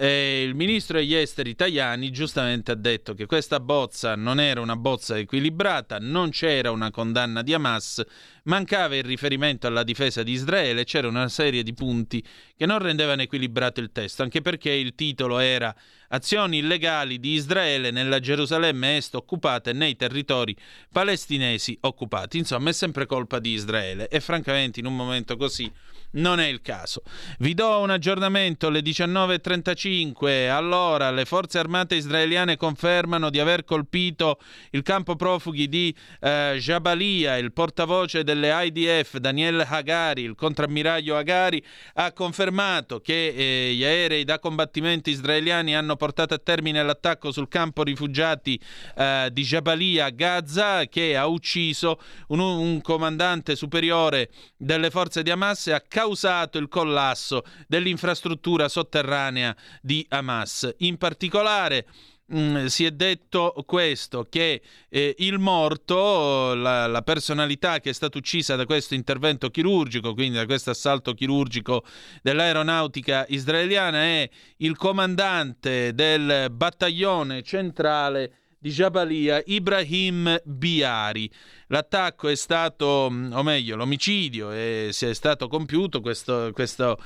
[0.00, 4.76] E il ministro degli esteri Tajani giustamente ha detto che questa bozza non era una
[4.76, 8.04] bozza equilibrata, non c'era una condanna di Hamas,
[8.44, 12.24] mancava il riferimento alla difesa di Israele, c'era una serie di punti
[12.56, 15.74] che non rendevano equilibrato il testo, anche perché il titolo era
[16.10, 20.56] Azioni illegali di Israele nella Gerusalemme est occupata e nei territori
[20.92, 22.38] palestinesi occupati.
[22.38, 25.68] Insomma, è sempre colpa di Israele e francamente in un momento così
[26.12, 27.02] non è il caso.
[27.38, 30.48] Vi do un aggiornamento alle 19.35.
[30.48, 34.38] Allora, le forze armate israeliane confermano di aver colpito
[34.70, 37.36] il campo profughi di eh, Jabalia.
[37.36, 41.62] Il portavoce delle IDF, Daniel Hagari, il contrammiraglio Hagari,
[41.94, 47.48] ha confermato che eh, gli aerei da combattimento israeliani hanno portato a termine l'attacco sul
[47.48, 48.58] campo rifugiati
[48.96, 55.30] eh, di Jabalia a Gaza, che ha ucciso un, un comandante superiore delle forze di
[55.30, 60.72] Hamas e ha causato il collasso dell'infrastruttura sotterranea di Hamas.
[60.78, 61.86] In particolare
[62.30, 64.60] Mm, si è detto questo, che
[64.90, 70.36] eh, il morto, la, la, personalità che è stata uccisa da questo intervento chirurgico, quindi
[70.36, 71.84] da questo assalto chirurgico
[72.20, 81.30] dell'aeronautica israeliana, è il comandante del battaglione centrale di Jabalia, Ibrahim Biari.
[81.68, 86.96] L'attacco è stato, o meglio, l'omicidio è, è stato compiuto, questo, questo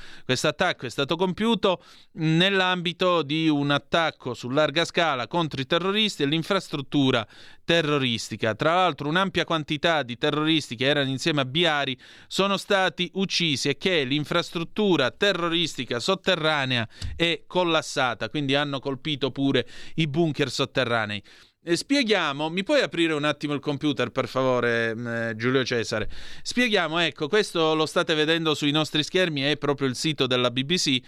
[0.47, 1.83] attacco è stato compiuto
[2.13, 7.27] nell'ambito di un attacco su larga scala contro i terroristi e l'infrastruttura
[7.65, 8.55] terroristica.
[8.55, 13.77] Tra l'altro un'ampia quantità di terroristi che erano insieme a Biari sono stati uccisi e
[13.77, 16.87] che l'infrastruttura terroristica sotterranea
[17.17, 21.21] è collassata, quindi hanno colpito pure i bunker sotterranei.
[21.65, 26.09] Eh, spieghiamo, mi puoi aprire un attimo il computer per favore mm, eh, Giulio Cesare?
[26.41, 30.99] Spieghiamo, ecco, questo lo state vedendo sui nostri schermi, è proprio il sito della BBC.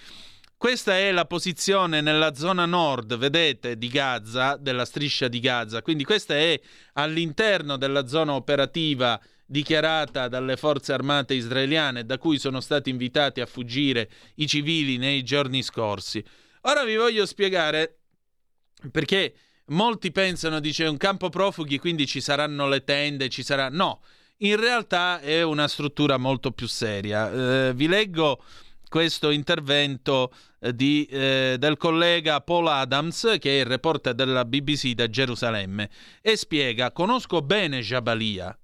[0.55, 5.81] Questa è la posizione nella zona nord, vedete, di Gaza, della striscia di Gaza.
[5.81, 6.57] Quindi questa è
[6.93, 13.45] all'interno della zona operativa dichiarata dalle forze armate israeliane, da cui sono stati invitati a
[13.45, 16.23] fuggire i civili nei giorni scorsi.
[16.61, 17.97] Ora vi voglio spiegare
[18.89, 19.33] perché
[19.67, 23.69] Molti pensano, dice, un campo profughi, quindi ci saranno le tende, ci sarà...
[23.69, 24.01] No,
[24.37, 27.31] in realtà è una struttura molto più seria.
[27.31, 28.43] Eh, vi leggo
[28.87, 34.91] questo intervento eh, di, eh, del collega Paul Adams, che è il reporter della BBC
[34.91, 35.89] da Gerusalemme,
[36.21, 38.55] e spiega: Conosco bene Jabalia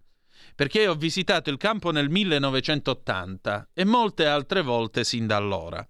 [0.53, 5.87] perché ho visitato il campo nel 1980 e molte altre volte sin da allora.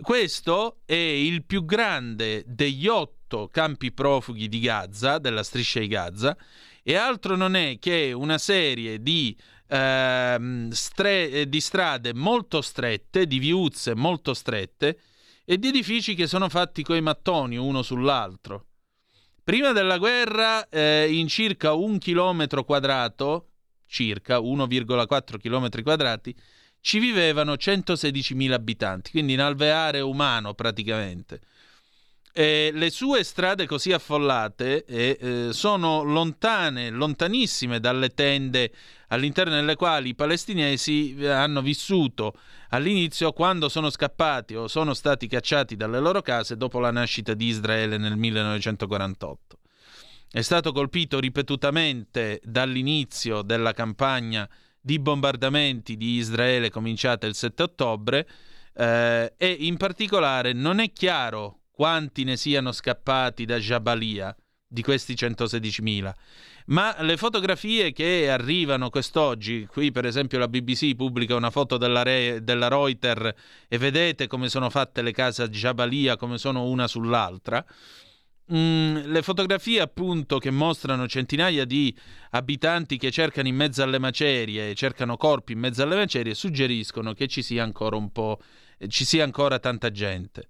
[0.00, 6.36] Questo è il più grande degli otto campi profughi di Gaza, della striscia di Gaza,
[6.82, 9.36] e altro non è che una serie di,
[9.68, 14.98] eh, stre- di strade molto strette, di viuzze molto strette
[15.44, 18.66] e di edifici che sono fatti coi mattoni uno sull'altro.
[19.44, 23.48] Prima della guerra, eh, in circa un chilometro quadrato,
[23.86, 26.34] circa 1,4 km quadrati,
[26.80, 31.40] ci vivevano 116.000 abitanti, quindi in alveare umano praticamente.
[32.34, 38.72] E le sue strade così affollate eh, eh, sono lontane, lontanissime dalle tende
[39.08, 42.32] all'interno delle quali i palestinesi hanno vissuto
[42.70, 47.48] all'inizio quando sono scappati o sono stati cacciati dalle loro case dopo la nascita di
[47.48, 49.58] Israele nel 1948.
[50.30, 54.48] È stato colpito ripetutamente dall'inizio della campagna
[54.80, 58.26] di bombardamenti di Israele cominciata il 7 ottobre
[58.74, 64.32] eh, e in particolare non è chiaro quanti ne siano scappati da Jabalia
[64.68, 66.12] di questi 116.000.
[66.66, 72.04] Ma le fotografie che arrivano quest'oggi, qui per esempio la BBC pubblica una foto della,
[72.04, 73.32] Re, della Reuters
[73.66, 77.66] e vedete come sono fatte le case a Jabalia, come sono una sull'altra.
[78.54, 81.92] Mm, le fotografie appunto che mostrano centinaia di
[82.30, 87.26] abitanti che cercano in mezzo alle macerie, cercano corpi in mezzo alle macerie, suggeriscono che
[87.26, 88.38] ci sia ancora un po',
[88.86, 90.46] ci sia ancora tanta gente.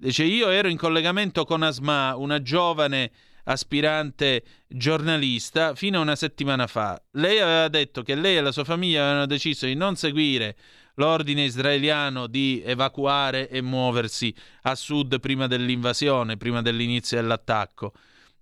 [0.00, 3.10] Dice, io ero in collegamento con Asma, una giovane
[3.42, 7.02] aspirante giornalista, fino a una settimana fa.
[7.14, 10.56] Lei aveva detto che lei e la sua famiglia avevano deciso di non seguire
[10.94, 17.92] l'ordine israeliano di evacuare e muoversi a sud prima dell'invasione, prima dell'inizio dell'attacco.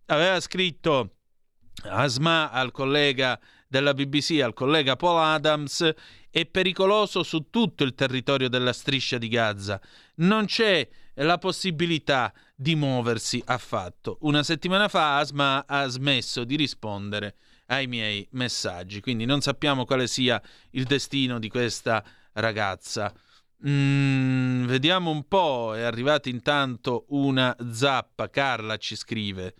[0.08, 1.14] Aveva scritto
[1.84, 5.90] Asma al collega della BBC, al collega Paul Adams,
[6.28, 9.80] è pericoloso su tutto il territorio della striscia di Gaza.
[10.16, 10.86] Non c'è
[11.24, 14.18] la possibilità di muoversi affatto.
[14.22, 17.36] Una settimana fa Asma ha smesso di rispondere
[17.66, 20.40] ai miei messaggi, quindi non sappiamo quale sia
[20.70, 23.12] il destino di questa ragazza.
[23.66, 29.54] Mm, vediamo un po', è arrivata intanto una zappa, Carla ci scrive.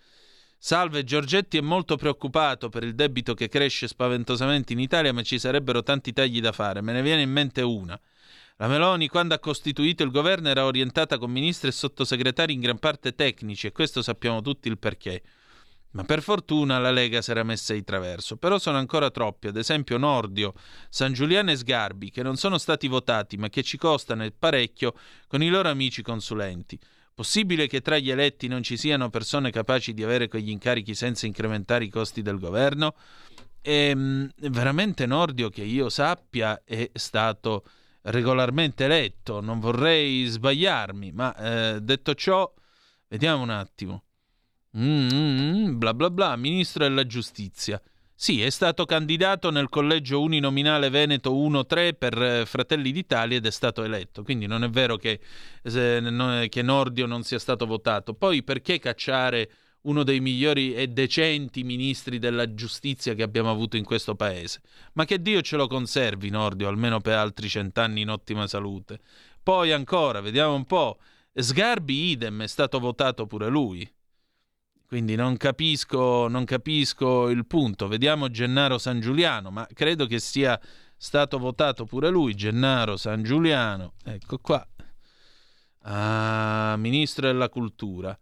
[0.59, 5.39] Salve, Giorgetti è molto preoccupato per il debito che cresce spaventosamente in Italia, ma ci
[5.39, 6.81] sarebbero tanti tagli da fare.
[6.81, 7.99] Me ne viene in mente una.
[8.59, 12.79] La Meloni, quando ha costituito il governo, era orientata con ministri e sottosegretari in gran
[12.79, 15.21] parte tecnici, e questo sappiamo tutti il perché.
[15.91, 18.35] Ma per fortuna la Lega si era messa di traverso.
[18.37, 20.53] Però sono ancora troppi, ad esempio Nordio,
[20.89, 24.95] San Giuliano e Sgarbi, che non sono stati votati, ma che ci costano parecchio
[25.27, 26.79] con i loro amici consulenti.
[27.13, 31.27] Possibile che tra gli eletti non ci siano persone capaci di avere quegli incarichi senza
[31.27, 32.95] incrementare i costi del governo?
[33.61, 37.63] E, ehm, veramente Nordio, che io sappia, è stato
[38.07, 42.51] regolarmente eletto, non vorrei sbagliarmi, ma eh, detto ciò,
[43.07, 44.03] vediamo un attimo.
[44.77, 47.81] Mm, bla bla bla, ministro della giustizia.
[48.19, 53.51] Sì, è stato candidato nel collegio uninominale Veneto 1-3 per eh, Fratelli d'Italia ed è
[53.51, 55.19] stato eletto, quindi non è vero che,
[55.61, 58.13] eh, che Nordio non sia stato votato.
[58.15, 59.49] Poi perché cacciare
[59.87, 64.61] uno dei migliori e decenti ministri della giustizia che abbiamo avuto in questo paese.
[64.93, 68.99] Ma che Dio ce lo conservi, Nordio, almeno per altri cent'anni in ottima salute.
[69.41, 70.99] Poi ancora, vediamo un po'.
[71.33, 73.89] Sgarbi idem è stato votato pure lui.
[74.85, 77.87] Quindi non capisco, non capisco il punto.
[77.87, 80.59] Vediamo Gennaro San Giuliano, ma credo che sia
[80.97, 83.93] stato votato pure lui, Gennaro San Giuliano.
[84.03, 84.65] Ecco qua.
[85.83, 88.17] Ah, ministro della cultura.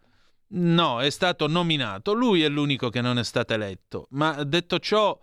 [0.48, 2.14] No, è stato nominato.
[2.14, 4.08] Lui è l'unico che non è stato eletto.
[4.12, 5.20] Ma detto ciò,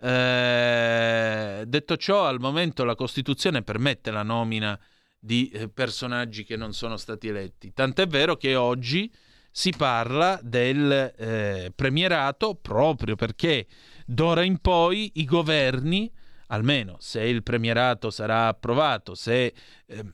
[0.00, 4.78] eh, detto ciò, al momento la Costituzione permette la nomina
[5.18, 7.72] di eh, personaggi che non sono stati eletti.
[7.72, 9.12] Tant'è vero che oggi
[9.50, 13.66] si parla del eh, premierato proprio perché
[14.04, 16.12] d'ora in poi i governi,
[16.48, 19.54] almeno se il premierato sarà approvato, se
[19.86, 20.12] ehm,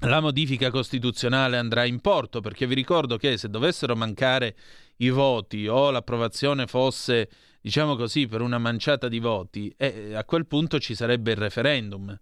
[0.00, 4.56] la modifica costituzionale andrà in porto, perché vi ricordo che se dovessero mancare
[4.98, 7.28] i voti o l'approvazione fosse,
[7.60, 12.18] diciamo così, per una manciata di voti, eh, a quel punto ci sarebbe il referendum.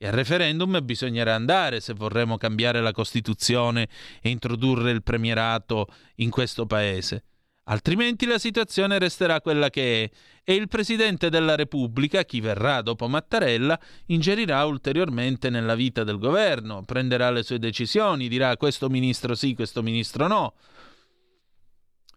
[0.00, 3.88] E al referendum bisognerà andare se vorremmo cambiare la Costituzione
[4.22, 7.24] e introdurre il premierato in questo paese.
[7.70, 10.10] Altrimenti la situazione resterà quella che è
[10.48, 16.82] e il Presidente della Repubblica, chi verrà dopo Mattarella, ingerirà ulteriormente nella vita del governo,
[16.84, 20.54] prenderà le sue decisioni, dirà questo ministro sì, questo ministro no.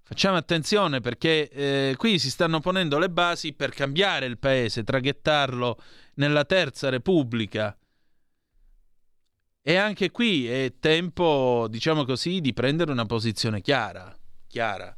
[0.01, 5.77] Facciamo attenzione perché eh, qui si stanno ponendo le basi per cambiare il paese, traghettarlo
[6.13, 7.77] nella Terza Repubblica.
[9.61, 14.17] E anche qui è tempo, diciamo così, di prendere una posizione chiara.
[14.47, 14.95] chiara.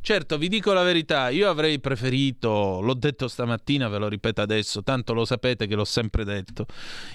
[0.00, 4.82] Certo, vi dico la verità, io avrei preferito, l'ho detto stamattina, ve lo ripeto adesso,
[4.82, 6.66] tanto lo sapete che l'ho sempre detto,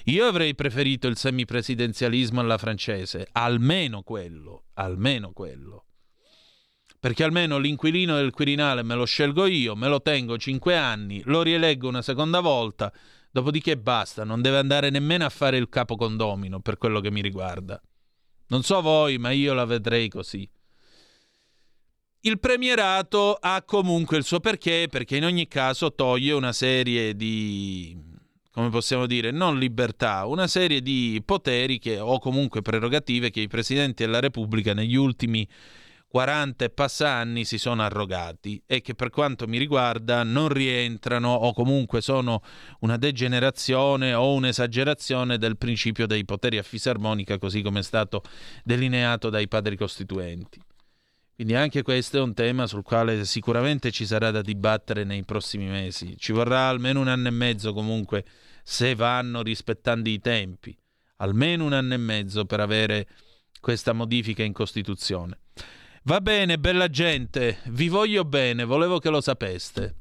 [0.04, 5.86] io avrei preferito il semipresidenzialismo alla francese, almeno quello, almeno quello.
[7.00, 11.42] Perché almeno l'inquilino del Quirinale me lo scelgo io, me lo tengo cinque anni, lo
[11.42, 12.92] rieleggo una seconda volta,
[13.30, 17.20] dopodiché basta, non deve andare nemmeno a fare il capo condomino per quello che mi
[17.20, 17.82] riguarda.
[18.46, 20.48] Non so voi, ma io la vedrei così.
[22.26, 27.94] Il premierato ha comunque il suo perché, perché in ogni caso toglie una serie di,
[28.50, 33.46] come possiamo dire, non libertà, una serie di poteri che, o comunque prerogative che i
[33.46, 35.46] presidenti della Repubblica negli ultimi
[36.08, 41.30] 40 e passa anni si sono arrogati e che per quanto mi riguarda non rientrano
[41.30, 42.40] o comunque sono
[42.78, 48.22] una degenerazione o un'esagerazione del principio dei poteri a fisarmonica così come è stato
[48.64, 50.58] delineato dai padri costituenti.
[51.34, 55.66] Quindi anche questo è un tema sul quale sicuramente ci sarà da dibattere nei prossimi
[55.66, 56.16] mesi.
[56.16, 58.24] Ci vorrà almeno un anno e mezzo comunque
[58.62, 60.76] se vanno rispettando i tempi.
[61.16, 63.08] Almeno un anno e mezzo per avere
[63.60, 65.38] questa modifica in Costituzione.
[66.04, 69.96] Va bene, bella gente, vi voglio bene, volevo che lo sapeste.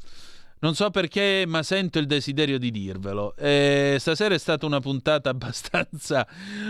[0.64, 3.36] Non so perché, ma sento il desiderio di dirvelo.
[3.36, 6.26] E stasera è stata una puntata abbastanza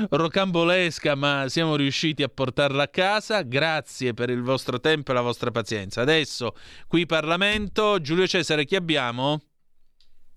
[0.10, 3.44] rocambolesca, ma siamo riusciti a portarla a casa.
[3.44, 6.02] Grazie per il vostro tempo e la vostra pazienza.
[6.02, 6.56] Adesso,
[6.88, 9.44] qui Parlamento, Giulio Cesare, chi abbiamo?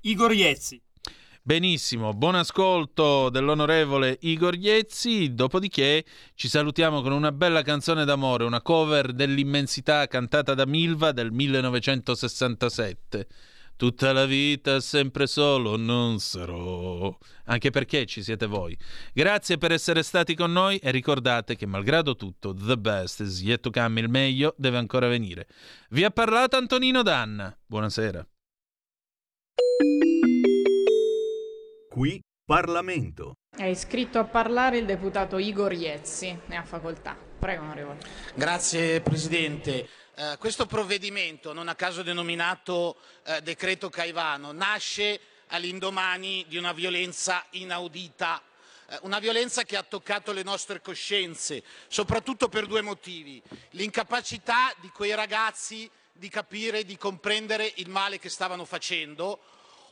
[0.02, 0.85] Igor Iezzi.
[1.47, 6.05] Benissimo, buon ascolto dell'onorevole Igor Iezzi, dopodiché
[6.35, 13.28] ci salutiamo con una bella canzone d'amore, una cover dell'immensità cantata da Milva del 1967.
[13.77, 17.16] Tutta la vita sempre solo non sarò.
[17.44, 18.77] Anche perché ci siete voi.
[19.12, 23.60] Grazie per essere stati con noi e ricordate che malgrado tutto, the best is yet
[23.60, 25.47] to come, il meglio deve ancora venire.
[25.90, 27.56] Vi ha parlato Antonino Danna.
[27.64, 28.27] Buonasera.
[31.97, 33.36] Qui Parlamento.
[33.56, 36.39] È iscritto a parlare il deputato Igor Iezzi.
[36.44, 37.16] Ne ha facoltà.
[37.16, 38.01] Prego, onorevole.
[38.35, 39.89] Grazie Presidente.
[40.14, 47.43] Eh, questo provvedimento, non a caso denominato eh, decreto Caivano, nasce all'indomani di una violenza
[47.52, 48.43] inaudita
[48.90, 53.43] eh, una violenza che ha toccato le nostre coscienze, soprattutto per due motivi.
[53.70, 59.40] L'incapacità di quei ragazzi di capire e di comprendere il male che stavano facendo,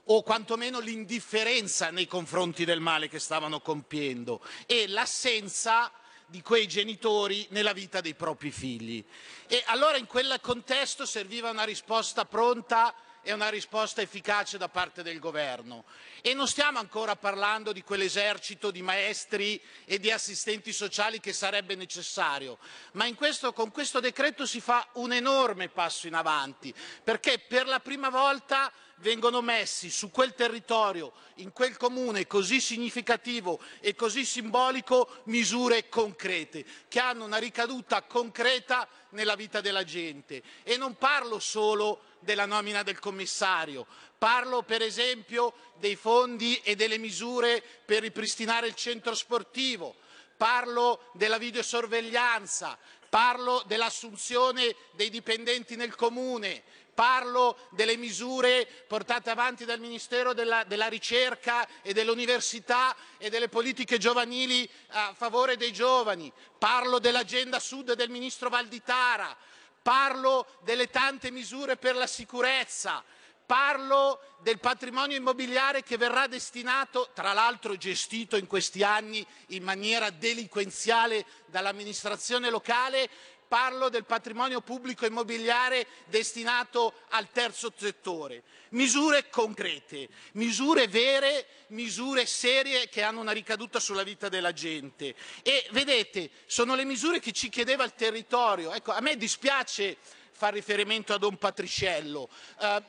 [0.07, 5.91] o quantomeno l'indifferenza nei confronti del male che stavano compiendo e l'assenza
[6.27, 9.05] di quei genitori nella vita dei propri figli.
[9.47, 12.95] E allora in quel contesto serviva una risposta pronta
[13.25, 15.85] e una risposta efficace da parte del governo.
[16.21, 21.75] E non stiamo ancora parlando di quell'esercito di maestri e di assistenti sociali che sarebbe
[21.75, 22.59] necessario,
[22.93, 26.73] ma questo, con questo decreto si fa un enorme passo in avanti,
[27.03, 33.61] perché per la prima volta vengono messi su quel territorio, in quel comune così significativo
[33.81, 40.43] e così simbolico, misure concrete, che hanno una ricaduta concreta nella vita della gente.
[40.63, 46.99] E non parlo solo della nomina del commissario, parlo per esempio dei fondi e delle
[46.99, 49.97] misure per ripristinare il centro sportivo,
[50.37, 56.65] parlo della videosorveglianza, parlo dell'assunzione dei dipendenti nel comune,
[56.95, 63.99] Parlo delle misure portate avanti dal Ministero della, della ricerca e dell'università e delle politiche
[63.99, 66.33] giovanili a favore dei giovani.
[66.57, 69.37] Parlo dell'agenda sud del Ministro Valditara.
[69.83, 73.03] Parlo delle tante misure per la sicurezza.
[73.47, 80.09] Parlo del patrimonio immobiliare che verrà destinato, tra l'altro gestito in questi anni in maniera
[80.09, 83.11] delinquenziale dall'amministrazione locale,
[83.47, 88.43] parlo del patrimonio pubblico immobiliare destinato al terzo settore.
[88.71, 95.15] Misure concrete, misure vere, misure serie che hanno una ricaduta sulla vita della gente.
[95.43, 98.73] E vedete, sono le misure che ci chiedeva il territorio.
[98.73, 99.97] Ecco, a me dispiace
[100.33, 102.29] far riferimento a Don Patriciello,
[102.61, 102.83] eh,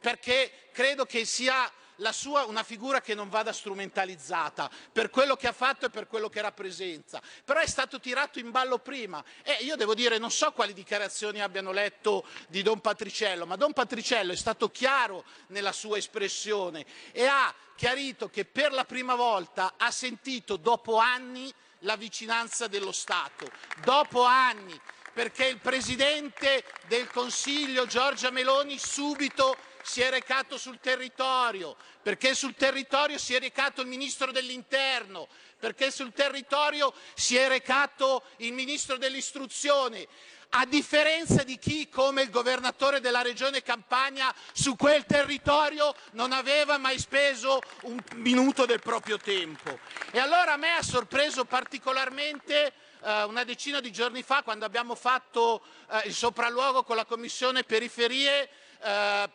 [0.00, 1.70] perché credo che sia
[2.10, 6.28] sua una figura che non vada strumentalizzata per quello che ha fatto e per quello
[6.28, 7.22] che rappresenta.
[7.44, 11.40] Però è stato tirato in ballo prima e io devo dire non so quali dichiarazioni
[11.40, 17.26] abbiano letto di Don Patriciello, ma Don Patriciello è stato chiaro nella sua espressione e
[17.26, 23.50] ha chiarito che per la prima volta ha sentito dopo anni la vicinanza dello Stato,
[23.84, 24.80] dopo anni
[25.12, 32.54] perché il Presidente del Consiglio Giorgia Meloni subito si è recato sul territorio, perché sul
[32.54, 35.28] territorio si è recato il Ministro dell'Interno,
[35.58, 40.06] perché sul territorio si è recato il Ministro dell'Istruzione,
[40.54, 46.76] a differenza di chi, come il governatore della regione Campania, su quel territorio non aveva
[46.76, 49.78] mai speso un minuto del proprio tempo.
[50.10, 52.72] E allora a me ha sorpreso particolarmente
[53.02, 57.64] eh, una decina di giorni fa, quando abbiamo fatto eh, il sopralluogo con la Commissione
[57.64, 58.48] Periferie,
[58.82, 59.30] eh,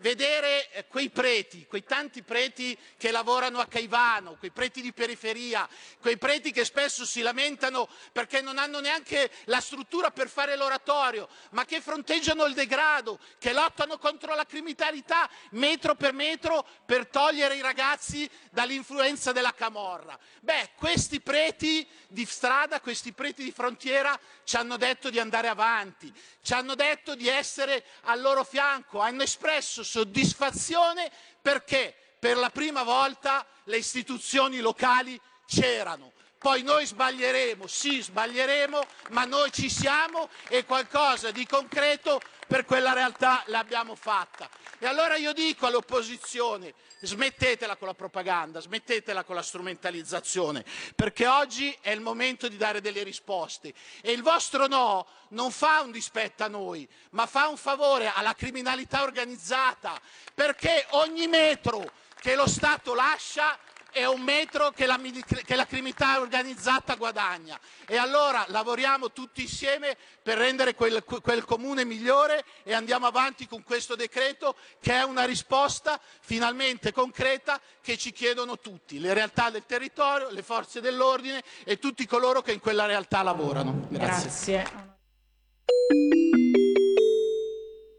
[0.00, 5.68] vedere eh, quei preti, quei tanti preti che lavorano a Caivano, quei preti di periferia,
[6.00, 11.28] quei preti che spesso si lamentano perché non hanno neanche la struttura per fare l'oratorio,
[11.50, 17.56] ma che fronteggiano il degrado, che lottano contro la criminalità metro per metro per togliere
[17.56, 20.18] i ragazzi dall'influenza della camorra.
[20.40, 26.12] Beh, questi preti di strada, questi preti di frontiera ci hanno detto di andare avanti,
[26.42, 31.10] ci hanno detto di essere al loro fianco, hanno espresso soddisfazione
[31.42, 36.12] perché per la prima volta le istituzioni locali c'erano.
[36.40, 38.80] Poi noi sbaglieremo, sì sbaglieremo,
[39.10, 44.48] ma noi ci siamo e qualcosa di concreto per quella realtà l'abbiamo fatta.
[44.78, 46.72] E allora io dico all'opposizione,
[47.02, 50.64] smettetela con la propaganda, smettetela con la strumentalizzazione,
[50.96, 53.74] perché oggi è il momento di dare delle risposte.
[54.00, 58.34] E il vostro no non fa un dispetto a noi, ma fa un favore alla
[58.34, 60.00] criminalità organizzata,
[60.34, 63.58] perché ogni metro che lo Stato lascia
[63.90, 64.98] è un metro che la,
[65.44, 67.58] che la, criminalità organizzata guadagna.
[67.86, 73.62] E allora lavoriamo tutti insieme per rendere quel, quel, comune migliore e andiamo avanti con
[73.62, 79.64] questo decreto che è una risposta finalmente concreta che ci chiedono tutti, le realtà del
[79.66, 83.86] territorio, le forze dell'ordine e tutti coloro che in quella realtà lavorano.
[83.88, 84.62] Grazie.
[84.62, 84.98] Grazie.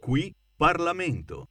[0.01, 1.50] Qui Parlamento.